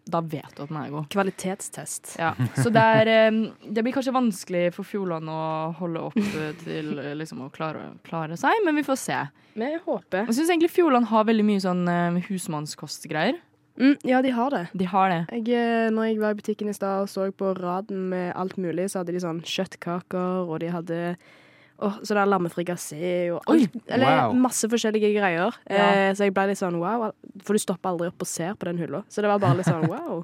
da 0.05 0.21
vet 0.21 0.51
du 0.57 0.65
at 0.65 0.69
den 0.69 0.81
er 0.81 0.91
god. 0.93 1.09
Kvalitetstest. 1.15 2.15
Ja. 2.21 2.35
Så 2.59 2.69
det, 2.75 2.83
er, 2.83 3.39
det 3.65 3.85
blir 3.85 3.95
kanskje 3.97 4.13
vanskelig 4.15 4.67
for 4.77 4.89
Fjordland 4.89 5.31
å 5.33 5.41
holde 5.79 6.05
opp 6.11 6.21
eh, 6.21 6.53
til 6.61 6.99
eh, 7.01 7.15
liksom, 7.17 7.47
å 7.47 7.51
klare, 7.55 7.95
klare 8.05 8.37
seg, 8.41 8.61
men 8.67 8.77
vi 8.81 8.85
får 8.87 9.01
se. 9.01 9.23
Vi 9.55 9.73
håper. 9.87 10.29
Jeg 10.29 10.37
syns 10.37 10.53
egentlig 10.53 10.75
Fjordland 10.75 11.09
har 11.13 11.27
veldig 11.29 11.49
mye 11.49 11.65
sånn 11.65 11.85
husmannskostgreier. 12.29 13.41
Mm, 13.81 13.97
ja, 14.07 14.23
de 14.23 14.31
har 14.31 14.51
det. 14.51 14.67
De 14.73 14.87
har 14.87 15.11
det. 15.11 15.23
Jeg, 15.33 15.49
eh, 15.59 15.91
når 15.91 16.11
jeg 16.11 16.21
var 16.23 16.35
i 16.35 16.39
butikken 16.39 16.71
i 16.71 16.75
stad 16.77 17.07
og 17.07 17.11
så 17.11 17.27
på 17.35 17.55
raden 17.59 18.09
med 18.13 18.33
alt 18.39 18.57
mulig, 18.57 18.87
så 18.91 19.01
hadde 19.01 19.15
de 19.17 19.23
sånn 19.23 19.43
kjøttkaker, 19.43 20.47
og 20.47 20.61
de 20.63 20.71
hadde 20.71 21.01
Åh, 21.83 21.97
så 22.03 22.15
det 22.15 22.21
er 22.23 22.31
lammefrikassé 22.31 23.15
og 23.35 23.49
alt. 23.51 23.75
Eller 23.91 24.21
wow. 24.29 24.37
masse 24.45 24.69
forskjellige 24.71 25.11
greier. 25.17 25.57
Ja. 25.67 25.89
Eh, 25.91 26.11
så 26.15 26.29
jeg 26.29 26.35
ble 26.37 26.47
litt 26.53 26.61
sånn 26.61 26.79
wow, 26.79 27.09
for 27.43 27.57
du 27.57 27.63
stopper 27.63 27.91
aldri 27.91 28.13
opp 28.13 28.23
og 28.23 28.31
ser 28.31 28.55
på 28.59 28.69
den 28.71 28.79
hylla. 28.83 29.03
Så 29.11 29.25
det 29.25 29.33
var 29.33 29.43
bare 29.43 29.59
litt 29.59 29.71
sånn 29.71 29.89
wow. 29.93 30.23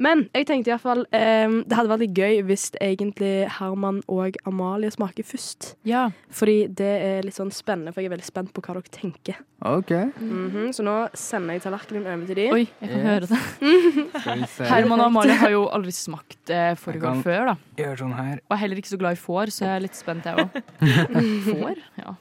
Men 0.00 0.22
jeg 0.32 0.46
tenkte 0.48 0.70
iallfall 0.72 1.02
eh, 1.12 1.52
det 1.68 1.76
hadde 1.76 1.90
vært 1.90 2.02
litt 2.06 2.16
gøy 2.16 2.38
hvis 2.48 2.70
egentlig 2.80 3.32
Herman 3.58 3.98
og 4.08 4.38
Amalie 4.48 4.90
smaker 4.94 5.26
først. 5.26 5.74
Ja. 5.88 6.06
Fordi 6.32 6.66
det 6.68 6.88
er 7.02 7.26
litt 7.26 7.36
sånn 7.36 7.52
spennende, 7.54 7.92
for 7.92 8.00
jeg 8.00 8.08
er 8.10 8.14
veldig 8.16 8.26
spent 8.28 8.52
på 8.56 8.62
hva 8.64 8.78
dere 8.78 8.94
tenker. 8.94 9.38
OK. 9.68 9.92
Mhm, 10.18 10.72
så 10.74 10.82
nå 10.86 10.96
sender 11.14 11.58
jeg 11.58 11.62
tallerkenen 11.66 12.08
over 12.08 12.26
til 12.26 12.40
dem. 12.40 12.56
Oi, 12.56 12.64
jeg 12.80 12.88
kan 12.88 12.98
Yes. 12.98 13.06
høre 13.06 13.28
det. 13.30 14.48
Se. 14.56 14.64
Herman 14.72 15.00
og 15.00 15.06
Amalie 15.10 15.36
har 15.38 15.52
jo 15.54 15.62
aldri 15.70 15.92
smakt 15.94 16.50
eh, 16.50 16.72
fårikål 16.80 17.22
før, 17.22 17.52
da. 17.52 17.56
Gjør 17.78 18.02
sånn 18.06 18.16
her. 18.16 18.40
Og 18.48 18.56
er 18.56 18.62
heller 18.64 18.80
ikke 18.82 18.92
så 18.94 18.98
glad 19.00 19.18
i 19.18 19.22
får, 19.22 19.52
så 19.54 19.66
jeg 19.68 19.76
er 19.76 19.84
litt 19.86 19.98
spent, 19.98 20.26
jeg 20.26 20.36
òg. 20.42 20.60
får? 21.52 21.82
Ja. 22.02 22.16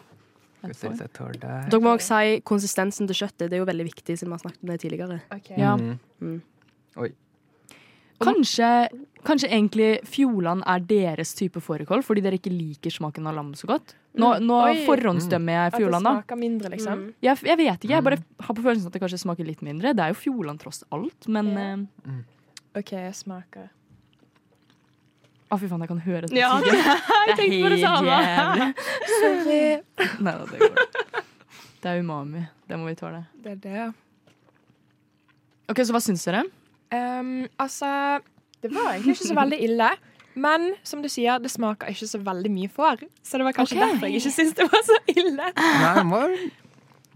Dere 0.62 1.80
må 1.82 1.96
også 1.96 2.20
si 2.22 2.42
konsistensen 2.46 3.08
til 3.10 3.18
kjøttet. 3.24 3.48
Det 3.50 3.58
er 3.58 3.64
jo 3.64 3.66
veldig 3.66 3.88
viktig, 3.88 4.14
siden 4.14 4.30
vi 4.30 4.36
har 4.38 4.44
snakket 4.44 4.62
om 4.62 4.70
det 4.70 4.80
tidligere. 4.84 5.18
Ja. 5.58 5.74
Mm. 6.22 6.38
Kanskje, 8.22 8.68
kanskje 9.28 9.50
egentlig 9.50 9.90
Fjordland 10.10 10.64
er 10.70 10.84
deres 10.86 11.34
type 11.38 11.62
fårikål, 11.64 12.04
fordi 12.06 12.24
dere 12.26 12.38
ikke 12.40 12.54
liker 12.54 12.94
smaken 12.94 13.28
av 13.30 13.36
lam 13.38 13.52
så 13.58 13.70
godt. 13.70 13.96
Nå, 14.20 14.34
nå 14.44 14.58
Oi. 14.68 14.82
forhåndsdømmer 14.86 15.56
jeg 15.56 15.72
At 15.72 15.78
det 15.80 16.00
smaker 16.02 16.36
mindre, 16.40 16.70
liksom. 16.74 17.04
Mm. 17.06 17.12
Jeg, 17.24 17.38
jeg 17.48 17.58
vet 17.62 17.78
ikke, 17.86 17.94
jeg 17.94 18.04
bare 18.04 18.18
har 18.44 18.56
på 18.58 18.64
følelsen 18.66 18.90
at 18.90 18.96
det 18.98 19.02
kanskje 19.04 19.22
smaker 19.24 19.48
litt 19.48 19.62
mindre. 19.64 19.94
Det 19.96 20.04
er 20.04 20.12
jo 20.12 20.20
Fjordland 20.20 20.60
tross 20.64 20.84
alt, 20.92 21.28
men 21.32 21.52
Ja. 21.56 21.70
eh, 22.12 22.80
OK, 22.82 22.92
jeg 22.92 23.16
smaker. 23.16 23.70
Å, 25.52 25.58
fy 25.60 25.68
faen, 25.68 25.82
jeg 25.84 25.92
kan 25.92 26.00
høre 26.06 26.28
det. 26.28 26.38
Ja, 26.40 26.52
jeg 27.28 27.36
tenkte 27.40 27.58
på 27.66 27.72
det 27.74 27.82
samme. 27.84 28.20
Sorry. 29.20 29.64
Nei 30.24 30.36
da, 30.38 30.46
det 30.48 30.60
går. 30.62 31.26
Det 31.82 31.90
er 31.92 32.00
umami. 32.00 32.46
Det 32.70 32.78
må 32.80 32.88
vi 32.88 32.96
tåle. 33.00 33.26
Det 33.44 33.56
er 33.58 33.62
det. 33.64 33.88
Ok, 35.72 35.82
Så 35.84 35.96
hva 35.96 36.00
syns 36.04 36.24
dere? 36.28 36.44
Um, 36.92 37.48
altså, 37.60 38.20
det 38.64 38.72
var 38.76 38.96
egentlig 38.96 39.16
ikke 39.18 39.30
så 39.32 39.38
veldig 39.38 39.62
ille. 39.64 39.90
Men 40.36 40.72
som 40.88 41.02
du 41.04 41.10
sier, 41.12 41.40
det 41.44 41.52
smaker 41.52 41.92
ikke 41.92 42.08
så 42.08 42.20
veldig 42.24 42.52
mye 42.52 42.72
får. 42.72 43.04
Så 43.24 43.40
det 43.40 43.48
var 43.48 43.56
kanskje 43.56 43.78
okay. 43.78 43.90
derfor 43.90 44.08
jeg 44.08 44.22
ikke 44.22 44.34
syntes 44.36 44.54
det 44.60 44.68
var 44.72 44.86
så 44.88 45.00
ille. 45.12 45.50
Nei, 45.58 45.94
den 45.98 46.12
var, 46.12 46.38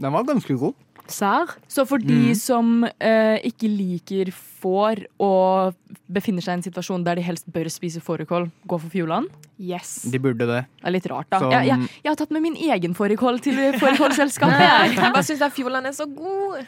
den 0.02 0.18
var 0.18 0.28
ganske 0.28 0.58
god. 0.60 0.76
Serr? 1.12 1.52
Så 1.72 1.86
for 1.88 2.02
de 2.02 2.34
som 2.40 2.84
eh, 3.00 3.38
ikke 3.46 3.70
liker 3.70 4.32
får 4.36 5.04
og 5.22 5.76
befinner 6.12 6.42
seg 6.42 6.56
i 6.56 6.58
en 6.60 6.64
situasjon 6.66 7.04
der 7.06 7.20
de 7.20 7.24
helst 7.26 7.46
bør 7.54 7.68
spise 7.70 8.02
fårikål, 8.02 8.48
gå 8.68 8.80
for 8.82 8.90
Fjordland? 8.94 9.30
Yes. 9.62 10.02
De 10.12 10.20
burde 10.20 10.44
det. 10.50 10.64
Det 10.82 10.88
er 10.90 10.94
litt 10.96 11.06
rart, 11.08 11.30
da. 11.32 11.40
Som- 11.40 11.52
Jeg, 11.54 11.68
jeg, 11.70 11.90
jeg 12.04 12.10
har 12.12 12.18
tatt 12.20 12.32
med 12.36 12.42
min 12.44 12.58
egen 12.58 12.96
fårikål 12.98 13.38
til 13.46 13.56
fårikålselskapet. 13.80 14.96
Jeg 14.98 15.14
bare 15.14 15.24
syns 15.24 15.44
fjordland 15.56 15.88
er 15.88 15.96
så 15.96 16.08
god. 16.10 16.66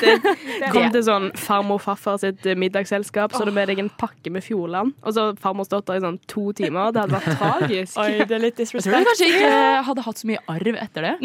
Kom 0.74 0.90
til 0.92 1.04
sånn 1.06 1.30
farmor 1.38 1.78
og 1.80 1.84
farfar 1.84 2.18
sitt 2.20 2.44
eh, 2.50 2.58
middagsselskap, 2.58 3.32
så 3.36 3.46
du 3.48 3.52
med 3.56 3.70
deg 3.70 3.80
en 3.82 3.88
pakke 4.00 4.32
med 4.34 4.44
Fjordland. 4.44 4.92
Og 5.06 5.16
så 5.16 5.30
farmor 5.40 5.68
stått 5.68 5.86
der 5.88 6.00
i 6.02 6.04
sånn 6.04 6.18
to 6.30 6.50
timer. 6.58 6.90
Det 6.92 7.06
hadde 7.06 7.16
vært 7.18 7.38
tragisk. 7.40 7.96
Oi, 8.02 8.10
det 8.26 8.36
er 8.36 8.44
litt 8.44 8.60
Jeg 8.60 8.68
tror 8.74 8.98
jeg 8.98 9.08
kanskje 9.10 9.30
ikke 9.32 9.56
hadde 9.90 10.06
hatt 10.10 10.20
så 10.20 10.30
mye 10.34 10.44
arv 10.58 10.80
etter 10.84 11.08
det. 11.08 11.16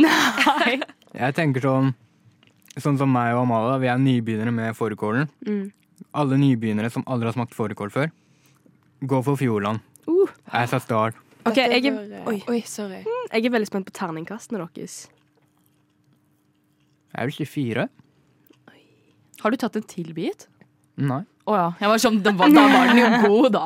Jeg 1.16 1.36
tenker 1.38 1.66
sånn 1.70 1.94
Sånn 2.76 2.98
som 3.00 3.12
meg 3.12 3.34
og 3.36 3.46
Amalie, 3.46 3.80
vi 3.86 3.90
er 3.92 4.00
nybegynnere 4.02 4.52
med 4.52 4.76
fårikålen. 4.76 5.30
Mm. 5.48 5.68
Alle 6.20 6.40
nybegynnere 6.40 6.92
som 6.92 7.06
aldri 7.08 7.30
har 7.30 7.38
smakt 7.38 7.56
fårikål 7.56 7.92
før, 7.94 8.10
gå 9.00 9.20
for 9.24 9.40
Fjordland. 9.40 9.84
Uh. 10.10 10.32
As 10.52 10.76
a 10.76 10.82
start. 10.84 11.16
Okay, 11.46 11.70
jeg 11.70 11.92
er, 11.92 12.24
oi. 12.28 12.40
Oi, 12.50 12.62
sorry. 12.66 13.04
jeg 13.30 13.46
er 13.46 13.54
veldig 13.54 13.70
spent 13.70 13.88
på 13.88 13.94
terningkastene 13.96 14.60
deres. 14.60 15.06
Jeg 17.16 17.30
vil 17.30 17.38
ikke 17.38 17.52
fire. 17.52 17.88
Har 19.44 19.54
du 19.54 19.62
tatt 19.62 19.78
en 19.78 19.86
til 19.88 20.10
bit? 20.18 20.48
Nei. 20.98 21.22
Å 21.46 21.54
ja. 21.54 21.66
Jeg 21.78 21.92
var 21.92 22.02
sånn, 22.02 22.18
var, 22.26 22.50
da 22.50 22.64
var 22.72 22.90
den 22.90 23.00
jo 23.04 23.10
god, 23.28 23.48
da. 23.54 23.66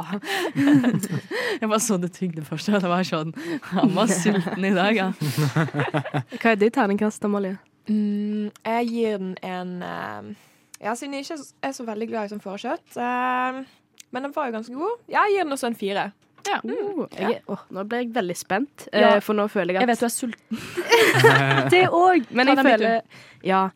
Jeg 1.61 1.69
bare 1.69 1.79
så 1.83 1.95
det 2.01 2.09
tygde 2.17 2.43
først, 2.43 2.71
og 2.73 2.83
det 2.83 2.89
var 2.91 3.05
sånn 3.07 3.31
Han 3.71 3.93
var 3.95 4.11
sulten 4.11 4.65
i 4.67 4.73
dag, 4.75 4.97
ja. 4.97 5.07
Hva 6.41 6.51
er 6.51 6.59
ditt 6.59 6.75
terningkast, 6.75 7.23
Amalie? 7.23 7.55
Mm, 7.89 8.51
jeg 8.65 8.87
gir 8.91 9.17
den 9.17 9.35
en 9.43 9.71
eh, 9.83 10.29
Ja, 10.83 10.93
siden 10.95 11.13
jeg 11.17 11.25
ikke 11.25 11.39
er 11.67 11.71
så 11.75 11.83
veldig 11.87 12.07
glad 12.11 12.25
i 12.29 12.33
sånn 12.35 12.43
fårekjøtt. 12.43 12.97
eh, 12.97 13.63
men 14.11 14.23
den 14.25 14.33
var 14.33 14.47
jo 14.49 14.55
ganske 14.57 14.73
god. 14.73 15.01
Ja, 15.11 15.25
jeg 15.27 15.35
gir 15.39 15.43
den 15.47 15.53
også 15.53 15.67
en 15.69 15.75
fire. 15.77 16.11
Ja. 16.47 16.55
Uh, 16.63 17.03
jeg, 17.19 17.41
åh, 17.51 17.65
nå 17.75 17.83
ble 17.85 17.97
jeg 17.99 18.13
veldig 18.15 18.35
spent, 18.39 18.87
eh, 18.93 19.01
Ja. 19.03 19.19
for 19.21 19.35
nå 19.37 19.43
føler 19.51 19.75
jeg 19.75 19.81
at 19.81 19.81
Jeg 19.83 19.89
vet 19.91 19.99
du 19.99 20.05
er 20.05 20.13
sulten. 20.15 20.61
Det 21.73 21.83
òg! 21.91 22.29
Men 22.31 22.47
jeg 22.47 22.57
føler 22.63 23.01
Ja. 23.43 23.69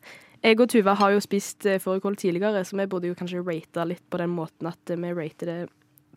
Jeg 0.44 0.60
og 0.60 0.68
Tuva 0.68 0.94
har 0.94 1.12
jo 1.14 1.20
spist 1.24 1.64
fårikål 1.80 2.16
tidligere, 2.20 2.64
så 2.68 2.76
vi 2.76 2.84
burde 2.86 3.08
jo 3.08 3.14
kanskje 3.16 3.40
rate 3.46 3.84
litt 3.88 4.02
på 4.10 4.18
den 4.20 4.28
måten 4.34 4.66
at 4.68 4.90
vi 4.92 5.12
rater 5.16 5.46
det 5.46 5.68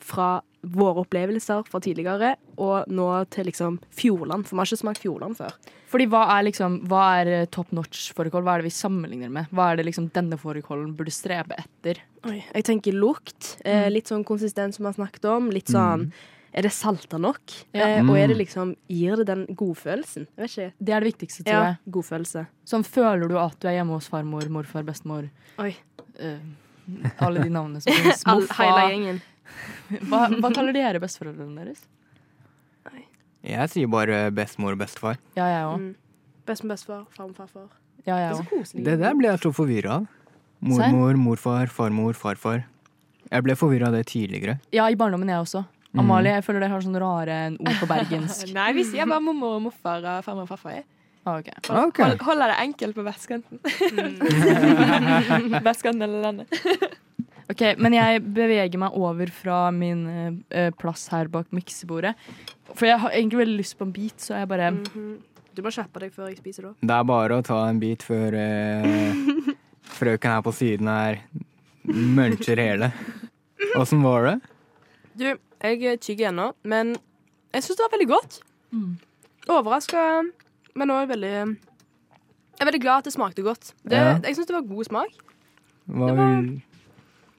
fra 0.03 0.41
våre 0.74 1.03
opplevelser 1.05 1.63
fra 1.70 1.80
tidligere 1.84 2.36
og 2.57 2.88
nå 2.91 3.07
til 3.34 3.45
liksom 3.49 3.80
Fjordland, 3.95 4.45
for 4.47 4.55
vi 4.55 4.61
har 4.63 4.70
ikke 4.72 4.82
smakt 4.84 5.01
Fjordland 5.03 5.38
før. 5.39 5.55
Fordi 5.88 6.07
hva 6.11 6.26
er 6.36 6.43
liksom 6.49 6.80
Hva 6.91 7.03
er 7.22 7.28
eh, 7.32 7.45
top 7.53 7.70
notch 7.72 8.09
fårikål? 8.18 8.43
Hva 8.43 8.55
er 8.57 8.63
det 8.63 8.68
vi 8.72 8.76
sammenligner 8.76 9.30
med? 9.32 9.47
Hva 9.55 9.70
er 9.72 9.78
det 9.80 9.86
liksom 9.88 10.09
denne 10.15 10.36
fårikålen 10.41 10.95
burde 10.97 11.13
strebe 11.15 11.55
etter? 11.61 12.01
Oi. 12.28 12.41
Jeg 12.53 12.65
tenker 12.68 12.91
lukt. 12.97 13.53
Eh, 13.63 13.86
litt 13.89 14.07
sånn 14.11 14.26
konsistens 14.28 14.76
som 14.76 14.84
vi 14.84 14.91
har 14.91 14.97
snakket 14.99 15.30
om. 15.32 15.47
Litt 15.53 15.72
sånn 15.72 16.09
Er 16.57 16.63
det 16.65 16.72
salta 16.74 17.20
nok? 17.22 17.39
Ja. 17.76 17.86
Eh, 17.99 18.03
og 18.03 18.18
er 18.18 18.28
det 18.32 18.38
liksom 18.39 18.76
Gir 18.89 19.15
det 19.22 19.28
den 19.30 19.45
godfølelsen? 19.55 20.28
Jeg 20.36 20.43
vet 20.43 20.51
ikke. 20.57 20.74
Det 20.80 20.93
er 20.95 20.99
det 21.05 21.11
viktigste, 21.13 21.43
tror 21.45 21.53
Ja, 21.55 21.63
jeg. 21.72 21.91
godfølelse. 21.93 22.45
Sånn 22.65 22.84
føler 22.88 23.28
du 23.30 23.38
at 23.39 23.59
du 23.61 23.68
er 23.70 23.78
hjemme 23.80 23.93
hos 23.95 24.07
farmor, 24.11 24.47
morfar, 24.49 24.84
bestemor 24.84 25.30
Oi. 25.59 25.76
eh, 26.20 26.39
Alle 27.20 27.43
de 27.43 27.49
navnene 27.51 27.82
som 27.84 27.93
finnes. 27.93 28.24
Moffa. 28.32 28.63
hele 28.63 28.86
gjengen. 28.91 29.22
Hva, 30.09 30.19
hva 30.39 30.49
kaller 30.55 30.73
dere 30.75 30.99
besteforeldrene 31.03 31.55
deres? 31.63 31.81
Jeg 33.47 33.69
sier 33.71 33.87
bare 33.87 34.25
bestemor 34.35 34.71
og 34.75 34.79
bestefar. 34.81 35.15
Ja, 35.37 35.45
jeg 35.47 35.63
òg. 35.69 35.77
Mm. 35.79 35.93
Bestemor, 36.49 36.73
bestefar, 36.73 37.03
farmor, 37.15 37.35
farfar. 37.37 37.67
Ja, 38.07 38.15
Det 38.17 38.23
jeg 38.23 38.33
òg. 38.33 38.37
koselig. 38.49 38.83
Det 38.87 38.95
der 38.99 39.13
ble 39.15 39.27
jeg 39.29 39.39
så 39.43 39.51
forvirra 39.55 39.91
av. 40.01 40.05
Mormor, 40.67 41.13
morfar, 41.21 41.67
farmor, 41.71 42.13
farfar. 42.17 42.59
Jeg 43.31 43.41
ble 43.45 43.53
forvirra 43.59 43.85
av 43.91 43.95
det 43.95 44.05
tidligere. 44.09 44.57
Ja, 44.73 44.83
i 44.89 44.95
barndommen 44.99 45.29
jeg 45.29 45.39
også. 45.43 45.61
Mm. 45.93 45.99
Amalie, 46.03 46.33
jeg 46.35 46.43
føler 46.43 46.59
dere 46.65 46.73
har 46.75 46.81
sånne 46.83 46.99
rare 47.03 47.37
ord 47.55 47.77
på 47.79 47.87
bergensk. 47.87 48.51
Nei, 48.57 48.69
vi 48.75 48.83
sier 48.89 49.05
bare 49.07 49.21
mormor 49.23 49.51
og 49.61 49.65
morfar 49.69 49.99
og 50.03 50.23
farmor 50.25 50.43
og 50.47 50.51
farfar. 50.51 50.83
Ah, 51.27 51.37
ok. 51.39 51.47
Ok. 51.69 51.97
Hold, 52.03 52.21
holder 52.23 52.47
det 52.53 52.57
enkelt 52.63 52.95
på 52.95 53.03
vestkanten. 53.03 53.59
vestkanten 55.67 56.01
eller 56.07 56.21
landet. 56.21 56.47
Ok, 57.49 57.61
Men 57.79 57.93
jeg 57.93 58.21
beveger 58.35 58.77
meg 58.77 58.91
over 58.99 59.29
fra 59.31 59.71
min 59.71 60.01
eh, 60.51 60.69
plass 60.77 61.07
her 61.13 61.27
bak 61.31 61.47
miksebordet. 61.55 62.13
For 62.75 62.85
jeg 62.89 62.99
har 62.99 63.09
egentlig 63.15 63.39
veldig 63.39 63.57
lyst 63.61 63.77
på 63.79 63.85
en 63.87 63.93
bit, 63.95 64.17
så 64.19 64.35
jeg 64.41 64.47
bare 64.51 64.71
Mhm. 64.71 65.17
Du 65.57 65.63
må 65.63 65.71
skjerpe 65.73 65.97
deg 65.99 66.11
før 66.13 66.27
jeg 66.29 66.37
spiser, 66.37 66.61
da. 66.67 66.73
Det 66.85 66.91
er 66.93 67.03
bare 67.03 67.37
å 67.39 67.43
ta 67.43 67.63
en 67.67 67.79
bit 67.79 68.03
før 68.05 68.35
eh, 68.37 69.15
frøken 69.97 70.29
her 70.35 70.41
på 70.45 70.51
siden 70.53 70.85
her 70.87 71.17
muncher 71.87 72.59
hele. 72.61 72.91
Åssen 73.75 74.03
var 74.03 74.27
det? 74.27 74.35
Du, 75.17 75.25
jeg 75.63 75.99
tygger 75.99 76.29
ennå, 76.29 76.51
men 76.63 76.93
jeg 77.55 77.63
syns 77.65 77.79
det 77.79 77.87
var 77.87 77.95
veldig 77.95 78.07
godt. 78.11 78.37
Mm. 78.71 78.97
Overraska, 79.49 80.03
men 80.75 80.89
òg 80.93 81.07
veldig 81.09 81.33
Jeg 81.33 82.61
er 82.61 82.65
veldig 82.69 82.81
glad 82.83 82.97
at 83.01 83.03
det 83.09 83.13
smakte 83.13 83.41
godt. 83.45 83.73
Det, 83.83 83.97
Ja. 83.97 84.19
Jeg 84.19 84.35
syns 84.37 84.45
det 84.47 84.55
var 84.59 84.61
god 84.61 84.85
smak. 84.85 85.09
Hva 85.89 86.07
Det 86.07 86.17
var- 86.17 86.41
vil 86.41 86.61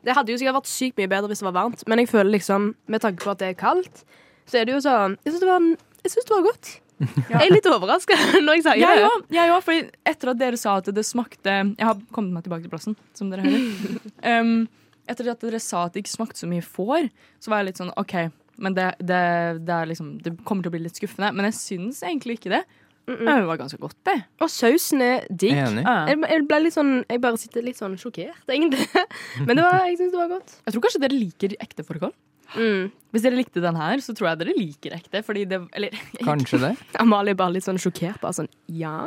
Det 0.06 0.14
hadde 0.16 0.32
jo 0.32 0.40
sikkert 0.40 0.60
vært 0.60 0.70
sykt 0.70 1.00
mye 1.00 1.10
bedre 1.10 1.30
hvis 1.30 1.42
det 1.42 1.48
var 1.48 1.56
varmt, 1.56 1.84
men 1.90 2.02
jeg 2.02 2.10
føler 2.10 2.30
liksom, 2.36 2.72
med 2.86 3.02
tanke 3.04 3.24
på 3.24 3.32
at 3.32 3.40
det 3.42 3.52
er 3.52 3.56
kaldt, 3.58 4.04
så 4.48 4.60
er 4.60 4.68
det 4.68 4.76
jo 4.76 4.82
sånn 4.84 5.16
Jeg 5.24 5.34
syns 5.34 5.42
det, 5.42 6.28
det 6.28 6.36
var 6.36 6.46
godt. 6.46 6.74
Jeg 7.30 7.38
er 7.38 7.52
litt 7.52 7.66
overraska 7.70 8.16
når 8.44 8.56
jeg 8.58 8.64
sier 8.64 8.80
Jeg 8.80 9.02
det. 9.04 9.10
jeg 9.36 9.52
òg, 9.54 9.60
fordi 9.62 9.84
etter 10.10 10.32
at 10.32 10.40
dere 10.40 10.58
sa 10.58 10.72
at 10.80 10.88
det 10.90 11.04
smakte 11.06 11.52
Jeg 11.54 11.86
har 11.86 12.00
kommet 12.14 12.34
meg 12.34 12.46
tilbake 12.46 12.64
til 12.64 12.72
plassen, 12.72 12.96
som 13.14 13.30
dere 13.30 13.44
hører. 13.46 14.00
Um, 14.24 14.66
etter 15.10 15.30
at 15.30 15.44
dere 15.44 15.60
sa 15.62 15.84
at 15.86 15.94
det 15.94 16.02
ikke 16.02 16.16
smakte 16.16 16.42
så 16.42 16.48
mye 16.50 16.64
får, 16.64 17.06
så 17.38 17.52
var 17.52 17.62
jeg 17.62 17.70
litt 17.70 17.80
sånn 17.80 17.94
OK, 18.00 18.16
men 18.58 18.74
det, 18.74 18.88
det, 18.98 19.22
det, 19.62 19.76
er 19.76 19.90
liksom, 19.92 20.16
det 20.24 20.34
kommer 20.42 20.66
til 20.66 20.72
å 20.72 20.74
bli 20.74 20.82
litt 20.88 20.98
skuffende. 20.98 21.30
Men 21.36 21.46
jeg 21.48 21.58
syns 21.60 22.02
egentlig 22.02 22.40
ikke 22.40 22.56
det. 22.56 22.64
Det 23.08 23.36
var 23.48 23.60
ganske 23.60 23.80
godt, 23.80 23.96
det. 24.04 24.16
Og 24.44 24.50
sausen 24.52 25.02
er 25.04 25.26
digg. 25.30 25.56
Jeg, 25.56 26.20
jeg 26.28 26.46
ble 26.48 26.58
litt 26.66 26.74
sånn 26.76 26.90
Jeg 27.08 27.22
bare 27.24 27.40
sitter 27.40 27.64
litt 27.64 27.80
sånn 27.80 27.96
sjokkert, 28.00 28.44
egentlig. 28.52 28.84
Men 29.46 29.56
det 29.56 29.64
var, 29.64 29.84
jeg 29.88 30.00
syns 30.00 30.12
det 30.12 30.20
var 30.20 30.32
godt. 30.36 30.58
Jeg 30.66 30.74
tror 30.76 30.84
kanskje 30.86 31.04
dere 31.06 31.20
liker 31.20 31.56
ekte 31.64 31.86
fårikål. 31.88 32.12
Mm. 32.56 32.88
Hvis 33.12 33.24
dere 33.24 33.36
likte 33.36 33.60
den 33.60 33.76
her, 33.76 34.00
så 34.00 34.14
tror 34.16 34.30
jeg 34.30 34.40
dere 34.40 34.54
liker 34.56 34.94
ekte. 34.96 35.22
Fordi 35.24 35.44
det 35.48 35.60
Eller 35.76 35.96
Kanskje 36.28 36.60
det? 36.62 36.72
Amalie 37.02 37.36
bare 37.36 37.56
litt 37.56 37.66
sånn 37.66 37.80
sjokkert. 37.80 38.20
Bare 38.22 38.36
sånn 38.40 38.50
Ja, 38.72 39.06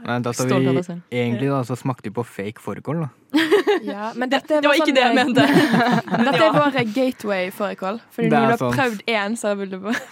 Nei, 0.00 0.18
da, 0.24 0.32
så 0.34 0.46
vi, 0.48 0.74
egentlig 1.10 1.50
da, 1.50 1.62
så 1.66 1.76
smakte 1.78 2.10
vi 2.10 2.14
på 2.16 2.24
fake 2.26 2.62
fårikål, 2.62 3.04
da. 3.04 3.10
Ja, 3.86 4.10
men 4.16 4.30
dette 4.32 4.60
Det 4.60 4.68
var 4.68 4.78
ikke 4.80 4.94
det 4.96 5.02
jeg 5.04 5.14
mente. 5.18 5.44
Dette 6.26 6.42
er 6.46 6.56
vår 6.56 6.78
gateway 6.94 7.50
fårikål. 7.54 8.00
Fordi 8.14 8.28
når 8.32 8.40
du 8.40 8.50
har 8.50 8.56
sant. 8.62 8.76
prøvd 8.76 9.02
én, 9.14 9.36
så 9.40 9.54
vil 9.60 9.70
du 9.70 9.78
bare 9.84 9.96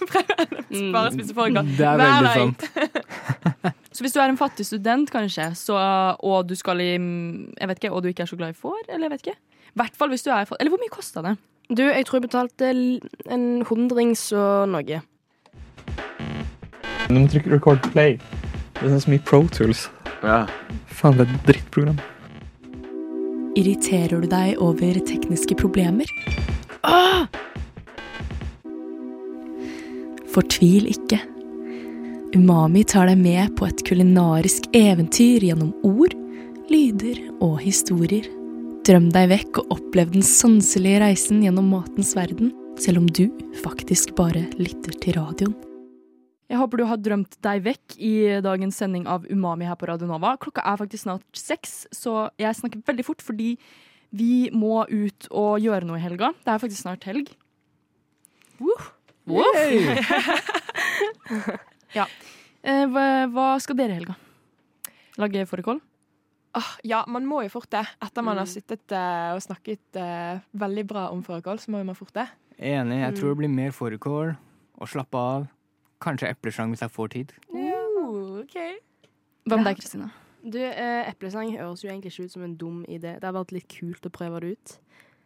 Mm. 0.69 0.93
spise 1.15 1.33
fårikål. 1.33 1.65
Det 1.77 1.85
er 1.85 1.95
Hver 1.97 2.05
veldig 2.05 2.29
dag. 2.29 2.35
sant. 2.37 3.73
Så 3.91 4.03
hvis 4.05 4.13
du 4.13 4.19
er 4.21 4.29
en 4.29 4.37
fattig 4.37 4.65
student, 4.67 5.09
kanskje, 5.11 5.47
så, 5.57 5.75
og 6.19 6.45
du 6.49 6.53
skal 6.55 6.79
i 6.83 6.91
Jeg 6.93 7.67
vet 7.71 7.79
ikke, 7.83 7.91
og 7.91 8.03
du 8.03 8.09
ikke 8.11 8.21
er 8.27 8.29
så 8.29 8.37
glad 8.37 8.53
i 8.53 8.57
får, 8.59 8.83
eller 8.89 9.07
jeg 9.09 9.11
vet 9.15 9.23
ikke. 9.27 9.37
Hvert 9.81 9.95
fall 9.97 10.09
hvis 10.13 10.21
du 10.23 10.29
er. 10.29 10.45
Eller 10.59 10.69
hvor 10.69 10.77
mye 10.83 10.93
kosta 10.93 11.21
det? 11.25 11.35
Du, 11.69 11.81
jeg 11.83 12.05
tror 12.05 12.19
jeg 12.19 12.27
betalte 12.29 12.69
en 13.29 13.47
hundrings 13.69 14.27
og 14.33 14.69
noe. 14.69 15.01
Nå 17.09 17.19
må 17.23 17.27
trykke 17.33 17.51
record 17.55 17.81
play. 17.91 18.19
Det 18.77 18.85
er 18.85 18.93
sånn 18.93 19.03
som 19.07 19.13
i 19.17 19.19
Pro 19.25 19.41
Tools. 19.49 19.87
Ja. 20.21 20.43
Faen, 20.93 21.17
det 21.17 21.25
er 21.25 21.33
et 21.33 21.45
drittprogram. 21.49 21.97
Irriterer 23.59 24.21
du 24.21 24.27
deg 24.31 24.59
over 24.63 24.99
tekniske 25.03 25.57
problemer? 25.59 26.07
Fortvil 30.29 30.87
ikke. 30.87 31.19
Umami 32.37 32.85
tar 32.87 33.09
deg 33.09 33.19
med 33.19 33.55
på 33.59 33.67
et 33.67 33.83
kulinarisk 33.87 34.69
eventyr 34.77 35.43
gjennom 35.49 35.73
ord, 35.83 36.13
lyder 36.69 37.19
og 37.43 37.57
historier. 37.65 38.29
Drøm 38.87 39.09
deg 39.13 39.31
vekk 39.33 39.63
og 39.63 39.79
opplev 39.79 40.13
den 40.13 40.23
sanselige 40.25 41.01
reisen 41.03 41.41
gjennom 41.43 41.73
matens 41.73 42.13
verden, 42.15 42.53
selv 42.79 43.03
om 43.03 43.09
du 43.11 43.25
faktisk 43.65 44.15
bare 44.15 44.45
lytter 44.61 44.95
til 45.03 45.19
radioen. 45.19 45.57
Jeg 46.49 46.57
håper 46.57 46.77
du 46.81 46.85
har 46.89 46.97
drømt 46.97 47.35
deg 47.45 47.59
vekk 47.63 47.93
i 48.01 48.11
dagens 48.41 48.77
sending 48.81 49.03
av 49.07 49.25
Umami 49.29 49.67
her 49.69 49.75
på 49.77 49.85
Radio 49.89 50.07
Nova. 50.09 50.31
Klokka 50.41 50.63
er 50.65 50.79
faktisk 50.81 51.03
snart 51.05 51.37
seks, 51.37 51.83
så 51.93 52.29
jeg 52.41 52.57
snakker 52.57 52.81
veldig 52.87 53.05
fort 53.05 53.21
fordi 53.21 53.51
vi 54.17 54.49
må 54.49 54.79
ut 54.89 55.27
og 55.29 55.59
gjøre 55.61 55.85
noe 55.85 55.99
i 55.99 56.01
helga. 56.01 56.31
Det 56.41 56.49
er 56.55 56.61
faktisk 56.63 56.81
snart 56.81 57.05
helg. 57.05 57.29
Woof. 58.59 58.87
Woof. 59.29 59.53
ja. 61.99 62.07
Eh, 62.65 62.87
hva, 62.89 63.05
hva 63.31 63.45
skal 63.61 63.77
dere 63.79 63.93
i 63.93 63.99
helga? 64.01 64.17
Lage 65.21 65.45
fårikål? 65.51 65.77
Åh, 66.57 66.71
ja, 66.89 67.03
man 67.07 67.29
må 67.29 67.43
jo 67.45 67.53
fort 67.53 67.69
det. 67.71 67.85
Etter 68.01 68.25
man 68.25 68.41
har 68.41 68.49
Mm. 68.49 68.53
sittet 68.55 68.89
uh, 68.97 69.35
og 69.37 69.41
snakket 69.45 69.85
uh, 70.01 70.41
veldig 70.57 70.87
bra 70.89 71.05
om 71.13 71.21
fårikål, 71.23 71.59
så 71.61 71.69
må 71.69 71.83
man 71.85 71.93
fort 71.95 72.09
det. 72.17 72.25
Enig. 72.57 72.97
Jeg 73.03 73.13
Mm. 73.13 73.17
tror 73.19 73.29
det 73.29 73.37
blir 73.43 73.53
mer 73.53 73.69
fårikål 73.71 74.33
og 74.81 74.87
slappe 74.89 75.13
av. 75.15 75.45
Kanskje 76.03 76.29
epleslang 76.31 76.71
hvis 76.73 76.83
jeg 76.85 76.91
får 76.95 77.07
tid. 77.15 77.33
Uh, 77.51 78.39
ok. 78.43 78.57
Hva 79.49 79.57
med 79.59 79.65
deg, 79.67 79.79
Kristina? 79.81 80.09
Du, 80.39 80.59
eh, 80.61 81.09
Eplesang 81.09 81.49
høres 81.51 81.81
jo 81.83 81.89
egentlig 81.89 82.13
ikke 82.13 82.29
ut 82.29 82.31
som 82.31 82.43
en 82.45 82.55
dum 82.55 82.83
idé. 82.87 83.17
Det 83.19 83.27
har 83.27 83.35
vært 83.35 83.51
litt 83.51 83.67
kult 83.73 84.05
å 84.07 84.11
prøve 84.13 84.39
det 84.39 84.53
ut. 84.55 84.75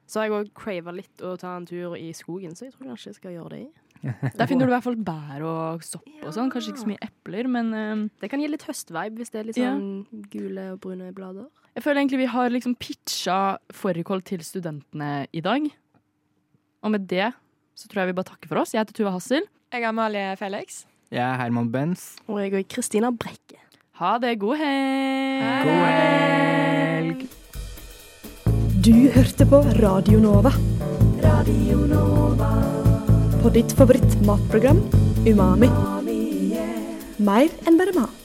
Så 0.09 0.19
har 0.19 0.25
jeg 0.27 0.33
òg 0.39 0.49
crava 0.57 0.91
litt 0.95 1.21
å 1.23 1.35
ta 1.39 1.51
en 1.55 1.67
tur 1.69 1.93
i 1.95 2.09
skogen, 2.17 2.55
så 2.57 2.65
jeg 2.65 2.73
tror 2.73 2.89
kanskje 2.89 3.11
jeg 3.11 3.19
skal 3.19 3.35
gjøre 3.35 3.51
det. 3.53 3.67
Der 4.39 4.49
finner 4.49 4.65
du 4.67 4.73
i 4.73 4.75
hvert 4.75 4.83
fall 4.83 4.97
bær 4.99 5.45
og 5.47 5.85
sopp 5.85 6.09
og 6.25 6.33
sånn. 6.35 6.49
Kanskje 6.51 6.73
ikke 6.73 6.81
så 6.81 6.89
mye 6.89 7.05
epler, 7.05 7.47
men 7.47 7.69
eh, 7.77 8.01
Det 8.19 8.31
kan 8.33 8.41
gi 8.41 8.49
litt 8.49 8.65
høstvibe 8.67 9.21
hvis 9.21 9.31
det 9.31 9.39
er 9.43 9.47
litt 9.51 9.61
Ja. 9.61 9.75
sånn 9.77 10.25
gule 10.33 10.65
og 10.73 10.81
brune 10.83 11.13
blader. 11.15 11.47
jeg 11.77 11.85
føler 11.85 12.01
egentlig 12.01 12.23
vi 12.25 12.31
har 12.33 12.49
liksom 12.49 12.75
pitcha 12.75 13.37
fårikål 13.71 14.25
til 14.25 14.43
studentene 14.43 15.27
i 15.31 15.41
dag. 15.45 15.69
Og 16.83 16.91
med 16.91 17.07
det 17.07 17.29
så 17.77 17.87
tror 17.87 18.03
jeg 18.03 18.11
vi 18.11 18.17
bare 18.19 18.31
takker 18.33 18.49
for 18.49 18.59
oss. 18.61 18.73
Jeg 18.73 18.81
heter 18.83 18.97
Tuva 18.97 19.13
Hassel. 19.15 19.45
Jeg 19.73 19.81
er 19.81 19.89
Amalie 19.89 20.35
Felix. 20.37 20.83
Jeg 21.09 21.23
er 21.25 21.37
Herman 21.39 21.71
Benz. 21.73 22.01
Og 22.27 22.37
jeg 22.43 22.53
er 22.53 22.65
Kristina 22.69 23.09
Brekke. 23.09 23.57
Ha 23.97 24.11
det. 24.21 24.35
God 24.39 24.59
helg! 24.59 25.63
God 25.65 25.81
helg! 25.89 27.23
Du 28.85 28.93
hørte 29.15 29.49
på 29.49 29.63
Radio 29.81 30.21
Nova. 30.21 30.53
Radio 31.25 31.87
Nova. 31.89 32.53
På 33.41 33.49
ditt 33.49 33.73
favoritt 33.73 34.13
matprogram 34.27 34.85
Umami. 35.25 35.71
Umami 35.73 36.19
yeah. 36.53 37.07
Mer 37.17 37.49
enn 37.65 37.81
bare 37.81 37.97
mat. 37.97 38.22